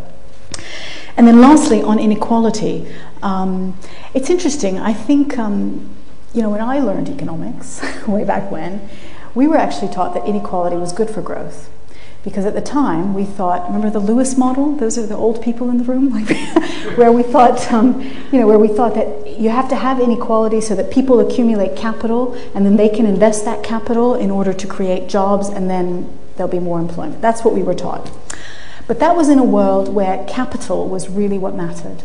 And 1.19 1.27
then 1.27 1.41
lastly, 1.41 1.81
on 1.81 1.99
inequality, 1.99 2.87
um, 3.21 3.77
it's 4.13 4.29
interesting. 4.29 4.79
I 4.79 4.93
think, 4.93 5.37
um, 5.37 5.93
you 6.33 6.41
know, 6.41 6.49
when 6.49 6.61
I 6.61 6.79
learned 6.79 7.09
economics 7.09 7.81
way 8.07 8.23
back 8.23 8.49
when, 8.49 8.87
we 9.35 9.45
were 9.45 9.57
actually 9.57 9.91
taught 9.93 10.13
that 10.13 10.25
inequality 10.25 10.77
was 10.77 10.93
good 10.93 11.09
for 11.09 11.21
growth. 11.21 11.69
Because 12.23 12.45
at 12.45 12.53
the 12.53 12.61
time 12.61 13.13
we 13.13 13.25
thought, 13.25 13.67
remember 13.67 13.89
the 13.89 13.99
Lewis 13.99 14.37
model? 14.37 14.77
Those 14.77 14.97
are 14.97 15.05
the 15.05 15.17
old 15.17 15.43
people 15.43 15.69
in 15.69 15.79
the 15.79 15.83
room, 15.83 16.09
where 16.95 17.11
we 17.11 17.23
thought, 17.23 17.69
um, 17.69 18.01
you 18.31 18.39
know, 18.39 18.47
where 18.47 18.57
we 18.57 18.69
thought 18.69 18.93
that 18.93 19.37
you 19.37 19.49
have 19.49 19.67
to 19.67 19.75
have 19.75 19.99
inequality 19.99 20.61
so 20.61 20.73
that 20.73 20.89
people 20.89 21.19
accumulate 21.19 21.75
capital, 21.75 22.33
and 22.55 22.65
then 22.65 22.77
they 22.77 22.87
can 22.87 23.05
invest 23.05 23.43
that 23.43 23.61
capital 23.61 24.15
in 24.15 24.31
order 24.31 24.53
to 24.53 24.65
create 24.65 25.09
jobs, 25.09 25.49
and 25.49 25.69
then 25.69 26.17
there'll 26.37 26.49
be 26.49 26.59
more 26.59 26.79
employment. 26.79 27.21
That's 27.21 27.43
what 27.43 27.53
we 27.53 27.61
were 27.61 27.75
taught. 27.75 28.09
But 28.89 28.97
that 29.01 29.15
was 29.15 29.29
in 29.29 29.37
a 29.37 29.43
world 29.43 29.93
where 29.93 30.25
capital 30.27 30.89
was 30.89 31.09
really 31.09 31.37
what 31.37 31.53
mattered. 31.53 32.01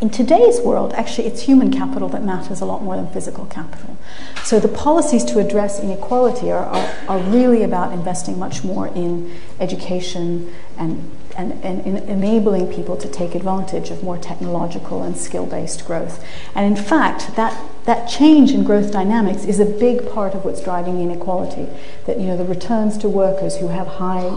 In 0.00 0.10
today's 0.10 0.60
world, 0.60 0.92
actually, 0.94 1.28
it's 1.28 1.42
human 1.42 1.70
capital 1.70 2.08
that 2.08 2.24
matters 2.24 2.60
a 2.60 2.64
lot 2.64 2.82
more 2.82 2.96
than 2.96 3.08
physical 3.10 3.46
capital. 3.46 3.96
So 4.42 4.58
the 4.58 4.66
policies 4.66 5.24
to 5.26 5.38
address 5.38 5.78
inequality 5.78 6.50
are, 6.50 6.64
are, 6.64 6.92
are 7.06 7.18
really 7.20 7.62
about 7.62 7.92
investing 7.92 8.36
much 8.36 8.64
more 8.64 8.88
in 8.88 9.32
education 9.60 10.52
and, 10.76 11.08
and, 11.36 11.52
and 11.64 11.86
in 11.86 11.98
enabling 11.98 12.72
people 12.72 12.96
to 12.96 13.08
take 13.08 13.36
advantage 13.36 13.90
of 13.90 14.02
more 14.02 14.18
technological 14.18 15.04
and 15.04 15.16
skill 15.16 15.46
based 15.46 15.86
growth. 15.86 16.24
And 16.56 16.76
in 16.76 16.84
fact, 16.84 17.36
that, 17.36 17.56
that 17.84 18.08
change 18.08 18.50
in 18.50 18.64
growth 18.64 18.90
dynamics 18.90 19.44
is 19.44 19.60
a 19.60 19.66
big 19.66 20.10
part 20.10 20.34
of 20.34 20.44
what's 20.44 20.64
driving 20.64 21.00
inequality. 21.00 21.68
That 22.06 22.18
you 22.18 22.26
know, 22.26 22.36
the 22.36 22.44
returns 22.44 22.98
to 22.98 23.08
workers 23.08 23.58
who 23.58 23.68
have 23.68 23.86
high 23.86 24.36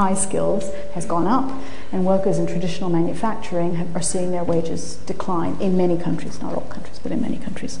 high 0.00 0.14
skills 0.14 0.72
has 0.94 1.04
gone 1.04 1.26
up, 1.26 1.46
and 1.92 2.06
workers 2.06 2.38
in 2.38 2.46
traditional 2.46 2.88
manufacturing 2.88 3.74
have, 3.74 3.94
are 3.94 4.00
seeing 4.00 4.30
their 4.30 4.42
wages 4.42 4.96
decline 5.04 5.54
in 5.60 5.76
many 5.76 5.98
countries, 5.98 6.40
not 6.40 6.54
all 6.54 6.68
countries, 6.76 6.98
but 7.02 7.12
in 7.12 7.20
many 7.20 7.36
countries. 7.36 7.78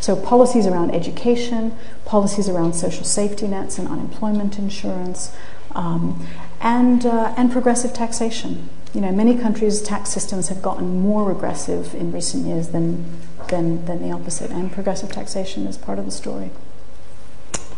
So, 0.00 0.16
policies 0.16 0.66
around 0.66 0.94
education, 0.94 1.76
policies 2.06 2.48
around 2.48 2.72
social 2.72 3.04
safety 3.04 3.46
nets 3.46 3.78
and 3.78 3.86
unemployment 3.86 4.58
insurance, 4.58 5.36
um, 5.74 6.26
and, 6.60 7.04
uh, 7.04 7.34
and 7.36 7.52
progressive 7.52 7.92
taxation. 7.92 8.70
You 8.94 9.02
know, 9.02 9.12
many 9.12 9.36
countries' 9.36 9.82
tax 9.82 10.08
systems 10.08 10.48
have 10.48 10.62
gotten 10.62 11.00
more 11.00 11.22
regressive 11.24 11.94
in 11.94 12.12
recent 12.12 12.46
years 12.46 12.68
than, 12.68 13.04
than, 13.48 13.84
than 13.84 14.00
the 14.00 14.10
opposite, 14.10 14.50
and 14.50 14.72
progressive 14.72 15.12
taxation 15.12 15.66
is 15.66 15.76
part 15.76 15.98
of 15.98 16.06
the 16.06 16.10
story. 16.22 16.50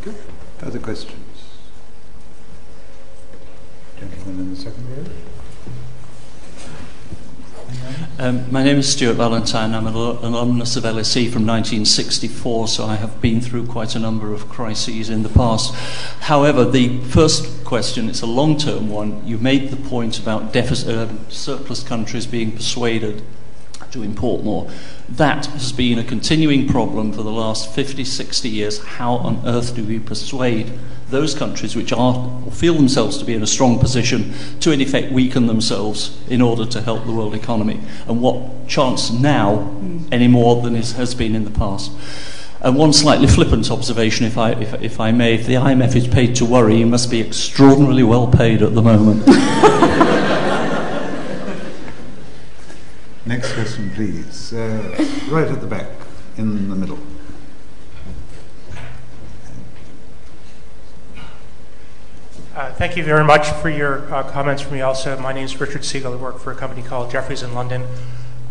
Good. 0.02 0.14
Other 0.62 0.78
questions? 0.78 1.29
Gentleman 4.00 4.40
in 4.40 4.54
the 4.54 4.56
second 4.56 4.88
row. 4.96 5.04
Um, 8.18 8.50
my 8.50 8.64
name 8.64 8.78
is 8.78 8.90
Stuart 8.90 9.14
Valentine. 9.14 9.74
I'm 9.74 9.86
an 9.86 9.94
alumnus 9.94 10.74
of 10.76 10.84
LSE 10.84 11.30
from 11.30 11.46
1964, 11.46 12.68
so 12.68 12.86
I 12.86 12.96
have 12.96 13.20
been 13.20 13.42
through 13.42 13.66
quite 13.66 13.94
a 13.94 13.98
number 13.98 14.32
of 14.32 14.48
crises 14.48 15.10
in 15.10 15.22
the 15.22 15.28
past. 15.28 15.74
However, 16.20 16.64
the 16.64 16.98
first 17.00 17.62
question, 17.64 18.08
it's 18.08 18.22
a 18.22 18.26
long-term 18.26 18.88
one. 18.88 19.22
You 19.26 19.36
made 19.36 19.68
the 19.68 19.76
point 19.76 20.18
about 20.18 20.54
deficit, 20.54 20.96
uh, 20.96 21.28
surplus 21.28 21.82
countries 21.82 22.26
being 22.26 22.52
persuaded 22.52 23.22
to 23.92 24.02
import 24.02 24.44
more. 24.44 24.70
That 25.08 25.46
has 25.46 25.72
been 25.72 25.98
a 25.98 26.04
continuing 26.04 26.68
problem 26.68 27.12
for 27.12 27.22
the 27.22 27.32
last 27.32 27.74
50, 27.74 28.04
60 28.04 28.48
years. 28.48 28.82
How 28.84 29.14
on 29.14 29.42
earth 29.46 29.74
do 29.74 29.84
we 29.84 29.98
persuade 29.98 30.72
those 31.10 31.34
countries 31.34 31.76
which 31.76 31.92
are 31.92 32.42
or 32.46 32.52
feel 32.52 32.74
themselves 32.74 33.18
to 33.18 33.24
be 33.24 33.34
in 33.34 33.42
a 33.42 33.46
strong 33.46 33.78
position 33.78 34.32
to 34.60 34.70
in 34.70 34.80
effect 34.80 35.12
weaken 35.12 35.46
themselves 35.46 36.16
in 36.28 36.40
order 36.40 36.64
to 36.64 36.80
help 36.80 37.04
the 37.04 37.12
world 37.12 37.34
economy 37.34 37.80
and 38.06 38.22
what 38.22 38.68
chance 38.68 39.10
now 39.10 39.56
hmm. 39.56 40.06
any 40.12 40.28
more 40.28 40.62
than 40.62 40.76
is, 40.76 40.92
has 40.92 41.14
been 41.14 41.34
in 41.34 41.44
the 41.44 41.50
past 41.50 41.90
and 42.62 42.76
one 42.76 42.92
slightly 42.92 43.26
flippant 43.26 43.70
observation 43.70 44.24
if 44.24 44.38
I 44.38 44.52
if, 44.52 44.74
if 44.82 45.00
I 45.00 45.10
may 45.10 45.34
if 45.34 45.46
the 45.46 45.54
IMF 45.54 45.96
is 45.96 46.06
paid 46.06 46.36
to 46.36 46.44
worry 46.44 46.76
you 46.76 46.86
must 46.86 47.10
be 47.10 47.20
extraordinarily 47.20 48.04
well 48.04 48.28
paid 48.28 48.62
at 48.62 48.74
the 48.74 48.82
moment 48.82 49.24
Next 53.30 53.52
question, 53.52 53.92
please. 53.94 54.52
Uh, 54.52 55.06
right 55.30 55.46
at 55.46 55.60
the 55.60 55.66
back, 55.68 55.86
in 56.36 56.68
the 56.68 56.74
middle. 56.74 56.98
Uh, 62.56 62.72
thank 62.72 62.96
you 62.96 63.04
very 63.04 63.22
much 63.22 63.48
for 63.62 63.70
your 63.70 64.12
uh, 64.12 64.24
comments 64.32 64.62
for 64.62 64.74
me 64.74 64.80
also. 64.80 65.16
My 65.20 65.32
name 65.32 65.44
is 65.44 65.60
Richard 65.60 65.84
Siegel. 65.84 66.14
I 66.14 66.16
work 66.16 66.40
for 66.40 66.50
a 66.50 66.56
company 66.56 66.82
called 66.82 67.12
Jefferies 67.12 67.44
in 67.44 67.54
London. 67.54 67.82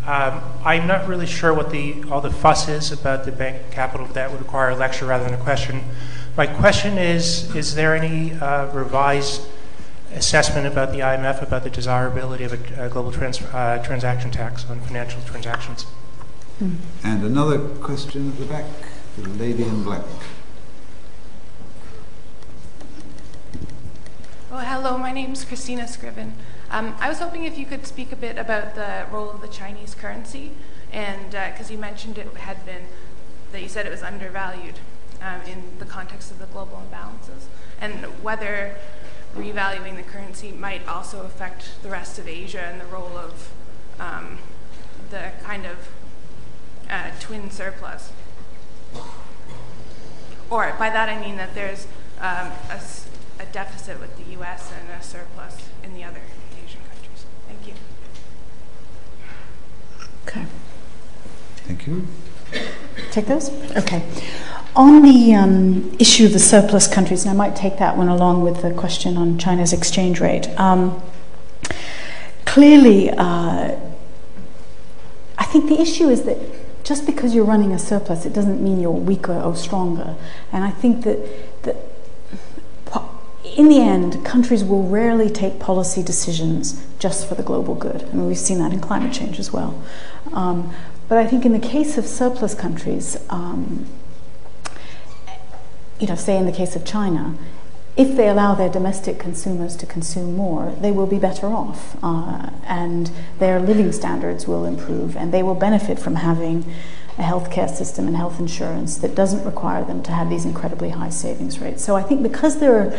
Um, 0.06 0.42
I'm 0.64 0.86
not 0.86 1.06
really 1.06 1.26
sure 1.26 1.52
what 1.52 1.68
the 1.68 2.02
all 2.10 2.22
the 2.22 2.30
fuss 2.30 2.66
is 2.66 2.90
about 2.90 3.26
the 3.26 3.32
bank 3.32 3.70
capital. 3.70 4.06
That 4.06 4.30
would 4.30 4.40
require 4.40 4.70
a 4.70 4.76
lecture 4.76 5.04
rather 5.04 5.24
than 5.24 5.34
a 5.34 5.42
question. 5.42 5.82
My 6.38 6.46
question 6.46 6.96
is, 6.96 7.54
is 7.54 7.74
there 7.74 7.94
any 7.94 8.32
uh, 8.32 8.72
revised 8.72 9.42
assessment 10.14 10.66
about 10.66 10.92
the 10.92 10.98
IMF 10.98 11.42
about 11.42 11.62
the 11.64 11.70
desirability 11.70 12.44
of 12.44 12.52
a, 12.52 12.86
a 12.86 12.88
global 12.88 13.12
trans, 13.12 13.40
uh, 13.42 13.82
transaction 13.84 14.30
tax 14.30 14.68
on 14.68 14.80
financial 14.80 15.22
transactions. 15.22 15.86
Mm. 16.60 16.76
And 17.04 17.24
another 17.24 17.58
question 17.58 18.30
at 18.30 18.38
the 18.38 18.44
back, 18.44 18.64
the 19.16 19.28
lady 19.28 19.62
in 19.62 19.82
black. 19.82 20.04
Well, 24.50 24.60
hello, 24.60 24.98
my 24.98 25.12
name 25.12 25.32
is 25.32 25.44
Christina 25.44 25.86
Scriven. 25.86 26.34
Um, 26.70 26.96
I 27.00 27.08
was 27.08 27.18
hoping 27.20 27.44
if 27.44 27.56
you 27.56 27.64
could 27.66 27.86
speak 27.86 28.12
a 28.12 28.16
bit 28.16 28.36
about 28.36 28.74
the 28.74 29.06
role 29.10 29.30
of 29.30 29.40
the 29.40 29.48
Chinese 29.48 29.94
currency, 29.94 30.52
and 30.92 31.30
because 31.30 31.70
uh, 31.70 31.72
you 31.72 31.78
mentioned 31.78 32.18
it 32.18 32.26
had 32.36 32.66
been, 32.66 32.82
that 33.52 33.62
you 33.62 33.68
said 33.68 33.86
it 33.86 33.90
was 33.90 34.02
undervalued 34.02 34.74
um, 35.22 35.40
in 35.42 35.78
the 35.78 35.84
context 35.84 36.30
of 36.30 36.38
the 36.38 36.46
global 36.46 36.82
imbalances, 36.90 37.44
and 37.80 38.04
whether 38.22 38.74
revaluing 39.34 39.96
the 39.96 40.02
currency 40.02 40.52
might 40.52 40.86
also 40.86 41.22
affect 41.22 41.82
the 41.82 41.88
rest 41.88 42.18
of 42.18 42.28
Asia 42.28 42.60
and 42.60 42.80
the 42.80 42.86
role 42.86 43.16
of 43.16 43.52
um, 43.98 44.38
the 45.10 45.32
kind 45.42 45.66
of 45.66 45.88
uh, 46.88 47.10
twin 47.20 47.50
surplus. 47.50 48.12
Or 50.50 50.74
by 50.78 50.90
that 50.90 51.08
I 51.08 51.20
mean 51.20 51.36
that 51.36 51.54
there's 51.54 51.86
um, 52.18 52.52
a, 52.70 52.80
a, 53.38 53.46
deficit 53.52 54.00
with 54.00 54.16
the 54.16 54.40
US 54.40 54.72
and 54.72 54.90
a 54.90 55.02
surplus 55.02 55.68
in 55.84 55.94
the 55.94 56.02
other 56.04 56.20
Asian 56.62 56.80
countries. 56.80 57.24
Thank 57.46 57.66
you. 57.66 57.74
Okay. 60.26 60.46
Thank 61.66 61.86
you. 61.86 62.06
Take 63.10 63.26
those? 63.26 63.50
Okay. 63.76 64.04
On 64.76 65.02
the 65.02 65.34
um, 65.34 65.96
issue 65.98 66.26
of 66.26 66.32
the 66.32 66.38
surplus 66.38 66.86
countries, 66.86 67.24
and 67.24 67.30
I 67.30 67.34
might 67.34 67.56
take 67.56 67.78
that 67.78 67.96
one 67.96 68.08
along 68.08 68.42
with 68.42 68.62
the 68.62 68.72
question 68.72 69.16
on 69.16 69.36
China's 69.38 69.72
exchange 69.72 70.20
rate. 70.20 70.48
Um, 70.58 71.02
clearly, 72.44 73.10
uh, 73.10 73.76
I 75.38 75.44
think 75.44 75.68
the 75.68 75.80
issue 75.80 76.08
is 76.08 76.22
that 76.22 76.38
just 76.84 77.04
because 77.04 77.34
you're 77.34 77.44
running 77.44 77.72
a 77.72 77.78
surplus, 77.78 78.24
it 78.24 78.32
doesn't 78.32 78.62
mean 78.62 78.80
you're 78.80 78.90
weaker 78.92 79.38
or 79.40 79.56
stronger. 79.56 80.16
And 80.52 80.64
I 80.64 80.70
think 80.70 81.04
that, 81.04 81.62
that 81.64 81.76
in 83.56 83.68
the 83.68 83.80
end, 83.80 84.24
countries 84.24 84.64
will 84.64 84.84
rarely 84.88 85.28
take 85.28 85.58
policy 85.58 86.02
decisions 86.02 86.84
just 86.98 87.28
for 87.28 87.34
the 87.34 87.42
global 87.42 87.74
good. 87.74 88.02
I 88.04 88.12
mean, 88.12 88.26
we've 88.26 88.38
seen 88.38 88.58
that 88.58 88.72
in 88.72 88.80
climate 88.80 89.12
change 89.12 89.38
as 89.38 89.52
well. 89.52 89.82
Um, 90.32 90.72
but 91.10 91.18
I 91.18 91.26
think 91.26 91.44
in 91.44 91.52
the 91.52 91.58
case 91.58 91.98
of 91.98 92.06
surplus 92.06 92.54
countries, 92.54 93.18
um, 93.30 93.84
you 95.98 96.06
know, 96.06 96.14
say 96.14 96.36
in 96.36 96.46
the 96.46 96.52
case 96.52 96.76
of 96.76 96.84
China, 96.84 97.34
if 97.96 98.16
they 98.16 98.28
allow 98.28 98.54
their 98.54 98.68
domestic 98.68 99.18
consumers 99.18 99.74
to 99.78 99.86
consume 99.86 100.36
more, 100.36 100.72
they 100.80 100.92
will 100.92 101.08
be 101.08 101.18
better 101.18 101.48
off, 101.48 101.96
uh, 102.00 102.50
and 102.64 103.10
their 103.40 103.58
living 103.58 103.90
standards 103.90 104.46
will 104.46 104.64
improve, 104.64 105.16
and 105.16 105.34
they 105.34 105.42
will 105.42 105.56
benefit 105.56 105.98
from 105.98 106.14
having 106.14 106.64
a 107.18 107.22
healthcare 107.22 107.68
system 107.68 108.06
and 108.06 108.16
health 108.16 108.38
insurance 108.38 108.96
that 108.98 109.16
doesn't 109.16 109.44
require 109.44 109.84
them 109.84 110.04
to 110.04 110.12
have 110.12 110.30
these 110.30 110.44
incredibly 110.44 110.90
high 110.90 111.10
savings 111.10 111.58
rates. 111.58 111.82
So 111.82 111.96
I 111.96 112.02
think 112.02 112.22
because 112.22 112.60
there 112.60 112.78
are 112.78 112.98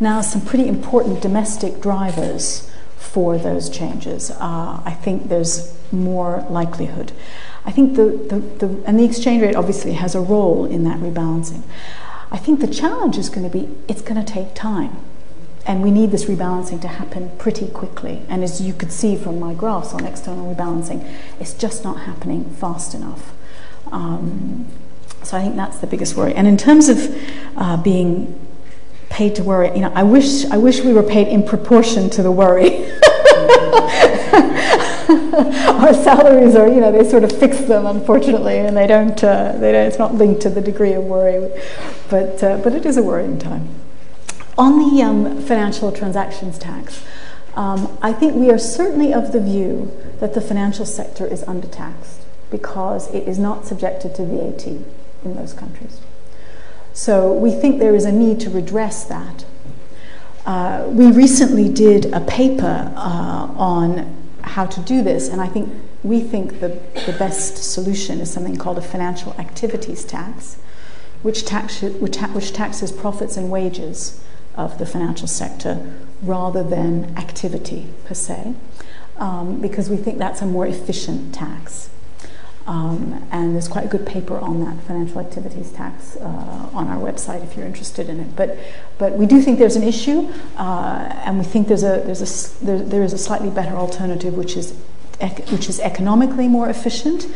now 0.00 0.20
some 0.20 0.40
pretty 0.40 0.66
important 0.66 1.22
domestic 1.22 1.80
drivers 1.80 2.68
for 2.96 3.38
those 3.38 3.70
changes, 3.70 4.32
uh, 4.32 4.82
I 4.84 4.98
think 5.00 5.28
there's 5.28 5.72
more 5.92 6.44
likelihood. 6.50 7.12
I 7.64 7.70
think 7.70 7.96
the, 7.96 8.06
the, 8.28 8.66
the, 8.66 8.82
and 8.86 8.98
the 8.98 9.04
exchange 9.04 9.42
rate 9.42 9.54
obviously 9.54 9.92
has 9.92 10.14
a 10.14 10.20
role 10.20 10.64
in 10.64 10.84
that 10.84 10.98
rebalancing. 10.98 11.62
I 12.30 12.38
think 12.38 12.60
the 12.60 12.66
challenge 12.66 13.18
is 13.18 13.28
going 13.28 13.48
to 13.48 13.56
be 13.56 13.68
it's 13.88 14.02
going 14.02 14.22
to 14.22 14.32
take 14.32 14.54
time. 14.54 14.96
And 15.64 15.80
we 15.80 15.92
need 15.92 16.10
this 16.10 16.24
rebalancing 16.24 16.80
to 16.80 16.88
happen 16.88 17.30
pretty 17.38 17.68
quickly. 17.68 18.22
And 18.28 18.42
as 18.42 18.60
you 18.60 18.72
could 18.72 18.90
see 18.90 19.14
from 19.14 19.38
my 19.38 19.54
graphs 19.54 19.94
on 19.94 20.04
external 20.04 20.52
rebalancing, 20.52 21.08
it's 21.38 21.54
just 21.54 21.84
not 21.84 22.00
happening 22.00 22.50
fast 22.56 22.94
enough. 22.94 23.32
Um, 23.92 24.66
so 25.22 25.36
I 25.36 25.42
think 25.42 25.54
that's 25.54 25.78
the 25.78 25.86
biggest 25.86 26.16
worry. 26.16 26.34
And 26.34 26.48
in 26.48 26.56
terms 26.56 26.88
of 26.88 27.16
uh, 27.56 27.76
being 27.76 28.40
paid 29.12 29.36
to 29.36 29.44
worry. 29.44 29.70
You 29.74 29.82
know, 29.82 29.92
I 29.94 30.02
wish 30.02 30.46
I 30.46 30.56
wish 30.56 30.80
we 30.80 30.92
were 30.92 31.02
paid 31.02 31.28
in 31.28 31.44
proportion 31.44 32.10
to 32.10 32.22
the 32.22 32.32
worry. 32.32 32.70
Our 35.08 35.94
salaries 35.94 36.54
are, 36.54 36.68
you 36.68 36.80
know, 36.80 36.92
they 36.92 37.08
sort 37.08 37.24
of 37.24 37.32
fix 37.38 37.60
them, 37.60 37.86
unfortunately, 37.86 38.58
and 38.58 38.76
they 38.76 38.86
don't. 38.86 39.22
Uh, 39.22 39.52
they 39.52 39.72
don't. 39.72 39.86
It's 39.86 39.98
not 39.98 40.14
linked 40.14 40.42
to 40.42 40.50
the 40.50 40.60
degree 40.60 40.92
of 40.92 41.04
worry, 41.04 41.50
but 42.08 42.42
uh, 42.42 42.58
but 42.58 42.74
it 42.74 42.86
is 42.86 42.96
a 42.96 43.02
worrying 43.02 43.38
time. 43.38 43.68
On 44.58 44.78
the 44.78 45.02
um, 45.02 45.40
financial 45.42 45.90
transactions 45.92 46.58
tax, 46.58 47.02
um, 47.54 47.98
I 48.02 48.12
think 48.12 48.34
we 48.34 48.50
are 48.50 48.58
certainly 48.58 49.12
of 49.12 49.32
the 49.32 49.40
view 49.40 49.90
that 50.20 50.34
the 50.34 50.40
financial 50.40 50.86
sector 50.86 51.26
is 51.26 51.42
undertaxed 51.44 52.20
because 52.50 53.12
it 53.14 53.26
is 53.26 53.38
not 53.38 53.66
subjected 53.66 54.14
to 54.16 54.24
VAT 54.24 54.66
in 54.66 55.34
those 55.34 55.52
countries. 55.52 56.00
So 56.92 57.32
we 57.32 57.50
think 57.50 57.78
there 57.78 57.94
is 57.94 58.04
a 58.04 58.12
need 58.12 58.40
to 58.40 58.50
redress 58.50 59.04
that. 59.04 59.44
Uh, 60.44 60.84
we 60.88 61.10
recently 61.10 61.68
did 61.68 62.12
a 62.12 62.20
paper 62.20 62.92
uh, 62.96 63.48
on 63.56 64.21
how 64.42 64.66
to 64.66 64.80
do 64.80 65.02
this, 65.02 65.28
and 65.28 65.40
I 65.40 65.46
think 65.46 65.72
we 66.02 66.20
think 66.20 66.60
the, 66.60 66.68
the 67.06 67.14
best 67.18 67.56
solution 67.56 68.20
is 68.20 68.30
something 68.30 68.56
called 68.56 68.78
a 68.78 68.82
financial 68.82 69.32
activities 69.34 70.04
tax, 70.04 70.56
which, 71.22 71.44
tax, 71.44 71.82
which, 71.82 72.16
which 72.16 72.52
taxes 72.52 72.92
profits 72.92 73.36
and 73.36 73.50
wages 73.50 74.22
of 74.54 74.78
the 74.78 74.86
financial 74.86 75.28
sector 75.28 75.94
rather 76.22 76.62
than 76.62 77.16
activity 77.16 77.88
per 78.04 78.14
se, 78.14 78.54
um, 79.16 79.60
because 79.60 79.88
we 79.88 79.96
think 79.96 80.18
that's 80.18 80.42
a 80.42 80.46
more 80.46 80.66
efficient 80.66 81.34
tax. 81.34 81.90
Um, 82.66 83.26
and 83.32 83.54
there's 83.54 83.66
quite 83.66 83.86
a 83.86 83.88
good 83.88 84.06
paper 84.06 84.38
on 84.38 84.64
that 84.64 84.80
financial 84.84 85.20
activities 85.20 85.72
tax 85.72 86.16
uh, 86.16 86.70
on 86.72 86.86
our 86.86 86.98
website 86.98 87.42
if 87.42 87.56
you're 87.56 87.66
interested 87.66 88.08
in 88.08 88.20
it. 88.20 88.36
But, 88.36 88.56
but 88.98 89.14
we 89.14 89.26
do 89.26 89.42
think 89.42 89.58
there's 89.58 89.74
an 89.74 89.82
issue, 89.82 90.28
uh, 90.56 91.22
and 91.24 91.38
we 91.38 91.44
think 91.44 91.66
there's 91.66 91.82
a, 91.82 92.02
there's 92.06 92.22
a, 92.22 92.64
there, 92.64 92.78
there 92.78 93.02
is 93.02 93.12
a 93.12 93.18
slightly 93.18 93.50
better 93.50 93.74
alternative, 93.74 94.34
which 94.34 94.56
is, 94.56 94.78
ec- 95.20 95.48
which 95.48 95.68
is 95.68 95.80
economically 95.80 96.46
more 96.46 96.68
efficient 96.68 97.26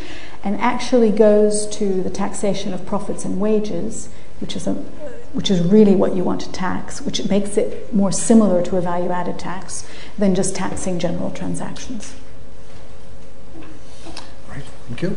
and 0.44 0.60
actually 0.60 1.10
goes 1.10 1.66
to 1.68 2.02
the 2.04 2.10
taxation 2.10 2.72
of 2.72 2.86
profits 2.86 3.24
and 3.24 3.40
wages, 3.40 4.08
which 4.38 4.54
is, 4.54 4.68
a, 4.68 4.74
which 5.32 5.50
is 5.50 5.60
really 5.60 5.96
what 5.96 6.14
you 6.14 6.22
want 6.22 6.40
to 6.40 6.52
tax, 6.52 7.00
which 7.00 7.28
makes 7.28 7.56
it 7.56 7.92
more 7.92 8.12
similar 8.12 8.62
to 8.62 8.76
a 8.76 8.80
value 8.80 9.10
added 9.10 9.40
tax 9.40 9.88
than 10.18 10.36
just 10.36 10.54
taxing 10.54 11.00
general 11.00 11.32
transactions. 11.32 12.14
Thank 14.88 15.02
you. 15.02 15.16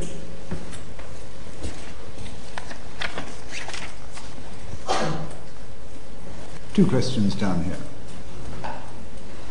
Two 6.74 6.88
questions 6.88 7.36
down 7.36 7.64
here. 7.64 7.78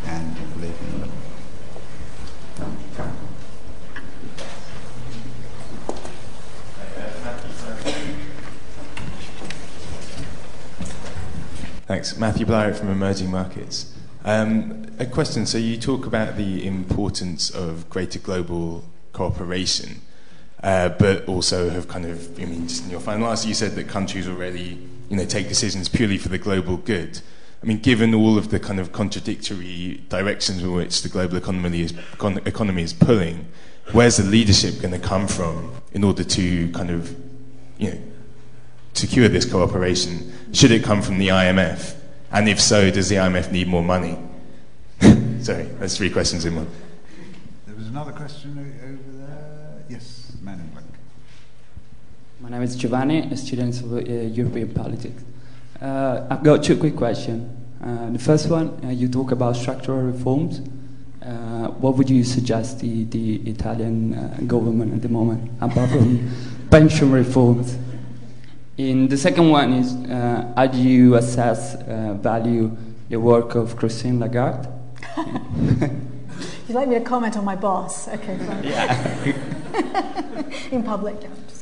And 0.05 0.35
lady 0.61 0.73
in 0.73 0.91
the 0.91 0.97
middle. 0.97 1.13
Thanks. 11.87 12.17
Matthew 12.17 12.45
Blowett 12.45 12.75
from 12.75 12.89
Emerging 12.89 13.31
Markets. 13.31 13.95
Um, 14.25 14.85
a 14.99 15.05
question. 15.05 15.45
So 15.45 15.57
you 15.57 15.77
talk 15.77 16.05
about 16.05 16.35
the 16.35 16.67
importance 16.67 17.49
of 17.49 17.89
greater 17.89 18.19
global 18.19 18.83
cooperation, 19.13 20.01
uh, 20.63 20.89
but 20.89 21.27
also 21.27 21.69
have 21.69 21.87
kind 21.87 22.05
of, 22.05 22.39
I 22.39 22.45
mean, 22.45 22.67
just 22.67 22.83
in 22.85 22.91
your 22.91 22.99
final 22.99 23.29
answer, 23.29 23.47
you 23.47 23.53
said 23.53 23.75
that 23.75 23.87
countries 23.87 24.27
already, 24.27 24.77
you 25.09 25.17
know, 25.17 25.25
take 25.25 25.47
decisions 25.47 25.89
purely 25.89 26.17
for 26.17 26.29
the 26.29 26.37
global 26.37 26.77
good. 26.77 27.21
I 27.61 27.65
mean, 27.65 27.79
given 27.79 28.13
all 28.13 28.37
of 28.37 28.51
the 28.51 28.59
kind 28.59 28.79
of 28.79 28.91
contradictory 28.91 30.01
directions 30.09 30.63
in 30.63 30.71
which 30.71 31.01
the 31.01 31.09
global 31.09 31.37
economy 31.37 31.81
is, 31.81 31.93
economy 32.45 32.83
is 32.83 32.93
pulling, 32.93 33.47
where's 33.91 34.17
the 34.17 34.23
leadership 34.23 34.81
going 34.81 34.93
to 34.93 34.99
come 34.99 35.27
from 35.27 35.73
in 35.91 36.03
order 36.03 36.23
to 36.23 36.71
kind 36.71 36.89
of, 36.89 37.15
you 37.77 37.91
know, 37.91 37.99
secure 38.93 39.27
this 39.27 39.45
cooperation? 39.45 40.31
Should 40.53 40.71
it 40.71 40.83
come 40.83 41.01
from 41.01 41.17
the 41.17 41.29
IMF? 41.29 41.95
And 42.31 42.47
if 42.47 42.61
so, 42.61 42.91
does 42.91 43.09
the 43.09 43.15
IMF 43.15 43.51
need 43.51 43.67
more 43.67 43.83
money? 43.83 44.17
Sorry, 45.41 45.63
that's 45.79 45.97
three 45.97 46.09
questions 46.09 46.45
in 46.45 46.55
one. 46.55 46.67
There 47.65 47.75
was 47.75 47.87
another 47.87 48.11
question 48.11 48.57
over 48.83 49.17
there. 49.17 49.83
Yes, 49.89 50.37
man 50.41 50.59
in 50.59 50.67
black. 50.67 50.83
My 52.49 52.57
name 52.57 52.63
is 52.63 52.75
Giovanni, 52.75 53.31
a 53.31 53.37
student 53.37 53.79
of 53.79 53.93
uh, 53.93 53.99
European 53.99 54.73
politics. 54.73 55.23
Uh, 55.79 56.25
I've 56.31 56.41
got 56.41 56.63
two 56.63 56.77
quick 56.77 56.95
questions. 56.95 57.47
Uh, 57.79 58.09
the 58.09 58.17
first 58.17 58.49
one, 58.49 58.69
uh, 58.83 58.89
you 58.89 59.07
talk 59.07 59.29
about 59.29 59.55
structural 59.55 60.01
reforms. 60.01 60.59
Uh, 61.21 61.67
what 61.77 61.95
would 61.95 62.09
you 62.09 62.23
suggest 62.23 62.79
the, 62.79 63.03
the 63.03 63.35
Italian 63.47 64.15
uh, 64.15 64.35
government 64.47 64.95
at 64.95 65.03
the 65.03 65.09
moment, 65.09 65.51
apart 65.61 65.91
from 65.91 66.27
pension 66.71 67.11
reforms? 67.11 67.77
And 68.79 69.11
the 69.11 69.17
second 69.17 69.51
one 69.51 69.73
is, 69.73 69.93
uh, 70.09 70.51
how 70.55 70.65
do 70.65 70.79
you 70.79 71.17
assess, 71.17 71.79
value 71.83 72.75
the 73.09 73.19
work 73.19 73.53
of 73.53 73.75
Christine 73.75 74.19
Lagarde? 74.19 74.67
You'd 76.67 76.75
like 76.75 76.87
me 76.87 76.95
to 76.95 77.01
comment 77.01 77.37
on 77.37 77.45
my 77.45 77.55
boss? 77.55 78.07
Okay, 78.07 78.39
fine. 78.39 78.63
Yeah. 78.63 79.35
In 80.71 80.81
public, 80.81 81.21
no, 81.21 81.27
I'm 81.27 81.35
just 81.47 81.47
kidding. 81.47 81.58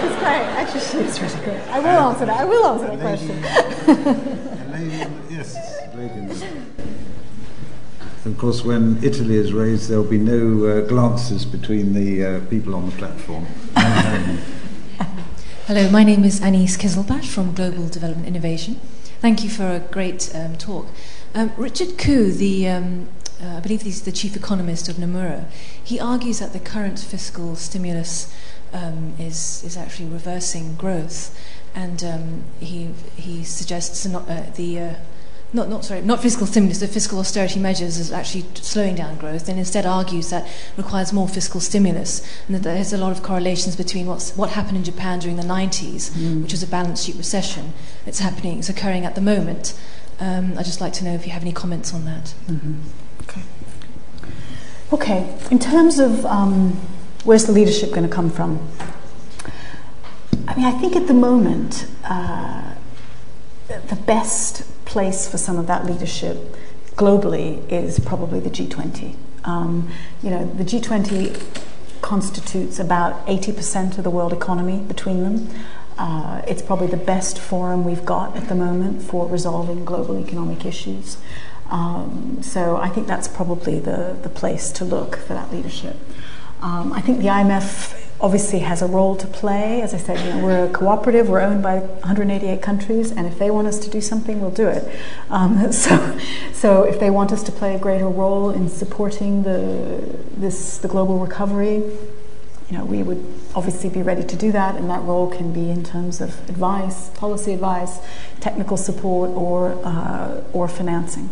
She's 0.00 0.16
great. 0.18 0.44
Actually, 0.56 0.80
she's 0.80 1.20
really 1.20 1.44
great. 1.44 1.60
I 1.68 1.78
will 1.80 1.88
answer 2.10 2.26
that. 2.26 2.40
I 2.40 2.44
will 2.44 2.66
answer 2.66 2.86
that 2.86 3.00
question. 3.00 3.36
yes, 5.30 5.56
lady 5.94 6.78
of 8.28 8.36
course, 8.36 8.62
when 8.62 9.02
Italy 9.02 9.36
is 9.36 9.52
raised, 9.52 9.88
there 9.88 10.00
will 10.00 10.10
be 10.10 10.18
no 10.18 10.66
uh, 10.66 10.80
glances 10.82 11.44
between 11.44 11.94
the 11.94 12.24
uh, 12.24 12.40
people 12.46 12.74
on 12.74 12.86
the 12.86 12.92
platform. 12.92 13.46
Hello, 15.66 15.90
my 15.90 16.04
name 16.04 16.24
is 16.24 16.40
Anis 16.42 16.76
Kizilbash 16.76 17.26
from 17.26 17.54
Global 17.54 17.88
Development 17.88 18.26
Innovation. 18.26 18.80
Thank 19.20 19.42
you 19.42 19.50
for 19.50 19.66
a 19.66 19.80
great 19.80 20.30
um, 20.34 20.56
talk. 20.56 20.86
Um, 21.34 21.52
Richard 21.56 21.96
Koo, 21.98 22.30
the, 22.32 22.68
um, 22.68 23.08
uh, 23.42 23.56
I 23.56 23.60
believe 23.60 23.82
he's 23.82 24.02
the 24.02 24.12
chief 24.12 24.36
economist 24.36 24.88
of 24.88 24.96
Nomura, 24.96 25.44
he 25.82 26.00
argues 26.00 26.40
that 26.40 26.52
the 26.52 26.60
current 26.60 26.98
fiscal 26.98 27.56
stimulus 27.56 28.34
um, 28.72 29.14
is, 29.18 29.62
is 29.64 29.76
actually 29.76 30.08
reversing 30.08 30.74
growth, 30.74 31.38
and 31.74 32.02
um, 32.02 32.44
he, 32.60 32.90
he 33.16 33.44
suggests 33.44 34.04
not, 34.06 34.28
uh, 34.28 34.42
the 34.56 34.78
uh, 34.80 34.94
not, 35.52 35.68
not 35.70 35.84
sorry, 35.84 36.02
not 36.02 36.20
fiscal 36.20 36.46
stimulus, 36.46 36.80
the 36.80 36.88
fiscal 36.88 37.18
austerity 37.18 37.58
measures 37.58 37.96
is 37.96 38.12
actually 38.12 38.44
slowing 38.54 38.94
down 38.94 39.16
growth, 39.16 39.48
and 39.48 39.58
instead 39.58 39.86
argues 39.86 40.28
that 40.30 40.46
requires 40.76 41.12
more 41.12 41.28
fiscal 41.28 41.60
stimulus, 41.60 42.20
and 42.46 42.56
that 42.56 42.62
there's 42.62 42.92
a 42.92 42.98
lot 42.98 43.12
of 43.12 43.22
correlations 43.22 43.74
between 43.74 44.06
what's, 44.06 44.36
what 44.36 44.50
happened 44.50 44.76
in 44.76 44.84
Japan 44.84 45.20
during 45.20 45.36
the 45.36 45.42
90s, 45.42 46.10
mm. 46.10 46.42
which 46.42 46.52
was 46.52 46.62
a 46.62 46.66
balance 46.66 47.04
sheet 47.04 47.16
recession. 47.16 47.72
It's 48.04 48.18
happening, 48.18 48.58
it's 48.58 48.68
occurring 48.68 49.06
at 49.06 49.14
the 49.14 49.22
moment. 49.22 49.78
Um, 50.20 50.58
I'd 50.58 50.64
just 50.64 50.80
like 50.80 50.92
to 50.94 51.04
know 51.04 51.14
if 51.14 51.24
you 51.26 51.32
have 51.32 51.42
any 51.42 51.52
comments 51.52 51.94
on 51.94 52.04
that. 52.04 52.34
Mm-hmm. 52.46 52.80
Okay. 54.90 55.36
In 55.50 55.58
terms 55.58 55.98
of 55.98 56.24
um, 56.24 56.72
where's 57.24 57.44
the 57.44 57.52
leadership 57.52 57.90
going 57.90 58.08
to 58.08 58.14
come 58.14 58.30
from? 58.30 58.58
I 60.46 60.54
mean, 60.54 60.64
I 60.64 60.72
think 60.80 60.96
at 60.96 61.06
the 61.06 61.14
moment, 61.14 61.86
uh, 62.04 62.74
the 63.68 63.96
best 63.96 64.64
place 64.86 65.28
for 65.28 65.36
some 65.36 65.58
of 65.58 65.66
that 65.66 65.84
leadership 65.84 66.56
globally 66.96 67.70
is 67.70 68.00
probably 68.00 68.40
the 68.40 68.48
G20. 68.48 69.14
Um, 69.44 69.90
you 70.22 70.30
know, 70.30 70.46
the 70.54 70.64
G20 70.64 71.62
constitutes 72.00 72.78
about 72.78 73.26
80% 73.26 73.98
of 73.98 74.04
the 74.04 74.10
world 74.10 74.32
economy 74.32 74.78
between 74.78 75.22
them. 75.22 75.50
Uh, 75.98 76.40
it's 76.46 76.62
probably 76.62 76.86
the 76.86 76.96
best 76.96 77.38
forum 77.38 77.84
we've 77.84 78.06
got 78.06 78.36
at 78.36 78.48
the 78.48 78.54
moment 78.54 79.02
for 79.02 79.28
resolving 79.28 79.84
global 79.84 80.18
economic 80.18 80.64
issues. 80.64 81.18
Um, 81.70 82.42
so 82.42 82.76
I 82.76 82.88
think 82.88 83.06
that's 83.06 83.28
probably 83.28 83.78
the, 83.78 84.16
the 84.22 84.28
place 84.28 84.70
to 84.72 84.84
look 84.84 85.16
for 85.16 85.34
that 85.34 85.52
leadership. 85.52 85.96
Um, 86.60 86.92
I 86.92 87.00
think 87.00 87.18
the 87.18 87.26
IMF 87.26 88.08
obviously 88.20 88.60
has 88.60 88.82
a 88.82 88.86
role 88.86 89.14
to 89.16 89.26
play. 89.26 89.80
As 89.80 89.94
I 89.94 89.98
said, 89.98 90.18
you 90.24 90.34
know, 90.34 90.44
we're 90.44 90.64
a 90.64 90.68
cooperative. 90.70 91.28
We're 91.28 91.40
owned 91.40 91.62
by 91.62 91.78
188 91.78 92.60
countries, 92.60 93.12
and 93.12 93.26
if 93.26 93.38
they 93.38 93.50
want 93.50 93.68
us 93.68 93.78
to 93.80 93.90
do 93.90 94.00
something, 94.00 94.40
we'll 94.40 94.50
do 94.50 94.66
it. 94.66 94.88
Um, 95.30 95.72
so, 95.72 96.18
so 96.52 96.82
if 96.82 96.98
they 96.98 97.10
want 97.10 97.32
us 97.32 97.42
to 97.44 97.52
play 97.52 97.74
a 97.74 97.78
greater 97.78 98.08
role 98.08 98.50
in 98.50 98.68
supporting 98.68 99.42
the 99.44 100.18
this 100.36 100.78
the 100.78 100.88
global 100.88 101.18
recovery, 101.18 101.76
you 102.70 102.76
know, 102.76 102.84
we 102.84 103.02
would 103.02 103.24
obviously 103.54 103.88
be 103.88 104.02
ready 104.02 104.24
to 104.24 104.36
do 104.36 104.52
that, 104.52 104.74
and 104.74 104.90
that 104.90 105.02
role 105.02 105.30
can 105.30 105.52
be 105.52 105.70
in 105.70 105.84
terms 105.84 106.20
of 106.20 106.48
advice, 106.48 107.10
policy 107.10 107.54
advice, 107.54 108.00
technical 108.40 108.76
support, 108.76 109.30
or 109.30 109.78
uh, 109.84 110.42
or 110.52 110.66
financing. 110.66 111.28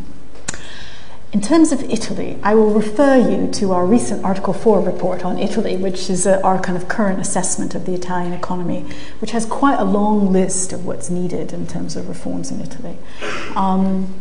In 1.37 1.43
terms 1.43 1.71
of 1.71 1.83
Italy, 1.91 2.39
I 2.43 2.55
will 2.55 2.73
refer 2.73 3.15
you 3.19 3.53
to 3.61 3.73
our 3.73 3.85
recent 3.85 4.25
Article 4.25 4.55
4 4.55 4.81
report 4.81 5.23
on 5.23 5.39
Italy, 5.39 5.77
which 5.77 6.09
is 6.09 6.25
a, 6.25 6.43
our 6.43 6.59
kind 6.59 6.79
of 6.79 6.89
current 6.89 7.21
assessment 7.21 7.75
of 7.75 7.85
the 7.85 7.93
Italian 7.93 8.33
economy, 8.33 8.87
which 9.19 9.33
has 9.33 9.45
quite 9.45 9.79
a 9.79 9.85
long 9.85 10.33
list 10.33 10.73
of 10.73 10.87
what's 10.87 11.11
needed 11.11 11.53
in 11.53 11.67
terms 11.67 11.95
of 11.95 12.09
reforms 12.09 12.51
in 12.51 12.63
Italy. 12.63 12.97
Um, 13.55 14.15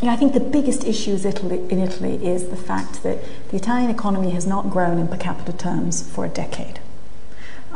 I 0.00 0.14
think 0.14 0.34
the 0.34 0.40
biggest 0.40 0.84
issue 0.84 1.16
in 1.16 1.80
Italy 1.80 2.24
is 2.24 2.46
the 2.46 2.56
fact 2.56 3.02
that 3.02 3.18
the 3.50 3.56
Italian 3.56 3.90
economy 3.90 4.30
has 4.30 4.46
not 4.46 4.70
grown 4.70 5.00
in 5.00 5.08
per 5.08 5.16
capita 5.16 5.52
terms 5.52 6.08
for 6.08 6.24
a 6.24 6.28
decade. 6.28 6.78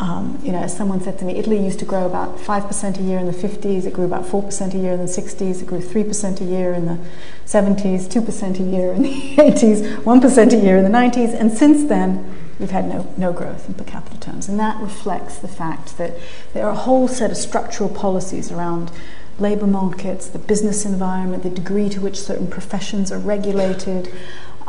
Um, 0.01 0.41
you 0.43 0.51
know, 0.51 0.61
as 0.61 0.75
someone 0.75 1.03
said 1.03 1.19
to 1.19 1.27
me, 1.27 1.37
Italy 1.37 1.63
used 1.63 1.79
to 1.81 1.85
grow 1.85 2.07
about 2.07 2.39
5% 2.39 2.99
a 2.99 3.03
year 3.03 3.19
in 3.19 3.27
the 3.27 3.33
50s, 3.33 3.85
it 3.85 3.93
grew 3.93 4.07
about 4.07 4.25
4% 4.25 4.73
a 4.73 4.79
year 4.79 4.93
in 4.93 4.99
the 4.99 5.05
60s, 5.05 5.61
it 5.61 5.67
grew 5.67 5.81
3% 5.81 6.41
a 6.41 6.45
year 6.45 6.73
in 6.73 6.87
the 6.87 6.99
70s, 7.45 8.09
2% 8.09 8.61
a 8.61 8.63
year 8.63 8.93
in 8.95 9.03
the 9.03 9.11
80s, 9.37 9.97
1% 10.03 10.53
a 10.53 10.57
year 10.57 10.79
in 10.79 10.85
the 10.85 10.91
90s, 10.91 11.39
and 11.39 11.53
since 11.53 11.87
then, 11.87 12.35
we've 12.59 12.71
had 12.71 12.87
no, 12.89 13.13
no 13.19 13.31
growth 13.31 13.69
in 13.69 13.75
per 13.75 13.85
capita 13.85 14.19
terms. 14.19 14.49
And 14.49 14.59
that 14.59 14.81
reflects 14.81 15.37
the 15.37 15.49
fact 15.49 15.99
that 15.99 16.15
there 16.55 16.65
are 16.65 16.73
a 16.73 16.77
whole 16.77 17.07
set 17.07 17.31
of 17.31 17.37
structural 17.37 17.91
policies 17.91 18.51
around 18.51 18.91
labour 19.39 19.67
markets, 19.67 20.29
the 20.29 20.39
business 20.39 20.87
environment, 20.87 21.43
the 21.43 21.51
degree 21.51 21.91
to 21.91 22.01
which 22.01 22.19
certain 22.19 22.47
professions 22.47 23.13
are 23.13 23.19
regulated, 23.19 24.11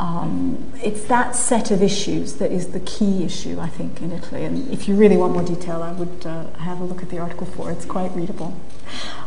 um, 0.01 0.73
it's 0.83 1.03
that 1.03 1.35
set 1.35 1.69
of 1.69 1.83
issues 1.83 2.37
that 2.37 2.51
is 2.51 2.69
the 2.69 2.79
key 2.79 3.23
issue, 3.23 3.59
I 3.59 3.67
think, 3.67 4.01
in 4.01 4.11
Italy. 4.11 4.45
And 4.45 4.67
if 4.73 4.87
you 4.87 4.95
really 4.95 5.15
want 5.15 5.33
more 5.33 5.43
detail, 5.43 5.83
I 5.83 5.91
would 5.91 6.25
uh, 6.25 6.51
have 6.53 6.81
a 6.81 6.83
look 6.83 7.03
at 7.03 7.11
the 7.11 7.19
Article 7.19 7.45
4. 7.45 7.69
It's 7.69 7.85
quite 7.85 8.11
readable. 8.15 8.59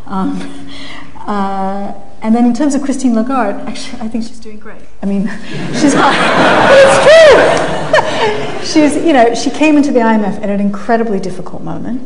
Um, 0.06 0.32
uh, 1.14 1.94
and 2.22 2.34
then 2.34 2.44
in 2.44 2.54
terms 2.54 2.74
of 2.74 2.82
Christine 2.82 3.14
Lagarde, 3.14 3.60
actually, 3.68 4.00
I 4.00 4.08
think 4.08 4.24
she's 4.24 4.40
doing 4.40 4.58
great. 4.58 4.82
I 5.00 5.06
mean, 5.06 5.28
she's 5.74 5.94
it's 5.94 6.98
true. 7.06 8.64
she's, 8.72 8.96
you 8.96 9.12
know, 9.12 9.32
she 9.32 9.50
came 9.50 9.76
into 9.76 9.92
the 9.92 10.00
IMF 10.00 10.42
at 10.42 10.50
an 10.50 10.58
incredibly 10.58 11.20
difficult 11.20 11.62
moment 11.62 12.02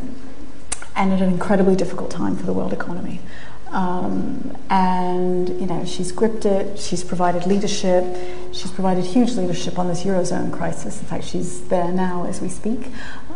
and 0.95 1.11
at 1.11 1.23
an 1.23 1.29
incredibly 1.29 1.75
difficult 1.75 2.11
time 2.11 2.37
for 2.37 2.45
the 2.45 2.53
world 2.53 2.71
economy. 2.71 3.19
Um, 3.71 4.57
and 4.69 5.49
you 5.61 5.67
know 5.67 5.85
she's 5.85 6.11
gripped 6.11 6.45
it. 6.45 6.79
She's 6.79 7.03
provided 7.03 7.45
leadership. 7.45 8.03
She's 8.51 8.71
provided 8.71 9.05
huge 9.05 9.33
leadership 9.33 9.77
on 9.77 9.87
this 9.87 10.03
eurozone 10.03 10.51
crisis. 10.51 10.99
In 10.99 11.05
fact, 11.05 11.25
she's 11.25 11.67
there 11.67 11.91
now 11.91 12.25
as 12.25 12.41
we 12.41 12.49
speak. 12.49 12.87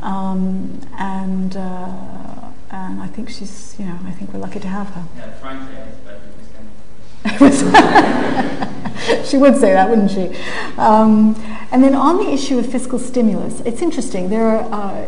Um, 0.01 0.81
and 0.97 1.55
uh, 1.55 2.49
and 2.71 3.01
I 3.01 3.07
think 3.07 3.29
she's 3.29 3.75
you 3.77 3.85
know 3.85 3.99
I 4.05 4.11
think 4.11 4.33
we're 4.33 4.39
lucky 4.39 4.59
to 4.59 4.67
have 4.67 4.89
her. 4.89 5.05
Yeah, 5.17 5.31
frankly, 5.33 5.75
she 9.25 9.37
would 9.37 9.55
say 9.55 9.73
that, 9.73 9.89
wouldn't 9.89 10.11
she? 10.11 10.35
Um, 10.77 11.35
and 11.71 11.83
then 11.83 11.95
on 11.95 12.17
the 12.17 12.31
issue 12.31 12.59
of 12.59 12.69
fiscal 12.69 12.99
stimulus, 12.99 13.61
it's 13.61 13.81
interesting. 13.81 14.29
There 14.29 14.47
are. 14.47 14.71
Uh, 14.71 15.05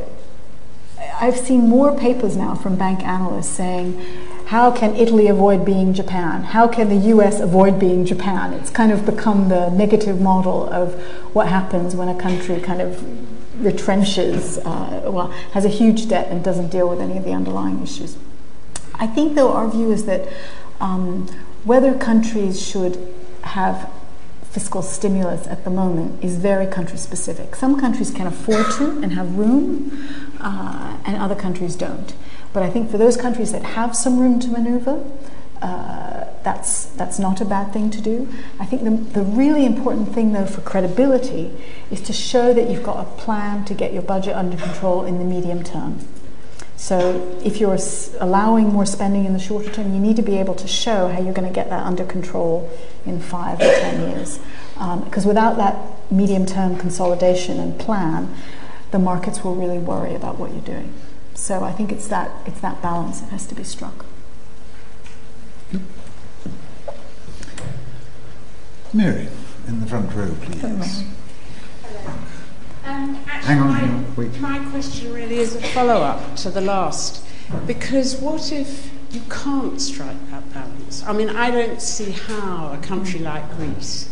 I've 1.19 1.37
seen 1.37 1.69
more 1.69 1.97
papers 1.97 2.35
now 2.35 2.55
from 2.55 2.75
bank 2.75 3.01
analysts 3.01 3.47
saying 3.47 4.03
how 4.45 4.71
can 4.71 4.95
Italy 4.95 5.27
avoid 5.27 5.65
being 5.65 5.93
Japan? 5.93 6.43
How 6.43 6.67
can 6.67 6.89
the 6.89 7.09
US 7.13 7.39
avoid 7.39 7.79
being 7.79 8.05
Japan? 8.05 8.53
It's 8.53 8.69
kind 8.69 8.91
of 8.91 9.05
become 9.05 9.49
the 9.49 9.69
negative 9.69 10.21
model 10.21 10.69
of 10.69 10.93
what 11.33 11.47
happens 11.47 11.95
when 11.95 12.07
a 12.07 12.15
country 12.19 12.59
kind 12.61 12.81
of 12.81 13.03
retrenches, 13.57 14.59
uh, 14.65 15.09
well, 15.09 15.27
has 15.53 15.65
a 15.65 15.69
huge 15.69 16.07
debt 16.07 16.27
and 16.29 16.43
doesn't 16.43 16.69
deal 16.69 16.87
with 16.87 16.99
any 17.01 17.17
of 17.17 17.23
the 17.23 17.31
underlying 17.31 17.81
issues. 17.81 18.17
I 18.93 19.07
think, 19.07 19.35
though, 19.35 19.51
our 19.51 19.67
view 19.67 19.91
is 19.91 20.05
that 20.05 20.27
um, 20.79 21.27
whether 21.63 21.97
countries 21.97 22.61
should 22.61 22.97
have 23.41 23.89
fiscal 24.43 24.81
stimulus 24.81 25.47
at 25.47 25.63
the 25.63 25.69
moment 25.69 26.23
is 26.23 26.37
very 26.37 26.65
country 26.65 26.97
specific. 26.97 27.55
Some 27.55 27.79
countries 27.79 28.11
can 28.11 28.27
afford 28.27 28.71
to 28.77 29.01
and 29.01 29.13
have 29.13 29.37
room, 29.37 30.07
uh, 30.39 30.97
and 31.03 31.17
other 31.17 31.35
countries 31.35 31.75
don't. 31.75 32.13
But 32.55 32.63
I 32.63 32.69
think 32.69 32.89
for 32.89 32.97
those 32.97 33.17
countries 33.17 33.51
that 33.51 33.63
have 33.63 33.97
some 33.97 34.17
room 34.17 34.39
to 34.39 34.47
maneuver, 34.47 35.03
uh, 35.61 36.23
that's, 36.41 36.85
that's 36.85 37.19
not 37.19 37.41
a 37.41 37.45
bad 37.45 37.73
thing 37.73 37.89
to 37.89 37.99
do. 37.99 38.29
I 38.61 38.65
think 38.65 38.85
the, 38.85 38.91
the 38.91 39.23
really 39.25 39.65
important 39.65 40.13
thing, 40.13 40.31
though, 40.31 40.45
for 40.45 40.61
credibility 40.61 41.51
is 41.91 41.99
to 42.03 42.13
show 42.13 42.53
that 42.53 42.69
you've 42.69 42.81
got 42.81 43.05
a 43.05 43.09
plan 43.19 43.65
to 43.65 43.73
get 43.73 43.91
your 43.91 44.03
budget 44.03 44.37
under 44.37 44.55
control 44.55 45.03
in 45.03 45.17
the 45.17 45.25
medium 45.25 45.65
term. 45.65 45.99
So 46.77 47.37
if 47.43 47.59
you're 47.59 47.77
allowing 48.21 48.69
more 48.69 48.85
spending 48.85 49.25
in 49.25 49.33
the 49.33 49.39
shorter 49.39 49.69
term, 49.69 49.93
you 49.93 49.99
need 49.99 50.15
to 50.15 50.21
be 50.21 50.37
able 50.37 50.55
to 50.55 50.67
show 50.67 51.09
how 51.09 51.19
you're 51.19 51.33
going 51.33 51.49
to 51.49 51.53
get 51.53 51.69
that 51.71 51.83
under 51.85 52.05
control 52.05 52.71
in 53.05 53.19
five 53.19 53.59
or 53.59 53.73
ten 53.83 54.11
years. 54.11 54.39
Because 55.03 55.25
um, 55.25 55.27
without 55.27 55.57
that 55.57 55.75
medium 56.09 56.45
term 56.45 56.77
consolidation 56.77 57.59
and 57.59 57.77
plan, 57.77 58.33
the 58.91 58.99
markets 58.99 59.43
will 59.43 59.55
really 59.55 59.79
worry 59.79 60.15
about 60.15 60.39
what 60.39 60.51
you're 60.51 60.61
doing. 60.61 60.93
So 61.35 61.63
I 61.63 61.71
think 61.71 61.91
it's 61.91 62.07
that, 62.07 62.31
it's 62.47 62.61
that 62.61 62.81
balance 62.81 63.19
that 63.21 63.29
has 63.29 63.45
to 63.47 63.55
be 63.55 63.63
struck. 63.63 64.05
Mary, 68.93 69.27
in 69.67 69.81
the 69.81 69.85
front 69.85 70.11
row, 70.13 70.33
please. 70.41 71.03
Um, 72.85 73.15
Hang 73.15 73.59
on, 73.59 73.67
my, 73.67 74.03
wait. 74.15 74.39
My 74.39 74.59
question 74.69 75.13
really 75.13 75.35
is 75.37 75.55
a 75.55 75.61
follow 75.61 76.01
up 76.01 76.35
to 76.37 76.49
the 76.49 76.61
last. 76.61 77.23
Because 77.67 78.15
what 78.15 78.51
if 78.51 78.91
you 79.11 79.21
can't 79.29 79.79
strike 79.79 80.31
that 80.31 80.51
balance? 80.53 81.03
I 81.05 81.13
mean, 81.13 81.29
I 81.29 81.51
don't 81.51 81.81
see 81.81 82.11
how 82.11 82.71
a 82.71 82.77
country 82.77 83.19
like 83.19 83.55
Greece 83.57 84.09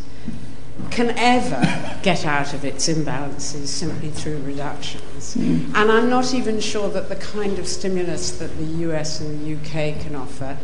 can 0.94 1.12
ever 1.18 2.00
get 2.04 2.26
out 2.26 2.54
of 2.54 2.64
its 2.64 2.88
imbalances 2.88 3.68
simply 3.68 4.10
through 4.10 4.38
reductions. 4.44 5.36
Mm. 5.36 5.74
And 5.76 5.92
I'm 5.92 6.10
not 6.10 6.34
even 6.34 6.60
sure 6.60 6.90
that 6.90 7.10
the 7.10 7.16
kind 7.16 7.58
of 7.60 7.68
stimulus 7.68 8.32
that 8.38 8.58
the 8.58 8.66
US 8.88 9.20
and 9.20 9.42
the 9.42 9.56
UK 9.56 10.00
can 10.00 10.16
offer 10.16 10.58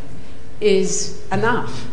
is 0.60 1.24
enough. 1.32 1.86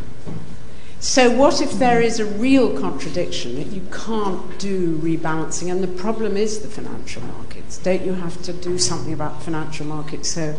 So, 1.00 1.30
what 1.30 1.62
if 1.62 1.74
there 1.74 2.02
is 2.02 2.20
a 2.20 2.26
real 2.26 2.80
contradiction 2.80 3.56
that 3.56 3.68
you 3.68 3.82
can't 3.92 4.58
do 4.58 4.98
rebalancing? 4.98 5.72
And 5.72 5.84
the 5.84 5.88
problem 5.88 6.36
is 6.36 6.60
the 6.60 6.68
financial 6.68 7.22
markets. 7.24 7.78
Don't 7.78 8.04
you 8.04 8.14
have 8.14 8.42
to 8.44 8.54
do 8.54 8.80
something 8.80 9.14
about 9.14 9.38
the 9.38 9.46
financial 9.46 9.86
markets 9.86 10.30
so 10.30 10.56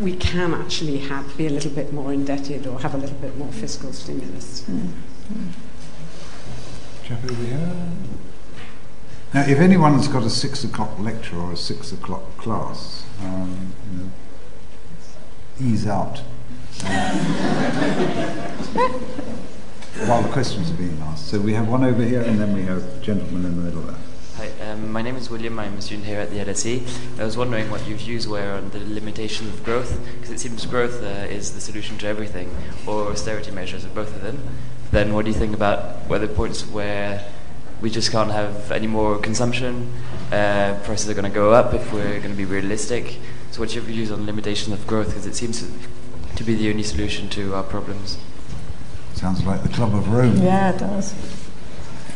we 0.00 0.16
can 0.16 0.54
actually 0.54 0.98
have, 0.98 1.36
be 1.36 1.46
a 1.46 1.50
little 1.50 1.70
bit 1.70 1.92
more 1.92 2.12
indebted 2.12 2.66
or 2.66 2.80
have 2.80 2.94
a 2.94 2.98
little 2.98 3.16
bit 3.18 3.36
more 3.38 3.52
fiscal 3.52 3.92
stimulus? 3.92 4.62
Mm. 4.62 4.88
Mm 5.32 5.52
chap 7.10 7.24
over 7.24 7.44
here. 7.44 7.72
Now, 9.34 9.42
if 9.42 9.58
anyone's 9.58 10.06
got 10.06 10.22
a 10.22 10.30
six 10.30 10.62
o'clock 10.64 10.98
lecture 10.98 11.36
or 11.36 11.52
a 11.52 11.56
six 11.56 11.92
o'clock 11.92 12.36
class, 12.36 13.04
um, 13.22 13.72
you 13.92 13.98
know, 13.98 14.10
ease 15.60 15.86
out 15.86 16.22
uh, 16.84 16.86
while 20.06 20.22
the 20.22 20.28
questions 20.28 20.70
are 20.70 20.74
being 20.74 20.98
asked. 21.02 21.26
So 21.26 21.40
we 21.40 21.52
have 21.54 21.66
one 21.68 21.84
over 21.84 22.02
here, 22.02 22.22
and 22.22 22.40
then 22.40 22.54
we 22.54 22.62
have 22.62 22.82
a 22.82 23.00
gentleman 23.00 23.44
in 23.44 23.56
the 23.56 23.62
middle 23.62 23.82
there. 23.82 23.96
Hi, 24.36 24.50
um, 24.70 24.92
my 24.92 25.02
name 25.02 25.16
is 25.16 25.30
William. 25.30 25.58
I'm 25.58 25.78
a 25.78 25.82
student 25.82 26.06
here 26.06 26.20
at 26.20 26.30
the 26.30 26.36
LSE. 26.36 27.20
I 27.20 27.24
was 27.24 27.36
wondering 27.36 27.70
what 27.70 27.86
your 27.88 27.98
views 27.98 28.28
were 28.28 28.52
on 28.52 28.70
the 28.70 28.78
limitation 28.78 29.48
of 29.48 29.64
growth, 29.64 29.98
because 30.14 30.30
it 30.30 30.38
seems 30.38 30.64
growth 30.64 31.02
uh, 31.02 31.26
is 31.28 31.54
the 31.54 31.60
solution 31.60 31.98
to 31.98 32.06
everything, 32.06 32.54
or 32.86 33.10
austerity 33.10 33.50
measures, 33.50 33.84
or 33.84 33.88
both 33.88 34.14
of 34.14 34.22
them 34.22 34.40
then 34.90 35.14
what 35.14 35.24
do 35.24 35.30
you 35.30 35.36
think 35.36 35.54
about 35.54 36.08
whether 36.08 36.26
points 36.26 36.66
where 36.66 37.24
we 37.80 37.90
just 37.90 38.10
can't 38.10 38.30
have 38.30 38.70
any 38.70 38.86
more 38.86 39.18
consumption, 39.18 39.92
uh, 40.32 40.78
prices 40.84 41.08
are 41.08 41.14
going 41.14 41.24
to 41.24 41.30
go 41.30 41.52
up 41.52 41.72
if 41.72 41.92
we're 41.92 42.18
going 42.18 42.30
to 42.30 42.36
be 42.36 42.44
realistic. 42.44 43.18
So 43.52 43.60
what's 43.60 43.74
your 43.74 43.84
views 43.84 44.10
on 44.10 44.26
limitation 44.26 44.72
of 44.72 44.86
growth? 44.86 45.08
Because 45.08 45.26
it 45.26 45.34
seems 45.34 45.66
to 46.36 46.44
be 46.44 46.54
the 46.54 46.70
only 46.70 46.82
solution 46.82 47.28
to 47.30 47.54
our 47.54 47.62
problems. 47.62 48.18
Sounds 49.14 49.44
like 49.44 49.62
the 49.62 49.68
Club 49.68 49.94
of 49.94 50.08
Rome. 50.12 50.42
Yeah, 50.42 50.74
it 50.74 50.78
does. 50.78 51.14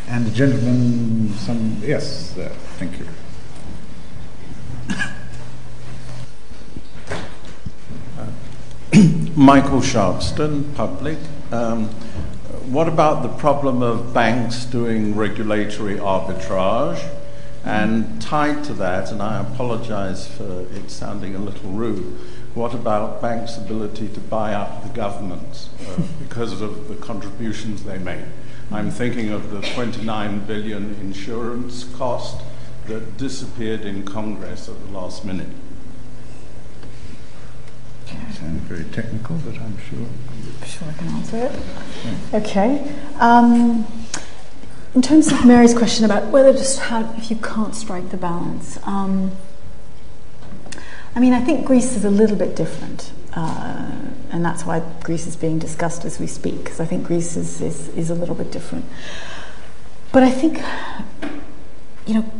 And 0.09 0.27
the 0.27 0.31
gentleman, 0.31 1.31
some 1.35 1.79
yes, 1.81 2.37
uh, 2.37 2.55
thank 2.79 2.99
you. 2.99 3.07
Michael 9.37 9.81
Sharpston, 9.81 10.75
Public. 10.75 11.19
Um, 11.51 11.89
what 12.75 12.89
about 12.89 13.23
the 13.23 13.29
problem 13.29 13.85
of 13.85 14.13
banks 14.13 14.65
doing 14.65 15.15
regulatory 15.15 15.95
arbitrage? 15.95 17.09
And 17.63 18.21
tied 18.21 18.65
to 18.65 18.73
that, 18.75 19.13
and 19.13 19.23
I 19.23 19.41
apologize 19.41 20.27
for 20.27 20.67
it 20.73 20.91
sounding 20.91 21.37
a 21.37 21.39
little 21.39 21.71
rude, 21.71 22.19
what 22.55 22.75
about 22.75 23.23
banks' 23.23 23.57
ability 23.57 24.09
to 24.09 24.19
buy 24.19 24.55
up 24.55 24.83
the 24.83 24.89
governments 24.89 25.69
uh, 25.89 26.03
because 26.19 26.61
of 26.61 26.89
the 26.89 26.97
contributions 26.97 27.85
they 27.85 27.99
make? 27.99 28.25
I'm 28.73 28.91
thinking 28.91 29.31
of 29.31 29.53
the 29.53 29.61
29 29.61 30.41
billion 30.41 30.97
insurance 30.97 31.85
cost 31.97 32.43
that 32.87 33.17
disappeared 33.17 33.83
in 33.83 34.05
Congress 34.05 34.69
at 34.69 34.85
the 34.85 34.91
last 34.91 35.25
minute. 35.25 35.51
Sounds 38.45 38.63
very 38.65 38.85
technical, 38.85 39.37
but 39.37 39.55
I'm 39.59 39.79
sure. 39.79 40.07
Sure, 40.67 40.87
I 40.87 40.93
can 40.93 41.09
answer 41.09 41.37
it. 41.39 42.35
Okay. 42.35 42.95
Um, 43.19 43.87
in 44.95 45.01
terms 45.01 45.33
of 45.33 45.47
Mary's 45.47 45.73
question 45.73 46.05
about 46.05 46.27
whether 46.27 46.53
just 46.53 46.79
how 46.79 47.11
if 47.17 47.31
you 47.31 47.37
can't 47.37 47.75
strike 47.75 48.11
the 48.11 48.19
balance, 48.19 48.79
um, 48.85 49.33
I 51.15 51.21
mean, 51.21 51.33
I 51.33 51.41
think 51.41 51.65
Greece 51.65 51.97
is 51.97 52.05
a 52.05 52.11
little 52.11 52.37
bit 52.37 52.55
different, 52.55 53.13
uh, 53.33 53.93
and 54.31 54.45
that's 54.45 54.67
why 54.67 54.83
Greece 55.03 55.27
is 55.27 55.37
being 55.37 55.59
discussed 55.59 56.05
as 56.05 56.21
we 56.21 56.27
speak, 56.27 56.65
because 56.65 56.81
I 56.81 56.85
think 56.85 57.07
Greece 57.07 57.37
is, 57.37 57.63
is, 57.63 57.89
is 57.97 58.11
a 58.11 58.15
little 58.15 58.35
bit 58.35 58.51
different. 58.53 58.85
But 60.13 60.23
I 60.23 60.31
think, 60.31 60.61
you 62.07 62.15
know, 62.15 62.31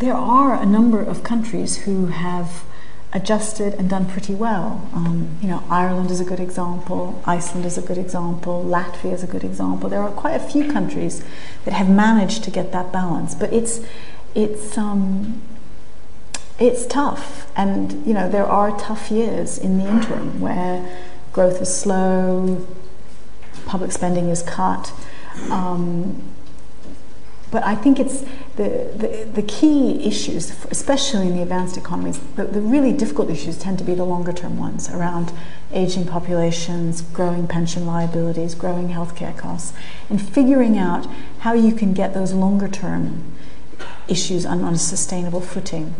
there 0.00 0.14
are 0.14 0.60
a 0.60 0.66
number 0.66 1.00
of 1.00 1.22
countries 1.22 1.78
who 1.84 2.08
have 2.08 2.62
adjusted 3.12 3.74
and 3.74 3.90
done 3.90 4.06
pretty 4.06 4.34
well. 4.34 4.88
Um, 4.94 5.36
you 5.42 5.48
know, 5.48 5.62
Ireland 5.68 6.10
is 6.10 6.20
a 6.20 6.24
good 6.24 6.40
example, 6.40 7.22
Iceland 7.26 7.66
is 7.66 7.76
a 7.76 7.82
good 7.82 7.98
example, 7.98 8.64
Latvia 8.64 9.12
is 9.12 9.22
a 9.22 9.26
good 9.26 9.44
example. 9.44 9.88
There 9.88 10.00
are 10.00 10.10
quite 10.10 10.34
a 10.34 10.40
few 10.40 10.70
countries 10.70 11.24
that 11.64 11.74
have 11.74 11.90
managed 11.90 12.42
to 12.44 12.50
get 12.50 12.72
that 12.72 12.92
balance, 12.92 13.34
but 13.34 13.52
it's 13.52 13.80
it's 14.34 14.78
um, 14.78 15.42
it's 16.58 16.86
tough, 16.86 17.50
and 17.54 18.06
you 18.06 18.14
know 18.14 18.30
there 18.30 18.46
are 18.46 18.76
tough 18.78 19.10
years 19.10 19.58
in 19.58 19.78
the 19.78 19.86
interim 19.86 20.40
where 20.40 20.82
growth 21.32 21.60
is 21.60 21.74
slow, 21.74 22.66
public 23.66 23.92
spending 23.92 24.28
is 24.28 24.42
cut. 24.42 24.92
Um, 25.50 26.22
but 27.52 27.62
I 27.64 27.74
think 27.74 28.00
it's 28.00 28.22
the, 28.56 28.90
the, 28.96 29.28
the, 29.34 29.42
key 29.42 30.06
issues, 30.06 30.64
especially 30.70 31.26
in 31.26 31.36
the 31.36 31.42
advanced 31.42 31.76
economies, 31.76 32.18
the, 32.34 32.44
the 32.44 32.62
really 32.62 32.92
difficult 32.92 33.28
issues 33.28 33.58
tend 33.58 33.76
to 33.78 33.84
be 33.84 33.94
the 33.94 34.04
longer 34.04 34.32
term 34.32 34.58
ones 34.58 34.88
around 34.88 35.32
aging 35.70 36.06
populations, 36.06 37.02
growing 37.02 37.46
pension 37.46 37.86
liabilities, 37.86 38.54
growing 38.54 38.88
healthcare 38.88 39.36
costs, 39.36 39.74
and 40.08 40.20
figuring 40.20 40.78
out 40.78 41.06
how 41.40 41.52
you 41.52 41.74
can 41.74 41.92
get 41.92 42.14
those 42.14 42.32
longer 42.32 42.68
term 42.68 43.22
issues 44.08 44.46
on, 44.46 44.64
on 44.64 44.72
a 44.72 44.78
sustainable 44.78 45.42
footing. 45.42 45.94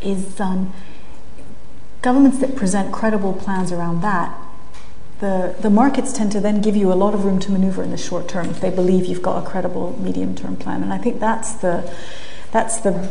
Is 0.00 0.40
um, 0.40 0.72
governments 2.00 2.38
that 2.38 2.56
present 2.56 2.90
credible 2.90 3.34
plans 3.34 3.70
around 3.70 4.00
that 4.00 4.34
the, 5.20 5.54
the 5.60 5.70
markets 5.70 6.12
tend 6.12 6.32
to 6.32 6.40
then 6.40 6.60
give 6.60 6.76
you 6.76 6.92
a 6.92 6.94
lot 6.94 7.14
of 7.14 7.24
room 7.24 7.38
to 7.40 7.52
maneuver 7.52 7.82
in 7.82 7.90
the 7.90 7.96
short 7.96 8.28
term 8.28 8.50
if 8.50 8.60
they 8.60 8.70
believe 8.70 9.06
you've 9.06 9.22
got 9.22 9.44
a 9.44 9.48
credible 9.48 9.98
medium 10.00 10.34
term 10.34 10.56
plan. 10.56 10.82
And 10.82 10.92
I 10.92 10.98
think 10.98 11.20
that's 11.20 11.52
the 11.54 11.92
that's 12.50 12.80
the 12.80 13.10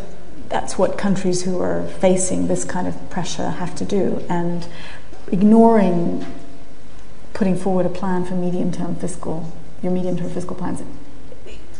that's 0.49 0.77
what 0.77 0.97
countries 0.97 1.43
who 1.43 1.59
are 1.61 1.87
facing 1.87 2.47
this 2.47 2.63
kind 2.65 2.87
of 2.87 3.09
pressure 3.09 3.49
have 3.49 3.75
to 3.75 3.85
do. 3.85 4.23
And 4.29 4.67
ignoring 5.31 6.25
putting 7.33 7.55
forward 7.55 7.85
a 7.85 7.89
plan 7.89 8.25
for 8.25 8.35
medium 8.35 8.71
term 8.71 8.95
fiscal 8.95 9.51
your 9.81 9.91
medium 9.91 10.17
term 10.17 10.29
fiscal 10.29 10.55
plans 10.55 10.81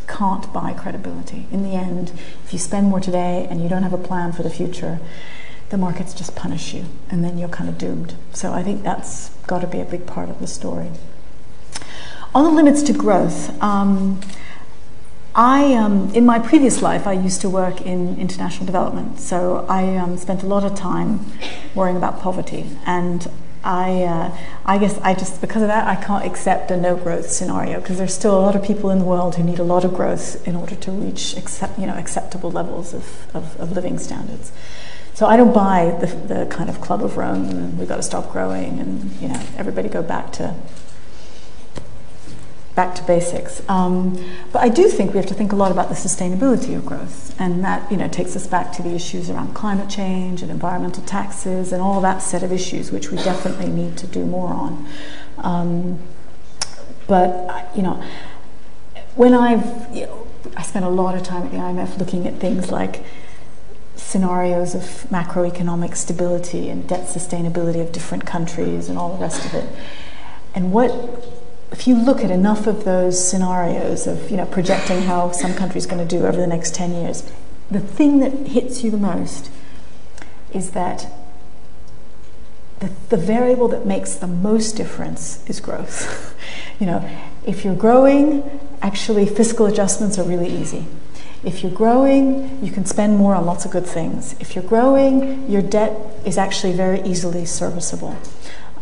can't 0.06 0.52
buy 0.52 0.72
credibility. 0.72 1.46
In 1.50 1.62
the 1.62 1.70
end, 1.70 2.12
if 2.44 2.52
you 2.52 2.58
spend 2.58 2.88
more 2.88 3.00
today 3.00 3.46
and 3.48 3.62
you 3.62 3.68
don't 3.68 3.82
have 3.82 3.94
a 3.94 3.98
plan 3.98 4.32
for 4.32 4.42
the 4.42 4.50
future, 4.50 5.00
the 5.70 5.78
markets 5.78 6.14
just 6.14 6.34
punish 6.34 6.74
you 6.74 6.84
and 7.10 7.24
then 7.24 7.38
you're 7.38 7.48
kind 7.48 7.68
of 7.68 7.78
doomed. 7.78 8.14
So 8.32 8.52
I 8.52 8.62
think 8.62 8.82
that's 8.82 9.30
got 9.46 9.60
to 9.60 9.66
be 9.66 9.80
a 9.80 9.84
big 9.84 10.06
part 10.06 10.28
of 10.28 10.40
the 10.40 10.46
story. 10.46 10.90
On 12.34 12.44
the 12.44 12.50
limits 12.50 12.82
to 12.82 12.92
growth, 12.92 13.60
um, 13.62 14.20
I, 15.34 15.74
um, 15.74 16.10
in 16.14 16.24
my 16.24 16.38
previous 16.38 16.80
life, 16.80 17.06
I 17.06 17.12
used 17.12 17.40
to 17.40 17.50
work 17.50 17.80
in 17.80 18.16
international 18.18 18.66
development. 18.66 19.18
So 19.18 19.66
I 19.68 19.96
um, 19.96 20.16
spent 20.16 20.42
a 20.42 20.46
lot 20.46 20.64
of 20.64 20.76
time 20.76 21.26
worrying 21.74 21.96
about 21.96 22.20
poverty. 22.20 22.70
And 22.86 23.26
I, 23.64 24.02
uh, 24.02 24.36
I 24.64 24.78
guess 24.78 24.98
I 24.98 25.14
just, 25.14 25.40
because 25.40 25.62
of 25.62 25.68
that, 25.68 25.88
I 25.88 25.96
can't 25.96 26.24
accept 26.24 26.70
a 26.70 26.76
no 26.76 26.96
growth 26.96 27.30
scenario 27.30 27.80
because 27.80 27.98
there's 27.98 28.14
still 28.14 28.38
a 28.38 28.42
lot 28.42 28.54
of 28.54 28.62
people 28.62 28.90
in 28.90 28.98
the 29.00 29.04
world 29.04 29.34
who 29.34 29.42
need 29.42 29.58
a 29.58 29.64
lot 29.64 29.84
of 29.84 29.94
growth 29.94 30.46
in 30.46 30.54
order 30.54 30.76
to 30.76 30.92
reach 30.92 31.36
accept, 31.36 31.78
you 31.78 31.86
know, 31.86 31.96
acceptable 31.96 32.50
levels 32.50 32.94
of, 32.94 33.34
of, 33.34 33.58
of 33.58 33.72
living 33.72 33.98
standards. 33.98 34.52
So 35.14 35.26
I 35.26 35.36
don't 35.36 35.52
buy 35.52 35.96
the, 36.00 36.06
the 36.06 36.46
kind 36.46 36.68
of 36.68 36.80
club 36.80 37.02
of 37.02 37.16
Rome 37.16 37.48
and 37.48 37.78
we've 37.78 37.88
got 37.88 37.96
to 37.96 38.02
stop 38.02 38.32
growing 38.32 38.80
and 38.80 39.12
you 39.20 39.28
know 39.28 39.40
everybody 39.56 39.88
go 39.88 40.02
back 40.02 40.32
to 40.32 40.54
back 42.74 42.94
to 42.96 43.02
basics. 43.04 43.62
Um, 43.68 44.22
but 44.52 44.62
I 44.62 44.68
do 44.68 44.88
think 44.88 45.12
we 45.12 45.18
have 45.18 45.26
to 45.26 45.34
think 45.34 45.52
a 45.52 45.56
lot 45.56 45.70
about 45.70 45.88
the 45.88 45.94
sustainability 45.94 46.76
of 46.76 46.84
growth, 46.84 47.38
and 47.40 47.62
that 47.64 47.90
you 47.90 47.96
know 47.96 48.08
takes 48.08 48.34
us 48.34 48.46
back 48.46 48.72
to 48.72 48.82
the 48.82 48.90
issues 48.94 49.30
around 49.30 49.54
climate 49.54 49.88
change 49.88 50.42
and 50.42 50.50
environmental 50.50 51.04
taxes 51.04 51.72
and 51.72 51.80
all 51.80 52.00
that 52.00 52.18
set 52.18 52.42
of 52.42 52.52
issues, 52.52 52.90
which 52.90 53.10
we 53.10 53.16
definitely 53.18 53.68
need 53.68 53.96
to 53.98 54.06
do 54.06 54.26
more 54.26 54.52
on. 54.52 54.86
Um, 55.38 55.98
but 57.06 57.70
you 57.76 57.82
know, 57.82 58.02
when 59.14 59.34
I've 59.34 59.94
you 59.94 60.06
know, 60.06 60.26
I 60.56 60.62
spent 60.62 60.84
a 60.84 60.88
lot 60.90 61.14
of 61.14 61.22
time 61.22 61.44
at 61.44 61.50
the 61.52 61.58
IMF 61.58 61.98
looking 61.98 62.26
at 62.26 62.40
things 62.40 62.70
like 62.70 63.04
scenarios 64.04 64.74
of 64.74 64.82
macroeconomic 65.10 65.96
stability 65.96 66.68
and 66.68 66.86
debt 66.86 67.08
sustainability 67.08 67.80
of 67.80 67.90
different 67.90 68.26
countries 68.26 68.88
and 68.88 68.98
all 68.98 69.16
the 69.16 69.20
rest 69.20 69.44
of 69.46 69.54
it. 69.54 69.68
And 70.54 70.72
what 70.72 70.92
if 71.72 71.88
you 71.88 71.96
look 71.96 72.22
at 72.22 72.30
enough 72.30 72.66
of 72.66 72.84
those 72.84 73.16
scenarios 73.28 74.06
of 74.06 74.30
you 74.30 74.36
know 74.36 74.46
projecting 74.46 75.02
how 75.02 75.32
some 75.32 75.54
country 75.54 75.78
is 75.78 75.86
going 75.86 76.06
to 76.06 76.16
do 76.16 76.24
over 76.24 76.36
the 76.36 76.46
next 76.46 76.74
10 76.74 76.92
years, 76.92 77.32
the 77.70 77.80
thing 77.80 78.20
that 78.20 78.32
hits 78.46 78.84
you 78.84 78.90
the 78.90 78.98
most 78.98 79.50
is 80.52 80.70
that 80.70 81.10
the, 82.80 82.90
the 83.08 83.16
variable 83.16 83.68
that 83.68 83.86
makes 83.86 84.14
the 84.14 84.26
most 84.26 84.76
difference 84.76 85.44
is 85.48 85.58
growth. 85.60 86.36
you 86.78 86.86
know, 86.86 87.08
if 87.44 87.64
you're 87.64 87.74
growing, 87.74 88.60
actually 88.82 89.26
fiscal 89.26 89.66
adjustments 89.66 90.18
are 90.18 90.24
really 90.24 90.48
easy. 90.48 90.86
If 91.44 91.62
you're 91.62 91.72
growing, 91.72 92.64
you 92.64 92.72
can 92.72 92.84
spend 92.86 93.16
more 93.16 93.34
on 93.34 93.44
lots 93.44 93.64
of 93.64 93.70
good 93.70 93.86
things. 93.86 94.34
If 94.40 94.54
you're 94.54 94.64
growing, 94.64 95.48
your 95.50 95.62
debt 95.62 95.92
is 96.24 96.38
actually 96.38 96.72
very 96.72 97.02
easily 97.02 97.44
serviceable. 97.44 98.16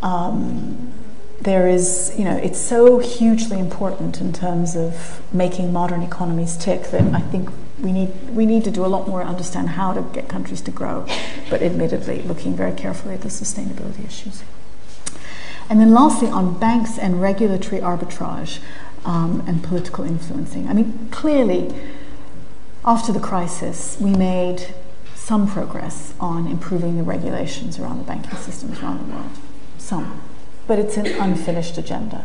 Um, 0.03 0.93
there 1.41 1.67
is, 1.67 2.15
you 2.17 2.25
know, 2.25 2.37
it's 2.37 2.61
so 2.61 2.99
hugely 2.99 3.59
important 3.59 4.21
in 4.21 4.33
terms 4.33 4.77
of 4.77 5.21
making 5.33 5.73
modern 5.73 6.03
economies 6.03 6.57
tick 6.57 6.85
that 6.93 7.03
I 7.15 7.21
think 7.21 7.51
we 7.81 7.91
need 7.91 8.11
we 8.31 8.47
need 8.47 8.63
to 8.63 8.71
do 8.71 8.85
a 8.85 8.87
lot 8.87 9.09
more 9.09 9.23
to 9.23 9.29
understand 9.29 9.71
how 9.71 9.93
to 9.93 10.03
get 10.13 10.29
countries 10.29 10.61
to 10.63 10.71
grow, 10.71 11.05
but 11.51 11.63
admittedly 11.63 12.23
looking 12.23 12.55
very 12.55 12.73
carefully 12.73 13.15
at 13.15 13.23
the 13.23 13.29
sustainability 13.29 14.07
issues. 14.07 14.45
And 15.69 15.81
then 15.81 15.93
lastly, 15.93 16.29
on 16.29 16.59
banks 16.61 16.97
and 16.97 17.21
regulatory 17.21 17.81
arbitrage 17.81 18.61
um, 19.05 19.43
and 19.47 19.65
political 19.65 20.05
influencing. 20.05 20.69
I 20.69 20.75
mean, 20.75 21.09
clearly 21.11 21.75
after 22.85 23.13
the 23.13 23.21
crisis, 23.21 23.97
we 24.01 24.11
made 24.11 24.75
some 25.15 25.47
progress 25.47 26.15
on 26.19 26.49
improving 26.49 26.97
the 26.97 27.05
regulations 27.05 27.79
around 27.79 27.99
the 27.99 28.05
banking 28.05 28.37
systems 28.39 28.81
around 28.81 29.07
the 29.07 29.15
world. 29.15 29.31
Some. 29.79 30.21
But 30.67 30.79
it's 30.79 30.97
an 30.97 31.07
unfinished 31.07 31.79
agenda. 31.79 32.25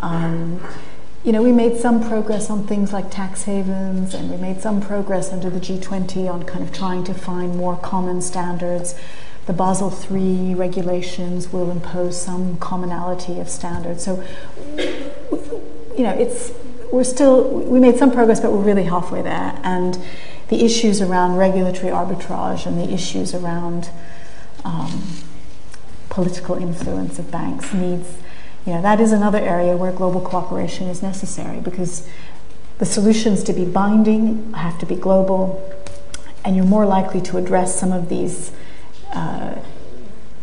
Um, 0.00 0.60
you 1.24 1.30
know, 1.30 1.40
we 1.40 1.52
made 1.52 1.76
some 1.76 2.02
progress 2.06 2.50
on 2.50 2.66
things 2.66 2.92
like 2.92 3.10
tax 3.10 3.44
havens, 3.44 4.12
and 4.12 4.28
we 4.28 4.36
made 4.36 4.60
some 4.60 4.80
progress 4.80 5.32
under 5.32 5.48
the 5.48 5.60
G20 5.60 6.28
on 6.28 6.42
kind 6.42 6.64
of 6.64 6.72
trying 6.72 7.04
to 7.04 7.14
find 7.14 7.56
more 7.56 7.76
common 7.76 8.20
standards. 8.22 8.96
The 9.46 9.52
Basel 9.52 9.96
III 10.10 10.56
regulations 10.56 11.52
will 11.52 11.70
impose 11.70 12.20
some 12.20 12.56
commonality 12.58 13.38
of 13.38 13.48
standards. 13.48 14.04
So, 14.04 14.24
you 14.76 16.02
know, 16.02 16.12
it's 16.12 16.50
we're 16.92 17.04
still, 17.04 17.48
we 17.48 17.80
made 17.80 17.96
some 17.96 18.12
progress, 18.12 18.38
but 18.38 18.52
we're 18.52 18.62
really 18.62 18.84
halfway 18.84 19.22
there. 19.22 19.58
And 19.64 19.98
the 20.48 20.62
issues 20.62 21.00
around 21.00 21.36
regulatory 21.38 21.90
arbitrage 21.90 22.66
and 22.66 22.78
the 22.78 22.92
issues 22.92 23.34
around 23.34 23.88
um, 24.64 25.02
political 26.10 26.54
influence 26.54 27.18
of 27.18 27.30
banks 27.30 27.72
needs, 27.72 28.18
you 28.66 28.74
know, 28.74 28.82
that 28.82 29.00
is 29.00 29.10
another 29.10 29.38
area 29.38 29.74
where 29.74 29.90
global 29.90 30.20
cooperation 30.20 30.86
is 30.86 31.02
necessary 31.02 31.58
because 31.60 32.06
the 32.78 32.84
solutions 32.84 33.42
to 33.44 33.54
be 33.54 33.64
binding 33.64 34.52
have 34.52 34.78
to 34.78 34.86
be 34.86 34.94
global, 34.94 35.62
and 36.44 36.54
you're 36.54 36.64
more 36.64 36.84
likely 36.84 37.22
to 37.22 37.38
address 37.38 37.78
some 37.78 37.90
of 37.90 38.10
these 38.10 38.52
uh, 39.14 39.51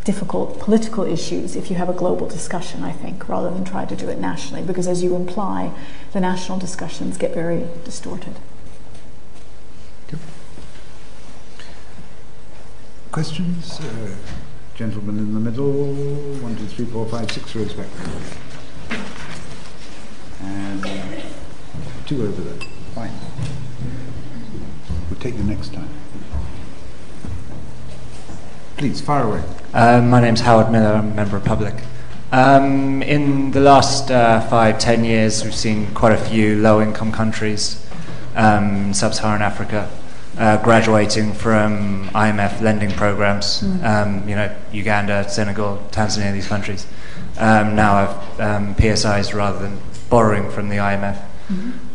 difficult 0.03 0.59
political 0.59 1.03
issues 1.03 1.55
if 1.55 1.69
you 1.69 1.75
have 1.75 1.89
a 1.89 1.93
global 1.93 2.27
discussion, 2.27 2.83
I 2.83 2.91
think, 2.91 3.27
rather 3.27 3.49
than 3.49 3.63
try 3.63 3.85
to 3.85 3.95
do 3.95 4.09
it 4.09 4.19
nationally, 4.19 4.63
because 4.63 4.87
as 4.87 5.03
you 5.03 5.15
imply, 5.15 5.71
the 6.13 6.19
national 6.19 6.57
discussions 6.57 7.17
get 7.17 7.33
very 7.33 7.67
distorted. 7.83 8.35
Questions? 13.11 13.79
Uh, 13.79 14.15
in 14.79 15.33
the 15.33 15.39
middle, 15.41 15.93
one, 16.41 16.55
two, 16.55 16.65
three, 16.67 16.85
four, 16.85 17.05
five, 17.07 17.29
six 17.31 17.53
rows 17.53 17.73
back. 17.73 17.87
And 20.41 20.81
two 22.05 22.23
over 22.23 22.41
there. 22.41 22.67
Fine. 22.95 23.11
We'll 25.09 25.19
take 25.19 25.35
you 25.35 25.43
next 25.43 25.73
time. 25.73 25.89
Please, 28.79 29.01
fire 29.01 29.25
away. 29.25 29.43
Uh, 29.73 29.99
my 29.99 30.21
name's 30.21 30.39
Howard 30.39 30.71
Miller. 30.71 30.93
I'm 30.93 31.11
a 31.11 31.13
member 31.13 31.35
of 31.35 31.43
public. 31.43 31.73
Um, 32.31 33.03
in 33.03 33.51
the 33.51 33.59
last 33.59 34.09
uh, 34.09 34.39
five, 34.39 34.79
ten 34.79 35.03
years, 35.03 35.43
we've 35.43 35.53
seen 35.53 35.93
quite 35.93 36.13
a 36.13 36.17
few 36.17 36.55
low 36.55 36.81
income 36.81 37.11
countries 37.11 37.85
um, 38.37 38.85
in 38.85 38.93
sub 38.93 39.13
Saharan 39.13 39.41
Africa 39.41 39.91
uh, 40.37 40.63
graduating 40.63 41.33
from 41.33 42.07
IMF 42.11 42.61
lending 42.61 42.91
programs. 42.91 43.63
Mm. 43.63 43.83
Um, 43.83 44.29
you 44.29 44.35
know, 44.37 44.55
Uganda, 44.71 45.29
Senegal, 45.29 45.85
Tanzania, 45.91 46.31
these 46.31 46.47
countries 46.47 46.87
um, 47.37 47.75
now 47.75 48.05
have 48.05 48.39
um, 48.39 48.75
PSIs 48.75 49.33
rather 49.33 49.59
than 49.59 49.77
borrowing 50.09 50.49
from 50.49 50.69
the 50.69 50.77
IMF. 50.77 51.21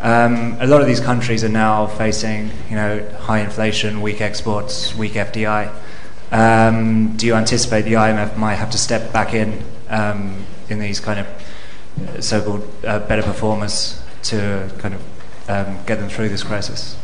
Um, 0.01 0.57
a 0.61 0.67
lot 0.67 0.83
of 0.83 0.87
these 0.87 1.01
countries 1.01 1.45
are 1.45 1.49
now 1.49 1.87
facing, 1.87 2.51
you 2.69 2.77
know, 2.77 3.09
high 3.21 3.39
inflation, 3.39 4.03
weak 4.03 4.21
exports, 4.21 4.95
weak 4.95 5.13
FDI. 5.13 5.73
Um, 6.35 7.17
do 7.17 7.27
you 7.27 7.35
anticipate 7.37 7.83
the 7.83 7.93
IMF 7.93 8.37
might 8.37 8.57
have 8.57 8.71
to 8.71 8.79
step 8.79 9.13
back 9.13 9.35
in 9.35 9.63
um, 9.89 10.45
in 10.69 10.81
these 10.81 10.99
kind 10.99 11.21
of 11.21 11.27
uh, 11.29 12.21
so-called 12.21 12.69
uh, 12.85 12.99
better 13.07 13.23
performers 13.23 14.03
to 14.25 14.69
kind 14.79 14.95
of 14.95 15.03
um, 15.49 15.79
get 15.87 16.01
them 16.01 16.09
through 16.09 16.31
this 16.31 16.43
crisis? 16.43 16.97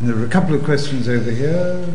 And 0.00 0.10
there 0.10 0.18
are 0.18 0.26
a 0.26 0.28
couple 0.28 0.54
of 0.54 0.64
questions 0.64 1.08
over 1.08 1.30
here. 1.30 1.88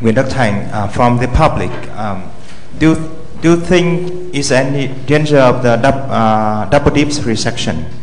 Nguyễn 0.00 0.14
Đắc 0.14 0.28
Thành 0.30 0.66
uh, 0.72 0.88
from 0.88 1.18
the 1.18 1.28
public. 1.28 1.70
Um, 1.96 2.32
do, 2.80 2.90
you, 2.90 2.96
do 3.40 3.50
you 3.50 3.56
think 3.60 4.34
is 4.34 4.50
any 4.50 4.88
danger 5.06 5.38
of 5.38 5.62
the 5.62 5.78
uh, 5.78 6.68
double 6.70 6.90
dips 6.90 7.22
recession, 7.22 7.84
ex- 7.84 8.01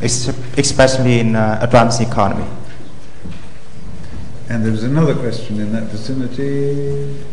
especially 0.00 1.20
in 1.20 1.36
uh, 1.36 1.58
advanced 1.62 2.00
economy? 2.00 2.46
And 4.48 4.64
there 4.64 4.72
was 4.72 4.84
another 4.84 5.14
question 5.14 5.58
in 5.58 5.72
that 5.72 5.84
vicinity. 5.84 7.24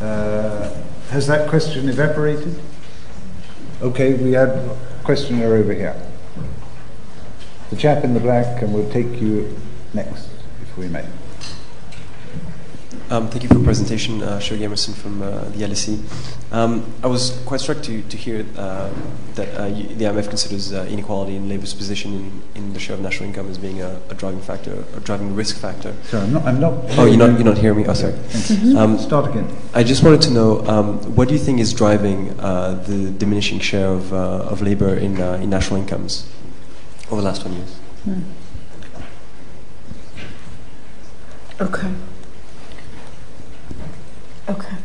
Uh, 0.00 0.74
has 1.10 1.26
that 1.26 1.48
question 1.48 1.88
evaporated? 1.88 2.58
Okay, 3.82 4.14
we 4.14 4.32
had 4.32 4.48
a 4.48 4.76
questioner 5.04 5.54
over 5.54 5.72
here. 5.72 6.00
The 7.70 7.76
chap 7.76 8.04
in 8.04 8.14
the 8.14 8.20
black, 8.20 8.62
and 8.62 8.72
we'll 8.72 8.90
take 8.90 9.20
you 9.20 9.56
next, 9.92 10.28
if 10.62 10.76
we 10.78 10.88
may. 10.88 11.04
Um, 13.10 13.28
thank 13.30 13.42
you 13.42 13.48
for 13.48 13.54
the 13.54 13.64
presentation, 13.64 14.22
uh, 14.22 14.38
Shirley 14.38 14.64
Emerson 14.66 14.92
from 14.92 15.22
uh, 15.22 15.40
the 15.56 15.62
LSE. 15.64 15.98
Um, 16.52 16.84
I 17.02 17.06
was 17.06 17.40
quite 17.46 17.58
struck 17.60 17.82
to, 17.84 18.02
to 18.02 18.16
hear 18.18 18.44
uh, 18.54 18.90
that 19.34 19.58
uh, 19.58 19.64
you, 19.64 19.88
the 19.94 20.04
IMF 20.04 20.28
considers 20.28 20.74
uh, 20.74 20.86
inequality 20.90 21.34
in 21.34 21.48
labour's 21.48 21.72
position 21.72 22.12
in, 22.12 22.42
in 22.54 22.72
the 22.74 22.78
share 22.78 22.96
of 22.96 23.00
national 23.00 23.30
income 23.30 23.48
as 23.48 23.56
being 23.56 23.80
a, 23.80 23.98
a 24.10 24.14
driving 24.14 24.42
factor, 24.42 24.84
a 24.94 25.00
driving 25.00 25.34
risk 25.34 25.56
factor. 25.56 25.94
Sorry, 26.04 26.24
I'm 26.24 26.32
not. 26.34 26.44
I'm 26.44 26.60
not 26.60 26.74
Oh, 26.98 27.06
you're 27.06 27.16
not. 27.16 27.30
You're 27.38 27.44
not 27.48 27.56
hearing 27.56 27.78
me. 27.78 27.86
Oh, 27.86 27.94
sorry. 27.94 28.12
Mhm. 28.12 28.98
Start 29.00 29.30
again. 29.30 29.48
I 29.72 29.84
just 29.84 30.02
wanted 30.04 30.20
to 30.22 30.30
know 30.30 30.66
um, 30.66 30.98
what 31.16 31.28
do 31.28 31.34
you 31.34 31.40
think 31.40 31.60
is 31.60 31.72
driving 31.72 32.38
uh, 32.40 32.74
the 32.86 33.10
diminishing 33.10 33.58
share 33.58 33.88
of 33.88 34.12
uh, 34.12 34.50
of 34.52 34.60
labour 34.60 34.94
in 34.94 35.18
uh, 35.18 35.38
in 35.42 35.48
national 35.48 35.80
incomes 35.80 36.28
over 37.10 37.22
the 37.22 37.26
last 37.26 37.40
20 37.40 37.56
years? 37.56 37.74
Hmm. 38.04 38.20
Okay. 41.60 41.90
Okay. 44.48 44.76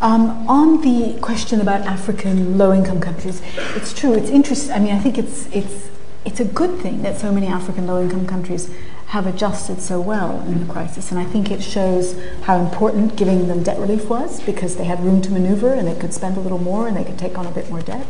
Um, 0.00 0.48
on 0.48 0.80
the 0.80 1.18
question 1.20 1.60
about 1.60 1.82
African 1.82 2.56
low-income 2.58 3.00
countries, 3.00 3.42
it's 3.76 3.92
true. 3.92 4.14
It's 4.14 4.30
interesting. 4.30 4.72
I 4.72 4.78
mean, 4.78 4.94
I 4.94 4.98
think 4.98 5.18
it's 5.18 5.46
it's 5.46 5.90
it's 6.24 6.38
a 6.38 6.44
good 6.44 6.78
thing 6.78 7.02
that 7.02 7.18
so 7.18 7.32
many 7.32 7.48
African 7.48 7.86
low-income 7.86 8.26
countries 8.26 8.72
have 9.06 9.26
adjusted 9.26 9.80
so 9.80 10.00
well 10.00 10.40
in 10.42 10.66
the 10.66 10.72
crisis, 10.72 11.10
and 11.10 11.20
I 11.20 11.24
think 11.24 11.50
it 11.50 11.62
shows 11.62 12.16
how 12.42 12.60
important 12.60 13.16
giving 13.16 13.48
them 13.48 13.62
debt 13.62 13.78
relief 13.78 14.08
was 14.08 14.40
because 14.40 14.76
they 14.76 14.84
had 14.84 15.00
room 15.00 15.20
to 15.22 15.30
maneuver 15.30 15.72
and 15.72 15.86
they 15.86 15.94
could 15.94 16.14
spend 16.14 16.36
a 16.36 16.40
little 16.40 16.58
more 16.58 16.88
and 16.88 16.96
they 16.96 17.04
could 17.04 17.18
take 17.18 17.36
on 17.36 17.46
a 17.46 17.50
bit 17.50 17.68
more 17.68 17.82
debt. 17.82 18.06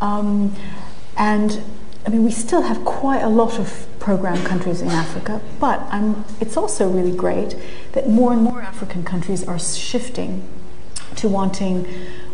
Um, 0.00 0.54
and 1.16 1.62
I 2.06 2.08
mean, 2.08 2.24
we 2.24 2.30
still 2.30 2.62
have 2.62 2.84
quite 2.84 3.20
a 3.20 3.28
lot 3.28 3.58
of 3.58 3.86
program 3.98 4.42
countries 4.44 4.80
in 4.80 4.88
Africa, 4.88 5.40
but 5.58 5.80
I'm, 5.90 6.24
it's 6.40 6.56
also 6.56 6.88
really 6.88 7.14
great 7.14 7.56
that 7.92 8.08
more 8.08 8.32
and 8.32 8.42
more 8.42 8.62
African 8.62 9.04
countries 9.04 9.46
are 9.46 9.58
shifting 9.58 10.48
to 11.16 11.28
wanting 11.28 11.84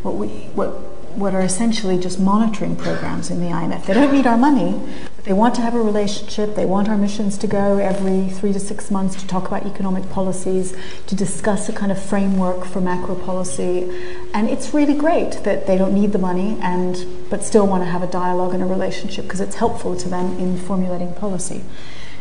what 0.02 0.14
we 0.14 0.28
what 0.54 0.68
what 1.16 1.34
are 1.34 1.40
essentially 1.40 1.98
just 1.98 2.20
monitoring 2.20 2.76
programs 2.76 3.30
in 3.30 3.40
the 3.40 3.46
IMF. 3.46 3.86
They 3.86 3.94
don't 3.94 4.12
need 4.12 4.26
our 4.26 4.36
money, 4.36 4.78
they 5.26 5.32
want 5.32 5.56
to 5.56 5.60
have 5.60 5.74
a 5.74 5.80
relationship. 5.80 6.54
They 6.54 6.66
want 6.66 6.88
our 6.88 6.96
missions 6.96 7.36
to 7.38 7.48
go 7.48 7.78
every 7.78 8.28
three 8.30 8.52
to 8.52 8.60
six 8.60 8.92
months 8.92 9.16
to 9.16 9.26
talk 9.26 9.48
about 9.48 9.66
economic 9.66 10.08
policies, 10.08 10.72
to 11.08 11.16
discuss 11.16 11.68
a 11.68 11.72
kind 11.72 11.90
of 11.90 12.00
framework 12.00 12.64
for 12.64 12.80
macro 12.80 13.16
policy. 13.16 13.90
And 14.32 14.48
it's 14.48 14.72
really 14.72 14.94
great 14.94 15.42
that 15.42 15.66
they 15.66 15.76
don't 15.76 15.92
need 15.92 16.12
the 16.12 16.20
money 16.20 16.56
and 16.62 17.04
but 17.28 17.42
still 17.42 17.66
want 17.66 17.82
to 17.82 17.90
have 17.90 18.04
a 18.04 18.06
dialogue 18.06 18.54
and 18.54 18.62
a 18.62 18.66
relationship 18.66 19.24
because 19.24 19.40
it's 19.40 19.56
helpful 19.56 19.96
to 19.96 20.08
them 20.08 20.38
in 20.38 20.56
formulating 20.56 21.12
policy. 21.14 21.64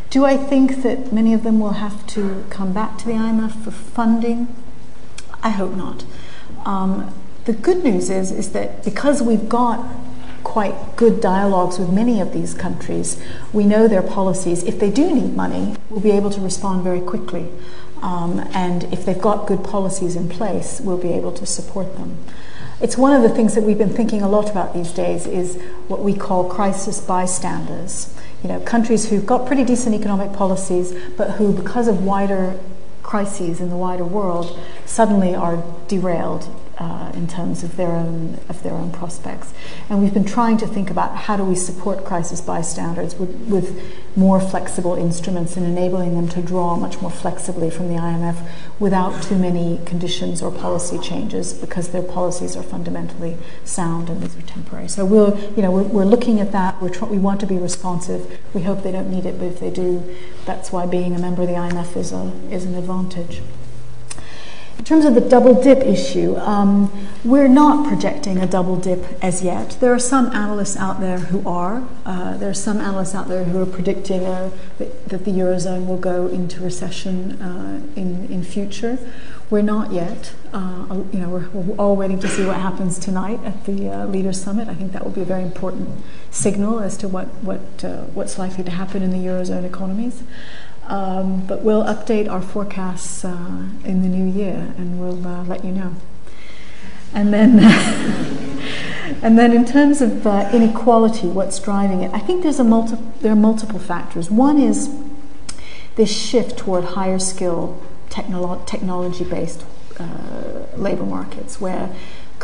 Do 0.10 0.26
I 0.26 0.36
think 0.36 0.82
that 0.82 1.14
many 1.14 1.36
of 1.36 1.44
them 1.44 1.60
will 1.60 1.74
have 1.74 2.08
to 2.08 2.44
come 2.50 2.74
back 2.74 2.98
to 3.00 3.06
the 3.06 3.14
IMF 3.14 3.64
for 3.64 3.70
funding? 3.70 4.48
I 5.44 5.50
hope 5.52 5.76
not. 5.76 6.06
Um, 6.66 7.14
the 7.44 7.54
good 7.54 7.84
news 7.84 8.10
is, 8.10 8.32
is 8.32 8.54
that 8.54 8.84
because 8.84 9.22
we've 9.22 9.48
got 9.48 9.86
quite 10.46 10.96
good 10.96 11.20
dialogues 11.20 11.78
with 11.78 11.92
many 11.92 12.22
of 12.22 12.32
these 12.32 12.54
countries, 12.54 13.22
we 13.52 13.66
know 13.66 13.90
their 13.90 14.02
policies. 14.02 14.64
If 14.64 14.80
they 14.80 14.90
do 14.90 15.14
need 15.14 15.36
money, 15.36 15.76
we'll 15.90 16.00
be 16.00 16.12
able 16.12 16.30
to 16.30 16.40
respond 16.40 16.84
very 16.84 17.02
quickly. 17.02 17.50
Um, 18.02 18.40
and 18.54 18.86
if 18.94 19.06
they've 19.06 19.20
got 19.20 19.48
good 19.48 19.64
policies 19.64 20.16
in 20.16 20.30
place, 20.30 20.80
we'll 20.80 20.98
be 20.98 21.12
able 21.12 21.34
to 21.34 21.46
support 21.46 21.98
them. 21.98 22.18
It's 22.80 22.98
one 22.98 23.12
of 23.12 23.24
the 23.24 23.30
things 23.30 23.56
that 23.56 23.64
we've 23.64 23.78
been 23.78 23.94
thinking 23.94 24.22
a 24.22 24.30
lot 24.30 24.50
about 24.50 24.74
these 24.74 24.92
days 24.92 25.26
is 25.26 25.62
what 25.88 26.02
we 26.02 26.14
call 26.14 26.48
crisis 26.50 27.02
bystanders. 27.02 28.14
You 28.44 28.50
know, 28.50 28.60
countries 28.60 29.10
who've 29.10 29.26
got 29.26 29.48
pretty 29.48 29.64
decent 29.64 29.96
economic 29.96 30.32
policies, 30.32 30.94
but 31.18 31.32
who, 31.32 31.54
because 31.54 31.88
of 31.88 32.04
wider 32.04 32.60
crises 33.02 33.60
in 33.60 33.70
the 33.70 33.78
wider 33.78 34.06
world, 34.06 34.60
suddenly 34.86 35.34
are 35.34 35.64
derailed 35.88 36.48
uh, 36.78 37.12
in 37.14 37.28
terms 37.28 37.64
of 37.64 37.78
their 37.78 37.92
own 37.92 38.38
of 38.50 38.62
their 38.64 38.74
own 38.74 38.92
prospects. 38.92 39.54
And 39.90 40.02
we've 40.02 40.14
been 40.14 40.26
trying 40.26 40.58
to 40.58 40.68
think 40.68 40.90
about 40.90 41.16
how 41.16 41.38
do 41.38 41.44
we 41.44 41.56
support 41.56 42.04
crisis 42.04 42.42
bystanders 42.42 43.16
with, 43.16 43.30
with 43.48 44.18
more 44.18 44.40
flexible 44.40 44.96
instruments 44.96 45.56
and 45.56 45.66
enabling 45.66 46.16
them 46.16 46.28
to 46.30 46.42
draw 46.42 46.76
much 46.76 47.02
more 47.02 47.12
flexibly 47.12 47.70
from 47.70 47.88
the 47.88 47.96
IMF 47.96 48.48
without 48.80 49.24
too 49.24 49.38
many 49.38 49.80
conditions 49.86 50.42
or 50.42 50.52
policy 50.52 50.98
changes 51.00 51.54
because 51.54 51.90
their 51.90 52.04
policies 52.04 52.56
are 52.56 52.64
fundamentally 52.64 53.38
sound 53.64 54.10
and 54.10 54.22
these 54.22 54.38
are 54.38 54.42
temporary. 54.42 54.88
So 54.88 55.06
we'll, 55.06 55.38
you 55.56 55.62
know, 55.62 55.72
we're, 55.72 55.84
we're 55.84 56.06
looking 56.06 56.40
at 56.40 56.52
that. 56.52 56.82
We're 56.82 56.90
tr- 56.90 57.06
we 57.06 57.18
want 57.18 57.40
to 57.42 57.48
be 57.48 57.58
responsive. 57.58 58.40
We 58.54 58.64
hope 58.64 58.84
they 58.84 58.92
don't 58.92 59.10
need 59.10 59.26
it, 59.26 59.40
but 59.40 59.46
if 59.46 59.60
they 59.60 59.70
do, 59.70 60.16
that's 60.46 60.72
why 60.72 60.86
being 60.86 61.16
a 61.16 61.20
member 61.20 61.44
of 61.44 61.48
the 61.48 61.56
IMF 61.56 61.96
is 61.96 62.12
a 62.12 62.32
is 62.52 62.66
an 62.66 62.76
advantage. 62.76 63.42
In 64.78 64.84
terms 64.84 65.06
of 65.06 65.16
the 65.16 65.22
double 65.22 65.60
dip 65.60 65.80
issue, 65.80 66.36
um, 66.38 66.92
we're 67.24 67.48
not 67.48 67.88
projecting 67.88 68.38
a 68.38 68.46
double 68.46 68.76
dip 68.76 69.04
as 69.24 69.42
yet. 69.42 69.78
There 69.80 69.94
are 69.94 70.00
some 70.00 70.28
analysts 70.28 70.78
out 70.78 71.00
there 71.00 71.18
who 71.18 71.48
are. 71.48 71.88
Uh, 72.06 72.38
there 72.38 72.50
are 72.50 72.54
some 72.54 72.80
analysts 72.80 73.16
out 73.16 73.28
there 73.28 73.46
who 73.46 73.62
are 73.62 73.66
predicting 73.66 74.26
uh, 74.26 74.52
that, 74.78 75.10
that, 75.10 75.26
the 75.26 75.32
eurozone 75.32 75.88
will 75.88 75.98
go 75.98 76.28
into 76.28 76.62
recession 76.62 77.42
uh, 77.42 77.82
in 77.96 78.28
in 78.30 78.44
future. 78.44 79.00
We're 79.50 79.62
not 79.62 79.92
yet. 79.92 80.34
Uh, 80.54 81.04
you 81.12 81.20
know, 81.20 81.30
we're, 81.30 81.50
we're, 81.50 81.76
all 81.78 81.96
waiting 81.96 82.20
to 82.20 82.28
see 82.28 82.46
what 82.46 82.58
happens 82.58 82.98
tonight 83.00 83.40
at 83.44 83.66
the 83.66 83.90
uh, 83.90 84.06
Leaders 84.06 84.42
Summit. 84.42 84.68
I 84.68 84.74
think 84.74 84.92
that 84.92 85.04
will 85.04 85.12
be 85.12 85.22
a 85.22 85.26
very 85.26 85.44
important 85.44 85.90
signal 86.32 86.80
as 86.80 86.98
to 86.98 87.08
what 87.08 87.28
what 87.42 87.84
uh, 87.84 88.04
what's 88.14 88.38
likely 88.38 88.64
to 88.64 88.72
happen 88.72 89.02
in 89.02 89.12
the 89.12 89.18
eurozone 89.18 89.64
economies. 89.64 90.22
Um, 90.88 91.46
but 91.48 91.64
we'll 91.64 91.84
update 91.84 92.30
our 92.30 92.42
forecasts 92.42 93.26
uh, 93.26 93.70
in 93.84 94.04
the 94.04 94.08
new 94.08 94.32
year, 94.32 94.74
and 94.78 95.00
we'll 95.00 95.26
uh, 95.26 95.44
let 95.44 95.66
you 95.66 95.72
know. 95.72 95.96
And 97.14 97.34
then, 97.34 97.60
and 99.24 99.38
then, 99.38 99.52
in 99.52 99.66
terms 99.66 100.02
of 100.02 100.28
uh, 100.28 100.50
inequality, 100.54 101.28
what's 101.28 101.60
driving 101.60 102.04
it? 102.04 102.14
I 102.14 102.20
think 102.20 102.44
there's 102.44 102.60
a 102.60 102.64
multi- 102.64 103.02
there 103.22 103.32
are 103.32 103.38
multiple 103.38 103.80
factors. 103.80 104.30
One 104.30 104.60
is 104.60 104.94
this 105.96 106.16
shift 106.16 106.58
toward 106.58 106.84
higher 106.84 107.18
skill 107.20 107.82
technolo- 108.10 108.66
technology-based 108.68 109.66
uh, 110.00 110.66
labor 110.76 111.06
markets, 111.06 111.60
where 111.60 111.96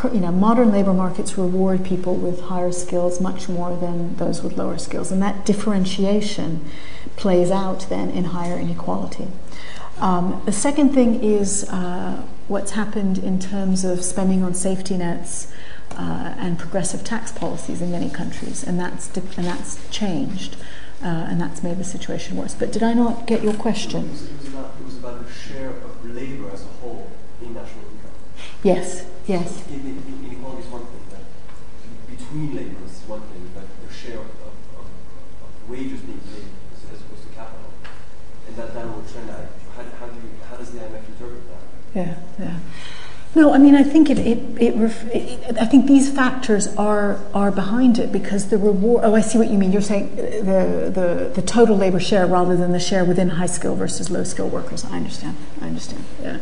you 0.06 0.20
know, 0.20 0.32
modern 0.32 0.72
labor 0.72 0.94
markets 0.94 1.38
reward 1.38 1.86
people 1.86 2.16
with 2.16 2.42
higher 2.42 2.72
skills 2.72 3.22
much 3.22 3.48
more 3.48 3.76
than 3.76 4.16
those 4.16 4.42
with 4.42 4.58
lower 4.58 4.80
skills, 4.80 5.12
and 5.12 5.22
that 5.22 5.46
differentiation 5.46 6.66
plays 7.22 7.52
out 7.52 7.82
then 7.90 8.10
in 8.10 8.24
higher 8.26 8.58
inequality. 8.58 9.28
Um, 10.00 10.42
the 10.46 10.52
second 10.52 10.90
thing 10.94 11.24
is 11.24 11.70
uh, 11.70 12.24
what's 12.48 12.72
happened 12.72 13.18
in 13.20 13.40
terms 13.40 13.86
of 13.86 14.04
spending 14.04 14.42
on 14.44 14.54
safety 14.56 14.98
nets 14.98 15.52
uh, 15.92 16.34
and 16.44 16.58
progressive 16.58 17.04
tax 17.04 17.32
policies 17.32 17.80
in 17.82 17.92
many 17.92 18.10
countries, 18.10 18.64
and 18.68 18.80
that's 18.80 19.08
di- 19.08 19.22
and 19.38 19.46
that's 19.46 19.72
changed. 19.90 20.56
uh, 21.04 21.30
and 21.30 21.42
that's 21.42 21.64
made 21.64 21.78
the 21.78 21.84
situation 21.84 22.38
worse. 22.38 22.54
But 22.54 22.72
did 22.72 22.84
I 22.84 22.94
not 22.94 23.26
get 23.26 23.42
your 23.44 23.54
question? 23.54 24.06
It 24.06 24.12
was, 24.12 24.24
it 24.30 24.38
was, 24.38 24.48
about, 24.48 24.72
it 24.80 24.86
was 24.86 24.98
about 24.98 25.26
the 25.26 25.32
share 25.34 25.70
of 25.70 26.06
labor 26.06 26.52
as 26.52 26.62
a 26.62 26.72
whole 26.80 27.10
in 27.42 27.54
national 27.54 27.86
income. 27.90 28.14
Yes, 28.64 29.06
yes. 29.26 29.68
In, 29.70 29.82
in, 29.82 29.98
inequality 30.26 30.62
is 30.62 30.70
one 30.70 30.86
thing, 30.86 31.06
but 31.10 31.26
between 32.06 32.56
laborers 32.56 32.92
is 32.92 33.04
one 33.08 33.22
thing, 33.34 33.50
but 33.56 33.66
the 33.82 33.94
share 33.94 34.20
of, 34.22 34.30
of, 34.46 34.54
of, 34.78 34.86
of 34.86 35.70
wages 35.70 36.02
being 36.02 36.22
paid 36.30 36.46
as, 36.70 36.94
as 36.94 37.02
opposed 37.02 37.24
to 37.26 37.34
capital. 37.34 37.74
And 38.48 38.56
that 38.58 38.74
downward 38.74 39.10
trend, 39.10 39.32
I, 39.32 39.50
how, 39.74 39.84
how, 39.98 40.06
do 40.06 40.16
you, 40.22 40.30
how 40.50 40.58
does 40.58 40.72
the 40.72 40.80
IMF 40.86 41.02
interpret 41.18 41.48
that? 41.50 41.66
Yeah, 41.94 42.16
yeah. 42.40 42.60
No, 43.34 43.54
I 43.54 43.60
mean, 43.60 43.76
I 43.76 43.84
think 43.84 44.10
it, 44.10 44.20
it, 44.20 44.40
it, 44.62 44.76
it, 45.14 45.58
I 45.58 45.66
think 45.66 45.86
these 45.88 46.12
factors 46.12 46.68
are 46.76 47.18
are 47.34 47.50
behind 47.50 47.98
it 47.98 48.12
because 48.12 48.50
the 48.50 48.58
reward. 48.58 49.06
Oh, 49.06 49.16
I 49.16 49.22
see 49.22 49.38
what 49.38 49.50
you 49.50 49.58
mean. 49.58 49.72
You're 49.72 49.82
saying 49.82 50.14
the 50.18 50.92
the, 50.94 51.32
the 51.34 51.42
total 51.42 51.78
labor 51.78 52.00
share 52.00 52.28
rather 52.28 52.58
than 52.58 52.74
the 52.74 52.80
share 52.80 53.06
within 53.06 53.30
high 53.30 53.46
skill 53.46 53.76
versus 53.76 54.10
low 54.10 54.26
skill 54.26 54.50
workers. 54.50 54.84
I 54.84 54.98
understand. 54.98 55.38
I 55.62 55.68
understand. 55.68 56.04
Yeah, 56.22 56.40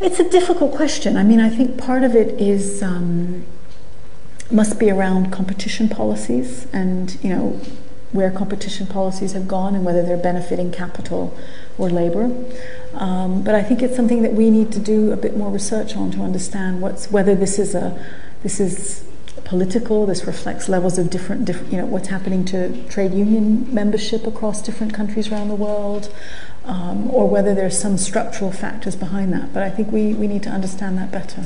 it's 0.00 0.18
a 0.18 0.28
difficult 0.28 0.74
question. 0.74 1.18
I 1.18 1.24
mean, 1.24 1.40
I 1.40 1.50
think 1.50 1.76
part 1.76 2.04
of 2.04 2.16
it 2.16 2.40
is 2.40 2.82
um, 2.82 3.44
must 4.50 4.78
be 4.78 4.90
around 4.90 5.30
competition 5.30 5.90
policies 5.90 6.66
and 6.72 7.22
you 7.22 7.28
know 7.28 7.60
where 8.12 8.30
competition 8.30 8.86
policies 8.86 9.32
have 9.32 9.48
gone 9.48 9.74
and 9.74 9.84
whether 9.84 10.02
they're 10.02 10.16
benefiting 10.16 10.70
capital 10.70 11.36
or 11.76 11.90
labor. 11.90 12.30
Um, 12.94 13.42
but 13.42 13.54
I 13.54 13.62
think 13.62 13.82
it's 13.82 13.96
something 13.96 14.22
that 14.22 14.34
we 14.34 14.50
need 14.50 14.70
to 14.72 14.78
do 14.78 15.12
a 15.12 15.16
bit 15.16 15.36
more 15.36 15.50
research 15.50 15.96
on 15.96 16.10
to 16.12 16.20
understand 16.20 16.82
what's 16.82 17.10
whether 17.10 17.34
this 17.34 17.58
is 17.58 17.74
a 17.74 18.04
this 18.42 18.60
is 18.60 19.04
political. 19.44 20.06
This 20.06 20.24
reflects 20.26 20.68
levels 20.68 20.98
of 20.98 21.10
different, 21.10 21.44
different 21.44 21.72
you 21.72 21.78
know, 21.78 21.86
what's 21.86 22.08
happening 22.08 22.44
to 22.46 22.88
trade 22.88 23.12
union 23.12 23.72
membership 23.72 24.26
across 24.26 24.62
different 24.62 24.94
countries 24.94 25.30
around 25.30 25.48
the 25.48 25.54
world, 25.54 26.12
um, 26.64 27.10
or 27.10 27.28
whether 27.28 27.54
there's 27.54 27.78
some 27.78 27.96
structural 27.98 28.52
factors 28.52 28.96
behind 28.96 29.32
that. 29.32 29.52
But 29.52 29.62
I 29.62 29.70
think 29.70 29.90
we, 29.92 30.14
we 30.14 30.26
need 30.26 30.42
to 30.44 30.50
understand 30.50 30.98
that 30.98 31.10
better. 31.10 31.44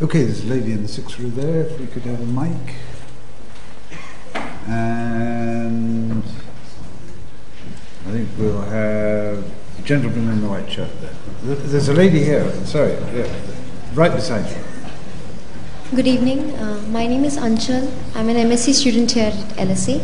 Okay, 0.00 0.24
there's 0.24 0.44
a 0.44 0.46
lady 0.48 0.72
in 0.72 0.82
the 0.82 0.88
sixth 0.88 1.18
row 1.20 1.28
there. 1.28 1.62
If 1.62 1.78
we 1.78 1.86
could 1.86 2.02
have 2.02 2.20
a 2.20 2.26
mic. 2.26 2.74
And 4.66 6.24
I 8.06 8.10
think 8.10 8.28
we'll 8.36 8.60
have 8.62 9.38
a 9.78 9.82
gentleman 9.84 10.28
in 10.28 10.40
the 10.40 10.48
white 10.48 10.70
shirt 10.70 10.90
there. 11.00 11.54
There's 11.54 11.88
a 11.88 11.92
lady 11.92 12.24
here, 12.24 12.50
sorry, 12.64 12.92
yeah, 13.14 13.32
right 13.94 14.12
beside 14.12 14.50
you. 14.50 14.62
Good 15.94 16.08
evening. 16.08 16.52
Uh, 16.56 16.82
my 16.88 17.06
name 17.06 17.24
is 17.24 17.36
Anchal. 17.36 17.92
I'm 18.16 18.28
an 18.28 18.36
MSc 18.36 18.74
student 18.74 19.12
here 19.12 19.26
at 19.26 19.68
LSE. 19.68 20.00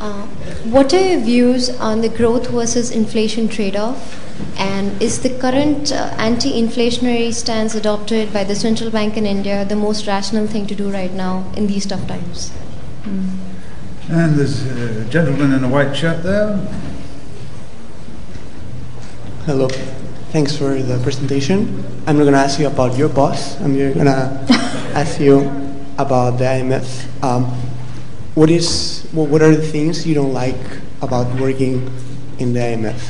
Uh, 0.00 0.26
what 0.74 0.92
are 0.92 1.00
your 1.00 1.20
views 1.20 1.70
on 1.78 2.00
the 2.00 2.08
growth 2.08 2.48
versus 2.50 2.90
inflation 2.90 3.48
trade 3.48 3.76
off? 3.76 4.24
And 4.58 5.00
is 5.00 5.22
the 5.22 5.30
current 5.38 5.92
uh, 5.92 6.14
anti 6.18 6.50
inflationary 6.60 7.32
stance 7.32 7.74
adopted 7.76 8.32
by 8.32 8.42
the 8.42 8.56
central 8.56 8.90
bank 8.90 9.16
in 9.16 9.26
India 9.26 9.64
the 9.64 9.76
most 9.76 10.06
rational 10.08 10.46
thing 10.48 10.66
to 10.66 10.74
do 10.74 10.90
right 10.90 11.12
now 11.12 11.52
in 11.56 11.68
these 11.68 11.86
tough 11.86 12.06
times? 12.08 12.50
Mm. 13.02 13.28
And 14.10 14.34
there's 14.36 14.64
a 14.64 15.04
gentleman 15.10 15.52
in 15.52 15.62
a 15.62 15.68
white 15.68 15.94
shirt 15.94 16.22
there. 16.24 16.58
Hello. 19.48 19.66
Thanks 20.28 20.54
for 20.54 20.76
the 20.76 21.00
presentation. 21.00 21.82
I'm 22.06 22.18
not 22.18 22.24
going 22.28 22.36
to 22.36 22.44
ask 22.44 22.60
you 22.60 22.66
about 22.66 22.98
your 22.98 23.08
boss. 23.08 23.58
I'm 23.62 23.72
going 23.72 23.94
to 24.04 24.44
ask 24.92 25.18
you 25.18 25.48
about 25.96 26.36
the 26.36 26.44
IMF. 26.44 26.84
Um, 27.24 27.44
what 28.36 28.50
is 28.50 29.08
what 29.12 29.40
are 29.40 29.56
the 29.56 29.64
things 29.64 30.06
you 30.06 30.12
don't 30.12 30.34
like 30.34 30.60
about 31.00 31.32
working 31.40 31.88
in 32.38 32.52
the 32.52 32.60
IMF? 32.60 33.00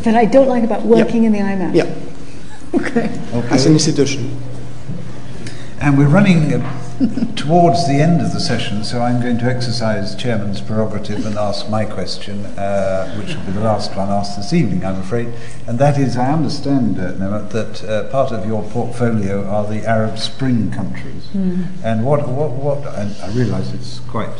That 0.00 0.16
I 0.16 0.24
don't 0.24 0.48
like 0.48 0.64
about 0.64 0.88
working 0.88 1.24
yep. 1.24 1.34
in 1.34 1.44
the 1.44 1.44
IMF. 1.52 1.74
Yeah. 1.76 1.94
Okay. 2.80 3.12
okay. 3.36 3.48
As 3.52 3.66
an 3.66 3.74
institution. 3.74 4.40
And 5.84 5.98
we're 5.98 6.08
running 6.08 6.48
towards 7.34 7.88
the 7.88 7.94
end 7.94 8.20
of 8.20 8.32
the 8.32 8.38
session, 8.38 8.84
so 8.84 9.00
I'm 9.00 9.20
going 9.20 9.38
to 9.38 9.46
exercise 9.46 10.14
chairman's 10.14 10.60
prerogative 10.60 11.26
and 11.26 11.36
ask 11.36 11.68
my 11.68 11.84
question, 11.84 12.46
uh, 12.46 13.12
which 13.16 13.34
will 13.34 13.44
be 13.46 13.52
the 13.52 13.60
last 13.60 13.96
one 13.96 14.10
asked 14.10 14.36
this 14.36 14.52
evening, 14.52 14.84
I'm 14.84 15.00
afraid. 15.00 15.32
And 15.66 15.78
that 15.80 15.98
is, 15.98 16.16
I 16.16 16.32
understand, 16.32 16.98
uh, 17.00 17.12
Nemat, 17.14 17.50
that 17.50 17.82
uh, 17.82 18.08
part 18.10 18.30
of 18.30 18.46
your 18.46 18.62
portfolio 18.70 19.44
are 19.44 19.66
the 19.66 19.84
Arab 19.84 20.18
Spring 20.18 20.70
countries. 20.70 21.26
Mm. 21.34 21.66
And 21.82 22.06
what, 22.06 22.28
what, 22.28 22.52
what, 22.52 22.86
and 22.94 23.16
I 23.22 23.32
realise 23.32 23.72
it's 23.72 23.98
quite 24.00 24.36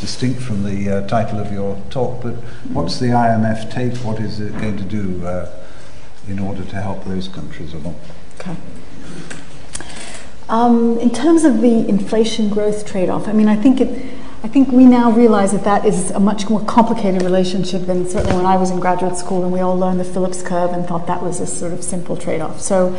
distinct 0.00 0.40
from 0.40 0.64
the 0.64 0.88
uh, 0.88 1.06
title 1.08 1.38
of 1.38 1.52
your 1.52 1.78
talk, 1.90 2.22
but 2.22 2.34
what's 2.72 2.98
the 2.98 3.08
IMF 3.08 3.70
take? 3.70 3.94
What 3.98 4.18
is 4.18 4.40
it 4.40 4.52
going 4.52 4.78
to 4.78 4.84
do 4.84 5.26
uh, 5.26 5.50
in 6.26 6.38
order 6.38 6.64
to 6.64 6.76
help 6.76 7.04
those 7.04 7.28
countries 7.28 7.74
along? 7.74 8.00
Okay. 8.40 8.56
Um, 10.48 10.98
in 10.98 11.10
terms 11.10 11.44
of 11.44 11.60
the 11.60 11.88
inflation 11.88 12.48
growth 12.48 12.86
trade 12.86 13.10
off, 13.10 13.28
I 13.28 13.32
mean, 13.32 13.48
I 13.48 13.56
think 13.56 13.80
it. 13.80 14.14
I 14.40 14.46
think 14.46 14.70
we 14.70 14.84
now 14.84 15.10
realize 15.10 15.50
that 15.50 15.64
that 15.64 15.84
is 15.84 16.12
a 16.12 16.20
much 16.20 16.48
more 16.48 16.64
complicated 16.64 17.22
relationship 17.22 17.86
than 17.86 18.08
certainly 18.08 18.36
when 18.36 18.46
I 18.46 18.56
was 18.56 18.70
in 18.70 18.78
graduate 18.78 19.16
school 19.16 19.42
and 19.42 19.52
we 19.52 19.58
all 19.58 19.76
learned 19.76 19.98
the 19.98 20.04
Phillips 20.04 20.42
curve 20.42 20.70
and 20.70 20.86
thought 20.86 21.08
that 21.08 21.20
was 21.20 21.40
a 21.40 21.46
sort 21.46 21.72
of 21.72 21.82
simple 21.82 22.16
trade 22.16 22.40
off. 22.40 22.60
So, 22.60 22.96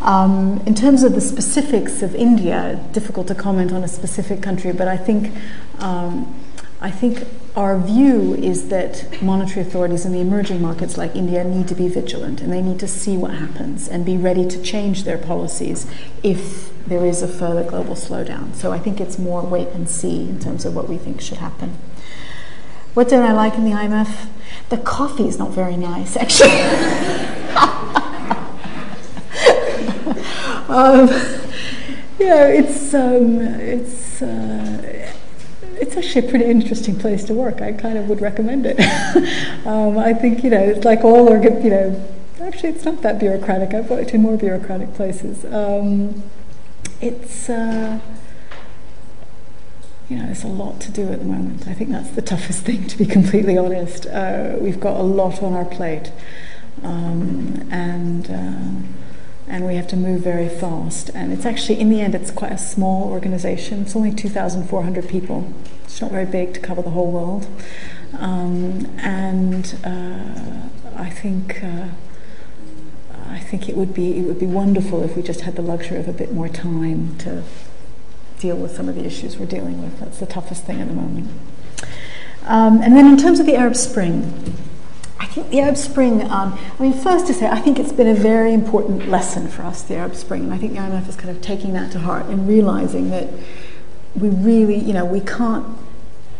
um, 0.00 0.60
in 0.66 0.74
terms 0.74 1.04
of 1.04 1.14
the 1.14 1.20
specifics 1.20 2.02
of 2.02 2.16
India, 2.16 2.84
difficult 2.90 3.28
to 3.28 3.36
comment 3.36 3.72
on 3.72 3.84
a 3.84 3.88
specific 3.88 4.42
country, 4.42 4.72
but 4.72 4.88
I 4.88 4.96
think. 4.96 5.32
Um, 5.78 6.34
I 6.82 6.90
think 6.90 7.26
our 7.56 7.76
view 7.78 8.34
is 8.34 8.68
that 8.68 9.20
monetary 9.20 9.66
authorities 9.66 10.04
in 10.04 10.12
the 10.12 10.20
emerging 10.20 10.62
markets 10.62 10.96
like 10.96 11.16
India 11.16 11.42
need 11.42 11.66
to 11.68 11.74
be 11.74 11.88
vigilant 11.88 12.40
and 12.40 12.52
they 12.52 12.62
need 12.62 12.78
to 12.78 12.86
see 12.86 13.16
what 13.16 13.32
happens 13.32 13.88
and 13.88 14.06
be 14.06 14.16
ready 14.16 14.46
to 14.46 14.62
change 14.62 15.02
their 15.02 15.18
policies 15.18 15.86
if 16.22 16.70
there 16.86 17.04
is 17.04 17.22
a 17.22 17.28
further 17.28 17.64
global 17.64 17.94
slowdown. 17.94 18.54
So 18.54 18.70
I 18.70 18.78
think 18.78 19.00
it's 19.00 19.18
more 19.18 19.42
wait 19.42 19.68
and 19.68 19.88
see 19.88 20.28
in 20.28 20.38
terms 20.38 20.64
of 20.64 20.76
what 20.76 20.88
we 20.88 20.96
think 20.96 21.20
should 21.20 21.38
happen. 21.38 21.76
What 22.94 23.08
don't 23.08 23.24
I 23.24 23.32
like 23.32 23.54
in 23.54 23.64
the 23.64 23.72
IMF? 23.72 24.28
The 24.68 24.78
coffee 24.78 25.26
is 25.26 25.38
not 25.38 25.50
very 25.50 25.76
nice, 25.76 26.16
actually. 26.16 26.50
um, 30.68 31.08
yeah, 32.18 32.46
it's 32.46 32.94
um, 32.94 33.40
it's. 33.40 34.22
Uh, 34.22 35.12
it's 35.80 35.96
actually 35.96 36.26
a 36.26 36.30
pretty 36.30 36.44
interesting 36.44 36.98
place 36.98 37.24
to 37.24 37.34
work. 37.34 37.60
I 37.60 37.72
kind 37.72 37.96
of 37.96 38.08
would 38.08 38.20
recommend 38.20 38.66
it. 38.66 38.78
um, 39.66 39.98
I 39.98 40.12
think, 40.12 40.44
you 40.44 40.50
know, 40.50 40.60
it's 40.60 40.84
like 40.84 41.04
all 41.04 41.28
organ, 41.28 41.62
you 41.64 41.70
know, 41.70 42.08
actually 42.40 42.70
it's 42.70 42.84
not 42.84 43.02
that 43.02 43.18
bureaucratic. 43.18 43.74
I've 43.74 43.88
worked 43.90 44.10
in 44.10 44.22
more 44.22 44.36
bureaucratic 44.36 44.94
places. 44.94 45.44
Um, 45.46 46.22
it's, 47.00 47.48
uh, 47.48 47.98
you 50.08 50.16
know, 50.16 50.26
there's 50.26 50.44
a 50.44 50.48
lot 50.48 50.80
to 50.82 50.90
do 50.90 51.10
at 51.12 51.20
the 51.20 51.24
moment. 51.24 51.66
I 51.66 51.72
think 51.72 51.90
that's 51.90 52.10
the 52.10 52.22
toughest 52.22 52.62
thing, 52.66 52.86
to 52.86 52.98
be 52.98 53.06
completely 53.06 53.56
honest. 53.56 54.06
Uh, 54.06 54.56
we've 54.60 54.80
got 54.80 54.98
a 54.98 55.02
lot 55.02 55.42
on 55.42 55.54
our 55.54 55.64
plate. 55.64 56.12
Um, 56.82 57.68
and 57.70 58.30
uh, 58.30 59.09
and 59.50 59.66
we 59.66 59.74
have 59.74 59.88
to 59.88 59.96
move 59.96 60.22
very 60.22 60.48
fast. 60.48 61.10
And 61.12 61.32
it's 61.32 61.44
actually, 61.44 61.80
in 61.80 61.90
the 61.90 62.00
end, 62.00 62.14
it's 62.14 62.30
quite 62.30 62.52
a 62.52 62.58
small 62.58 63.10
organization. 63.10 63.82
It's 63.82 63.96
only 63.96 64.12
2,400 64.12 65.08
people. 65.08 65.52
It's 65.84 66.00
not 66.00 66.12
very 66.12 66.24
big 66.24 66.54
to 66.54 66.60
cover 66.60 66.82
the 66.82 66.90
whole 66.90 67.10
world. 67.10 67.46
Um, 68.18 68.86
and 68.98 69.76
uh, 69.84 70.68
I 70.96 71.10
think. 71.10 71.62
Uh, 71.62 71.88
I 73.28 73.38
think 73.38 73.68
it 73.68 73.76
would 73.76 73.94
be 73.94 74.18
it 74.18 74.22
would 74.22 74.40
be 74.40 74.46
wonderful 74.46 75.04
if 75.04 75.16
we 75.16 75.22
just 75.22 75.42
had 75.42 75.54
the 75.54 75.62
luxury 75.62 75.98
of 75.98 76.08
a 76.08 76.12
bit 76.12 76.32
more 76.32 76.48
time 76.48 77.16
to 77.18 77.44
deal 78.40 78.56
with 78.56 78.74
some 78.74 78.88
of 78.88 78.96
the 78.96 79.04
issues 79.04 79.36
we're 79.36 79.46
dealing 79.46 79.80
with. 79.82 80.00
That's 80.00 80.18
the 80.18 80.26
toughest 80.26 80.64
thing 80.64 80.80
at 80.80 80.88
the 80.88 80.94
moment. 80.94 81.28
Um, 82.44 82.82
and 82.82 82.96
then 82.96 83.06
in 83.06 83.16
terms 83.16 83.38
of 83.38 83.46
the 83.46 83.54
Arab 83.54 83.76
Spring, 83.76 84.56
I 85.20 85.26
think 85.26 85.50
the 85.50 85.60
Arab 85.60 85.76
Spring, 85.76 86.22
um, 86.30 86.58
I 86.78 86.82
mean, 86.82 86.94
first 86.94 87.26
to 87.26 87.34
say, 87.34 87.46
I 87.46 87.60
think 87.60 87.78
it's 87.78 87.92
been 87.92 88.08
a 88.08 88.14
very 88.14 88.54
important 88.54 89.08
lesson 89.08 89.48
for 89.48 89.62
us, 89.62 89.82
the 89.82 89.96
Arab 89.96 90.14
Spring, 90.14 90.44
and 90.44 90.54
I 90.54 90.56
think 90.56 90.72
the 90.72 90.78
IMF 90.78 91.06
is 91.10 91.14
kind 91.14 91.28
of 91.28 91.42
taking 91.42 91.74
that 91.74 91.92
to 91.92 91.98
heart 91.98 92.26
and 92.26 92.48
realizing 92.48 93.10
that 93.10 93.28
we 94.14 94.30
really, 94.30 94.76
you 94.76 94.94
know, 94.94 95.04
we 95.04 95.20
can't, 95.20 95.66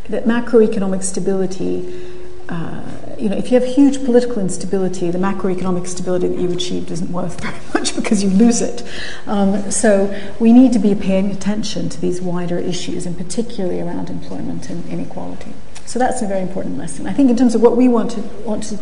that 0.09 0.25
macroeconomic 0.25 1.03
stability, 1.03 2.11
uh, 2.49 2.81
you 3.19 3.29
know, 3.29 3.37
if 3.37 3.53
you 3.53 3.61
have 3.61 3.69
huge 3.69 4.03
political 4.03 4.41
instability, 4.41 5.11
the 5.11 5.19
macroeconomic 5.19 5.87
stability 5.87 6.29
that 6.29 6.39
you 6.39 6.51
achieved 6.51 6.91
isn't 6.91 7.13
worth 7.13 7.39
very 7.43 7.61
much 7.75 7.95
because 7.95 8.25
you 8.25 8.31
lose 8.31 8.63
it. 8.63 8.83
Um, 9.27 9.71
so 9.71 10.19
we 10.41 10.55
need 10.55 10.73
to 10.73 10.79
be 10.79 10.95
paying 10.95 11.31
attention 11.31 11.91
to 11.91 12.01
these 12.01 12.23
wider 12.23 12.59
issues, 12.59 13.05
and 13.05 13.15
particularly 13.15 13.79
around 13.79 14.09
employment 14.09 14.71
and 14.71 14.89
inequality. 14.89 15.53
So 15.91 15.99
that's 15.99 16.23
a 16.23 16.27
very 16.29 16.41
important 16.41 16.79
lesson. 16.79 17.09
I 17.09 17.13
think 17.13 17.31
in 17.31 17.37
terms 17.37 17.57
of 17.57 17.63
what 17.63 17.77
we 17.77 17.89
want 17.89 18.13
to 18.13 18.21
want 18.45 18.63
to 18.69 18.79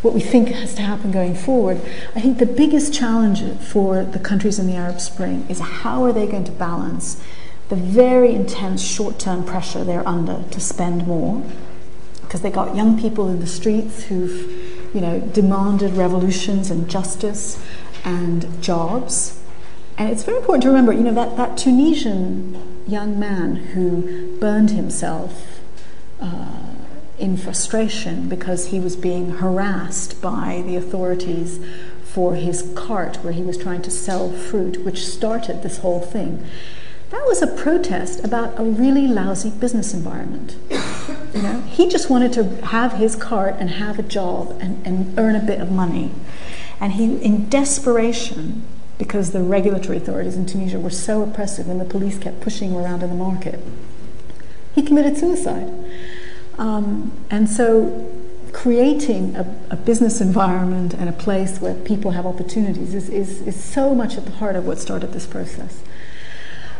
what 0.00 0.14
we 0.14 0.20
think 0.20 0.48
has 0.48 0.74
to 0.76 0.80
happen 0.80 1.10
going 1.10 1.34
forward, 1.34 1.82
I 2.14 2.22
think 2.22 2.38
the 2.38 2.46
biggest 2.46 2.94
challenge 2.94 3.42
for 3.60 4.04
the 4.04 4.18
countries 4.18 4.58
in 4.58 4.66
the 4.66 4.72
Arab 4.72 4.98
Spring 4.98 5.44
is 5.50 5.60
how 5.60 6.02
are 6.02 6.14
they 6.14 6.26
going 6.26 6.44
to 6.44 6.52
balance 6.52 7.22
the 7.68 7.76
very 7.76 8.34
intense 8.34 8.80
short 8.82 9.18
term 9.18 9.44
pressure 9.44 9.84
they're 9.84 10.08
under 10.08 10.44
to 10.50 10.58
spend 10.58 11.06
more 11.06 11.42
because 12.22 12.40
they 12.40 12.50
got 12.50 12.74
young 12.74 12.98
people 12.98 13.28
in 13.28 13.40
the 13.40 13.46
streets 13.46 14.04
who've 14.04 14.94
you 14.94 15.02
know 15.02 15.20
demanded 15.20 15.92
revolutions 15.92 16.70
and 16.70 16.88
justice 16.88 17.62
and 18.02 18.62
jobs 18.62 19.42
and 19.98 20.08
it's 20.08 20.24
very 20.24 20.38
important 20.38 20.62
to 20.62 20.68
remember 20.68 20.94
you 20.94 21.02
know 21.02 21.12
that, 21.12 21.36
that 21.36 21.58
tunisian 21.58 22.82
young 22.88 23.18
man 23.18 23.56
who 23.56 24.38
burned 24.38 24.70
himself 24.70 25.55
uh, 26.20 26.74
in 27.18 27.36
frustration 27.36 28.28
because 28.28 28.68
he 28.68 28.80
was 28.80 28.96
being 28.96 29.32
harassed 29.32 30.20
by 30.20 30.62
the 30.66 30.76
authorities 30.76 31.58
for 32.04 32.34
his 32.34 32.72
cart 32.74 33.16
where 33.16 33.32
he 33.32 33.42
was 33.42 33.56
trying 33.58 33.82
to 33.82 33.90
sell 33.90 34.30
fruit 34.30 34.84
which 34.84 35.06
started 35.06 35.62
this 35.62 35.78
whole 35.78 36.00
thing 36.00 36.46
that 37.10 37.24
was 37.26 37.40
a 37.40 37.46
protest 37.46 38.24
about 38.24 38.58
a 38.58 38.64
really 38.64 39.06
lousy 39.06 39.50
business 39.50 39.94
environment. 39.94 40.56
You 41.32 41.42
know, 41.42 41.60
he 41.68 41.88
just 41.88 42.10
wanted 42.10 42.32
to 42.32 42.66
have 42.66 42.94
his 42.94 43.14
cart 43.14 43.56
and 43.60 43.70
have 43.70 43.98
a 43.98 44.02
job 44.02 44.58
and, 44.60 44.84
and 44.84 45.16
earn 45.18 45.36
a 45.36 45.40
bit 45.40 45.60
of 45.60 45.70
money. 45.70 46.10
And 46.80 46.94
he, 46.94 47.04
in 47.22 47.48
desperation, 47.48 48.64
because 48.98 49.30
the 49.30 49.40
regulatory 49.40 49.98
authorities 49.98 50.36
in 50.36 50.46
Tunisia 50.46 50.80
were 50.80 50.90
so 50.90 51.22
oppressive 51.22 51.68
and 51.68 51.80
the 51.80 51.84
police 51.84 52.18
kept 52.18 52.40
pushing 52.40 52.70
him 52.70 52.78
around 52.78 53.02
in 53.04 53.10
the 53.10 53.14
market, 53.14 53.60
he 54.76 54.82
committed 54.82 55.16
suicide. 55.16 55.72
Um, 56.58 57.10
and 57.30 57.48
so 57.48 58.12
creating 58.52 59.34
a, 59.34 59.56
a, 59.70 59.76
business 59.76 60.20
environment 60.20 60.94
and 60.94 61.08
a 61.08 61.12
place 61.12 61.60
where 61.60 61.74
people 61.74 62.12
have 62.12 62.24
opportunities 62.24 62.94
is, 62.94 63.08
is, 63.10 63.42
is 63.42 63.62
so 63.62 63.94
much 63.94 64.16
at 64.16 64.24
the 64.24 64.30
heart 64.32 64.56
of 64.56 64.66
what 64.66 64.78
started 64.78 65.12
this 65.12 65.26
process. 65.26 65.82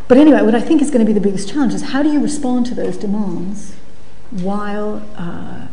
But 0.08 0.18
anyway, 0.18 0.42
what 0.42 0.54
I 0.54 0.60
think 0.60 0.80
is 0.80 0.90
going 0.90 1.04
to 1.04 1.06
be 1.06 1.12
the 1.12 1.20
biggest 1.20 1.48
challenge 1.48 1.74
is 1.74 1.82
how 1.82 2.02
do 2.02 2.10
you 2.10 2.22
respond 2.22 2.66
to 2.66 2.74
those 2.74 2.96
demands 2.96 3.74
while 4.30 5.02
uh, 5.16 5.66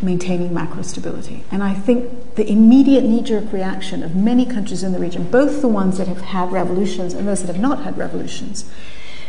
maintaining 0.00 0.54
macro 0.54 0.82
stability? 0.82 1.44
And 1.52 1.62
I 1.62 1.74
think 1.74 2.34
the 2.36 2.50
immediate 2.50 3.04
knee 3.04 3.22
jerk 3.22 3.52
reaction 3.52 4.02
of 4.02 4.16
many 4.16 4.46
countries 4.46 4.82
in 4.82 4.92
the 4.92 4.98
region, 4.98 5.30
both 5.30 5.60
the 5.60 5.68
ones 5.68 5.98
that 5.98 6.08
have 6.08 6.22
had 6.22 6.50
revolutions 6.50 7.14
and 7.14 7.28
those 7.28 7.42
that 7.42 7.52
have 7.52 7.60
not 7.60 7.82
had 7.82 7.96
revolutions, 7.96 8.68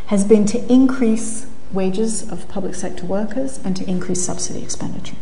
has 0.08 0.24
been 0.24 0.46
to 0.48 0.72
increase 0.72 1.46
wages 1.72 2.30
of 2.32 2.48
public 2.50 2.76
sector 2.76 3.06
workers 3.06 3.60
and 3.64 3.76
to 3.78 3.88
increase 3.90 4.26
subsidy 4.26 4.64
expenditure. 4.64 5.18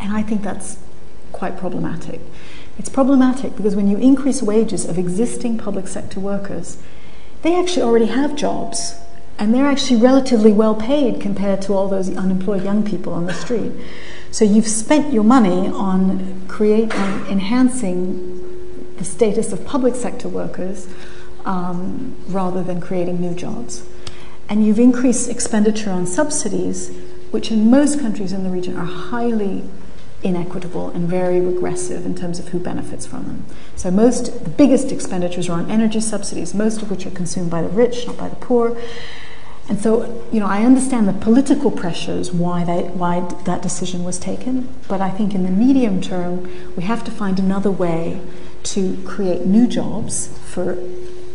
And 0.00 0.12
I 0.12 0.22
think 0.22 0.42
that's 0.42 0.78
quite 1.32 1.56
problematic. 1.56 2.20
It's 2.78 2.88
problematic 2.88 3.56
because 3.56 3.74
when 3.74 3.88
you 3.88 3.96
increase 3.98 4.42
wages 4.42 4.84
of 4.84 4.98
existing 4.98 5.58
public 5.58 5.88
sector 5.88 6.20
workers, 6.20 6.78
they 7.42 7.58
actually 7.58 7.82
already 7.82 8.06
have 8.06 8.36
jobs 8.36 8.94
and 9.38 9.54
they're 9.54 9.66
actually 9.66 10.00
relatively 10.00 10.52
well 10.52 10.74
paid 10.74 11.20
compared 11.20 11.62
to 11.62 11.72
all 11.72 11.88
those 11.88 12.14
unemployed 12.16 12.64
young 12.64 12.84
people 12.84 13.12
on 13.12 13.26
the 13.26 13.34
street. 13.34 13.72
So 14.30 14.44
you've 14.44 14.66
spent 14.66 15.12
your 15.12 15.24
money 15.24 15.68
on 15.68 16.46
create 16.48 16.94
on 16.94 17.26
enhancing 17.26 18.96
the 18.96 19.04
status 19.04 19.52
of 19.52 19.64
public 19.64 19.94
sector 19.94 20.28
workers 20.28 20.88
um, 21.44 22.16
rather 22.28 22.62
than 22.62 22.80
creating 22.80 23.20
new 23.20 23.34
jobs. 23.34 23.86
And 24.48 24.64
you've 24.64 24.78
increased 24.78 25.28
expenditure 25.28 25.90
on 25.90 26.06
subsidies, 26.06 26.90
which 27.30 27.50
in 27.50 27.70
most 27.70 28.00
countries 28.00 28.32
in 28.32 28.44
the 28.44 28.50
region 28.50 28.76
are 28.76 28.86
highly 28.86 29.64
inequitable 30.22 30.90
and 30.90 31.08
very 31.08 31.40
regressive 31.40 32.04
in 32.04 32.14
terms 32.14 32.38
of 32.38 32.48
who 32.48 32.58
benefits 32.58 33.06
from 33.06 33.24
them. 33.24 33.46
So 33.76 33.90
most 33.90 34.44
the 34.44 34.50
biggest 34.50 34.90
expenditures 34.90 35.48
are 35.48 35.58
on 35.58 35.70
energy 35.70 36.00
subsidies, 36.00 36.54
most 36.54 36.82
of 36.82 36.90
which 36.90 37.06
are 37.06 37.10
consumed 37.10 37.50
by 37.50 37.62
the 37.62 37.68
rich, 37.68 38.06
not 38.06 38.16
by 38.16 38.28
the 38.28 38.36
poor. 38.36 38.76
And 39.68 39.78
so, 39.78 40.26
you 40.32 40.40
know, 40.40 40.46
I 40.46 40.64
understand 40.64 41.06
the 41.06 41.12
political 41.12 41.70
pressures 41.70 42.32
why 42.32 42.64
that 42.64 42.96
why 42.96 43.20
that 43.44 43.60
decision 43.60 44.02
was 44.02 44.18
taken, 44.18 44.68
but 44.88 45.00
I 45.02 45.10
think 45.10 45.34
in 45.34 45.44
the 45.44 45.50
medium 45.50 46.00
term 46.00 46.74
we 46.74 46.84
have 46.84 47.04
to 47.04 47.10
find 47.10 47.38
another 47.38 47.70
way 47.70 48.20
to 48.64 48.96
create 49.06 49.44
new 49.44 49.66
jobs 49.66 50.28
for 50.46 50.78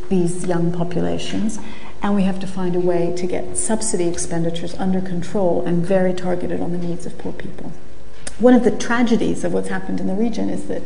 these 0.09 0.45
young 0.45 0.72
populations 0.72 1.59
and 2.04 2.14
we 2.14 2.24
have 2.24 2.39
to 2.39 2.47
find 2.47 2.76
a 2.76 2.80
way 2.80 3.16
to 3.16 3.26
get 3.26 3.58
subsidy 3.58 4.08
expenditures 4.08 4.76
under 4.76 5.01
control 5.01 5.66
and 5.66 5.84
very 5.84 6.14
targeted 6.14 6.62
on 6.62 6.72
the 6.72 6.78
needs 6.78 7.08
of 7.08 7.18
poor 7.18 7.34
people 7.34 7.72
one 8.39 8.54
of 8.54 8.64
the 8.64 8.72
tragedies 8.72 9.43
of 9.43 9.54
what's 9.54 9.70
happened 9.70 9.99
in 9.99 10.08
the 10.08 10.14
region 10.14 10.49
is 10.49 10.68
that 10.68 10.82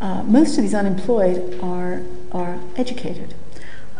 uh, 0.00 0.22
most 0.22 0.56
of 0.56 0.62
these 0.62 0.74
unemployed 0.74 1.58
are, 1.60 2.02
are 2.30 2.58
educated. 2.76 3.34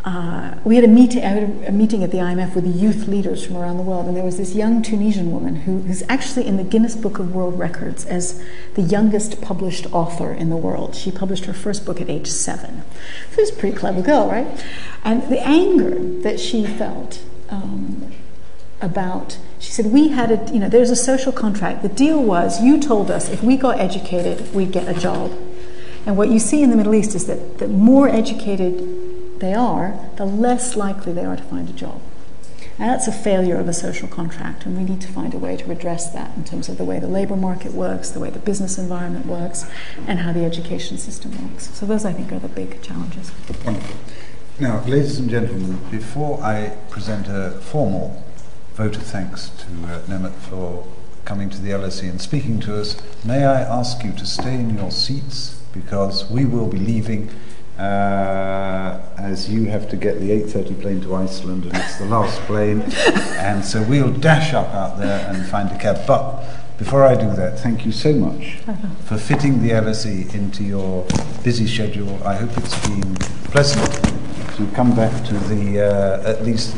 Uh, 0.04 0.54
we 0.64 0.76
had 0.76 0.84
a, 0.84 0.88
meet- 0.88 1.14
had 1.14 1.66
a, 1.66 1.72
meeting 1.72 2.04
at 2.04 2.10
the 2.10 2.18
IMF 2.18 2.54
with 2.54 2.64
the 2.64 2.70
youth 2.70 3.08
leaders 3.08 3.44
from 3.44 3.56
around 3.56 3.76
the 3.76 3.82
world, 3.82 4.06
and 4.06 4.16
there 4.16 4.24
was 4.24 4.36
this 4.36 4.54
young 4.54 4.80
Tunisian 4.80 5.32
woman 5.32 5.56
who, 5.56 5.80
who's 5.80 6.02
actually 6.08 6.46
in 6.46 6.56
the 6.56 6.64
Guinness 6.64 6.94
Book 6.94 7.18
of 7.18 7.34
World 7.34 7.58
Records 7.58 8.06
as 8.06 8.42
the 8.74 8.82
youngest 8.82 9.42
published 9.42 9.92
author 9.92 10.32
in 10.32 10.50
the 10.50 10.56
world. 10.56 10.94
She 10.94 11.10
published 11.10 11.46
her 11.46 11.52
first 11.52 11.84
book 11.84 12.00
at 12.00 12.08
age 12.08 12.28
seven. 12.28 12.82
She 13.34 13.40
was 13.40 13.50
a 13.50 13.54
pretty 13.54 13.76
clever 13.76 14.00
girl, 14.00 14.30
right? 14.30 14.64
And 15.04 15.22
the 15.24 15.40
anger 15.46 15.98
that 16.22 16.38
she 16.38 16.64
felt 16.64 17.22
um, 17.50 18.12
about 18.80 19.38
she 19.58 19.72
said 19.72 19.86
we 19.86 20.08
had 20.08 20.30
a 20.30 20.52
you 20.52 20.60
know 20.60 20.68
there's 20.68 20.90
a 20.90 20.96
social 20.96 21.32
contract 21.32 21.82
the 21.82 21.88
deal 21.88 22.22
was 22.22 22.62
you 22.62 22.78
told 22.78 23.10
us 23.10 23.28
if 23.28 23.42
we 23.42 23.56
got 23.56 23.78
educated 23.80 24.54
we'd 24.54 24.70
get 24.70 24.86
a 24.88 24.98
job 24.98 25.32
and 26.06 26.16
what 26.16 26.30
you 26.30 26.38
see 26.38 26.62
in 26.62 26.70
the 26.70 26.76
middle 26.76 26.94
east 26.94 27.14
is 27.14 27.26
that 27.26 27.58
the 27.58 27.66
more 27.66 28.08
educated 28.08 29.07
they 29.40 29.54
are 29.54 29.98
the 30.16 30.24
less 30.24 30.76
likely 30.76 31.12
they 31.12 31.24
are 31.24 31.36
to 31.36 31.42
find 31.42 31.68
a 31.68 31.72
job. 31.72 32.00
And 32.78 32.90
that's 32.90 33.08
a 33.08 33.12
failure 33.12 33.56
of 33.56 33.66
a 33.68 33.72
social 33.72 34.06
contract 34.06 34.64
and 34.64 34.76
we 34.76 34.84
need 34.84 35.00
to 35.00 35.08
find 35.08 35.34
a 35.34 35.38
way 35.38 35.56
to 35.56 35.70
address 35.72 36.10
that 36.12 36.36
in 36.36 36.44
terms 36.44 36.68
of 36.68 36.78
the 36.78 36.84
way 36.84 37.00
the 37.00 37.08
labor 37.08 37.34
market 37.34 37.72
works 37.72 38.10
the 38.10 38.20
way 38.20 38.30
the 38.30 38.38
business 38.38 38.78
environment 38.78 39.26
works 39.26 39.68
and 40.06 40.20
how 40.20 40.32
the 40.32 40.44
education 40.44 40.96
system 40.96 41.32
works. 41.50 41.70
So 41.76 41.86
those 41.86 42.04
i 42.04 42.12
think 42.12 42.30
are 42.30 42.38
the 42.38 42.48
big 42.48 42.80
challenges. 42.80 43.32
Wonderful. 43.64 43.96
Now 44.60 44.84
ladies 44.84 45.18
and 45.18 45.28
gentlemen 45.28 45.78
before 45.90 46.40
i 46.40 46.76
present 46.88 47.26
a 47.26 47.50
formal 47.62 48.22
vote 48.74 48.96
of 48.96 49.02
thanks 49.02 49.50
to 49.50 49.66
uh, 49.88 50.00
Nemat 50.02 50.34
for 50.34 50.86
coming 51.24 51.50
to 51.50 51.60
the 51.60 51.70
LSE 51.70 52.08
and 52.08 52.22
speaking 52.22 52.60
to 52.60 52.80
us. 52.80 52.96
May 53.24 53.44
I 53.44 53.60
ask 53.60 54.04
you 54.04 54.12
to 54.12 54.24
stay 54.24 54.54
in 54.54 54.78
your 54.78 54.92
seats 54.92 55.60
because 55.72 56.30
we 56.30 56.44
will 56.44 56.68
be 56.68 56.78
leaving 56.78 57.28
uh, 57.78 59.00
as 59.18 59.48
you 59.48 59.66
have 59.66 59.88
to 59.90 59.96
get 59.96 60.20
the 60.20 60.30
8.30 60.30 60.80
plane 60.80 61.00
to 61.02 61.14
Iceland 61.14 61.64
and 61.64 61.76
it's 61.76 61.96
the 61.96 62.06
last 62.06 62.40
plane 62.42 62.82
and 63.38 63.64
so 63.64 63.82
we'll 63.82 64.12
dash 64.12 64.52
up 64.52 64.68
out 64.74 64.98
there 64.98 65.28
and 65.28 65.46
find 65.46 65.70
a 65.70 65.78
cab. 65.78 66.06
But 66.06 66.44
before 66.78 67.04
I 67.04 67.14
do 67.14 67.30
that, 67.34 67.58
thank 67.58 67.84
you 67.84 67.92
so 67.92 68.12
much 68.12 68.58
for 69.04 69.18
fitting 69.18 69.62
the 69.62 69.70
LSE 69.70 70.34
into 70.34 70.64
your 70.64 71.04
busy 71.42 71.66
schedule. 71.66 72.22
I 72.24 72.34
hope 72.34 72.56
it's 72.56 72.86
been 72.86 73.14
pleasant 73.50 73.92
to 74.56 74.66
come 74.74 74.94
back 74.94 75.24
to 75.26 75.34
the, 75.34 75.80
uh, 75.80 76.28
at 76.30 76.44
least 76.44 76.76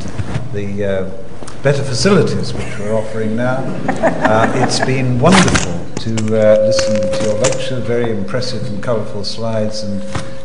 the 0.52 0.84
uh, 0.84 1.62
better 1.62 1.82
facilities 1.82 2.54
which 2.54 2.78
we're 2.78 2.94
offering 2.94 3.36
now. 3.36 3.58
Uh, 3.88 4.50
it's 4.56 4.80
been 4.80 5.18
wonderful 5.18 5.84
to 5.96 6.12
uh, 6.28 6.64
listen 6.64 6.94
to 6.94 7.24
your 7.24 7.38
lecture, 7.40 7.80
very 7.80 8.10
impressive 8.10 8.66
and 8.66 8.82
colourful 8.82 9.24
slides, 9.24 9.82
and 9.82 10.02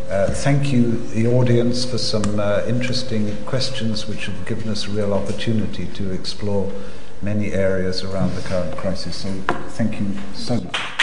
uh, 0.09 0.27
thank 0.29 0.71
you, 0.71 0.97
the 1.07 1.27
audience, 1.27 1.85
for 1.85 1.97
some 1.97 2.39
uh, 2.39 2.63
interesting 2.67 3.35
questions 3.45 4.07
which 4.07 4.25
have 4.25 4.45
given 4.45 4.69
us 4.69 4.87
a 4.87 4.91
real 4.91 5.13
opportunity 5.13 5.87
to 5.87 6.11
explore 6.11 6.71
many 7.21 7.53
areas 7.53 8.03
around 8.03 8.35
the 8.35 8.41
current 8.41 8.75
crisis. 8.77 9.15
So 9.15 9.29
thank 9.69 9.99
you 9.99 10.07
so 10.33 10.61
much. 10.61 10.94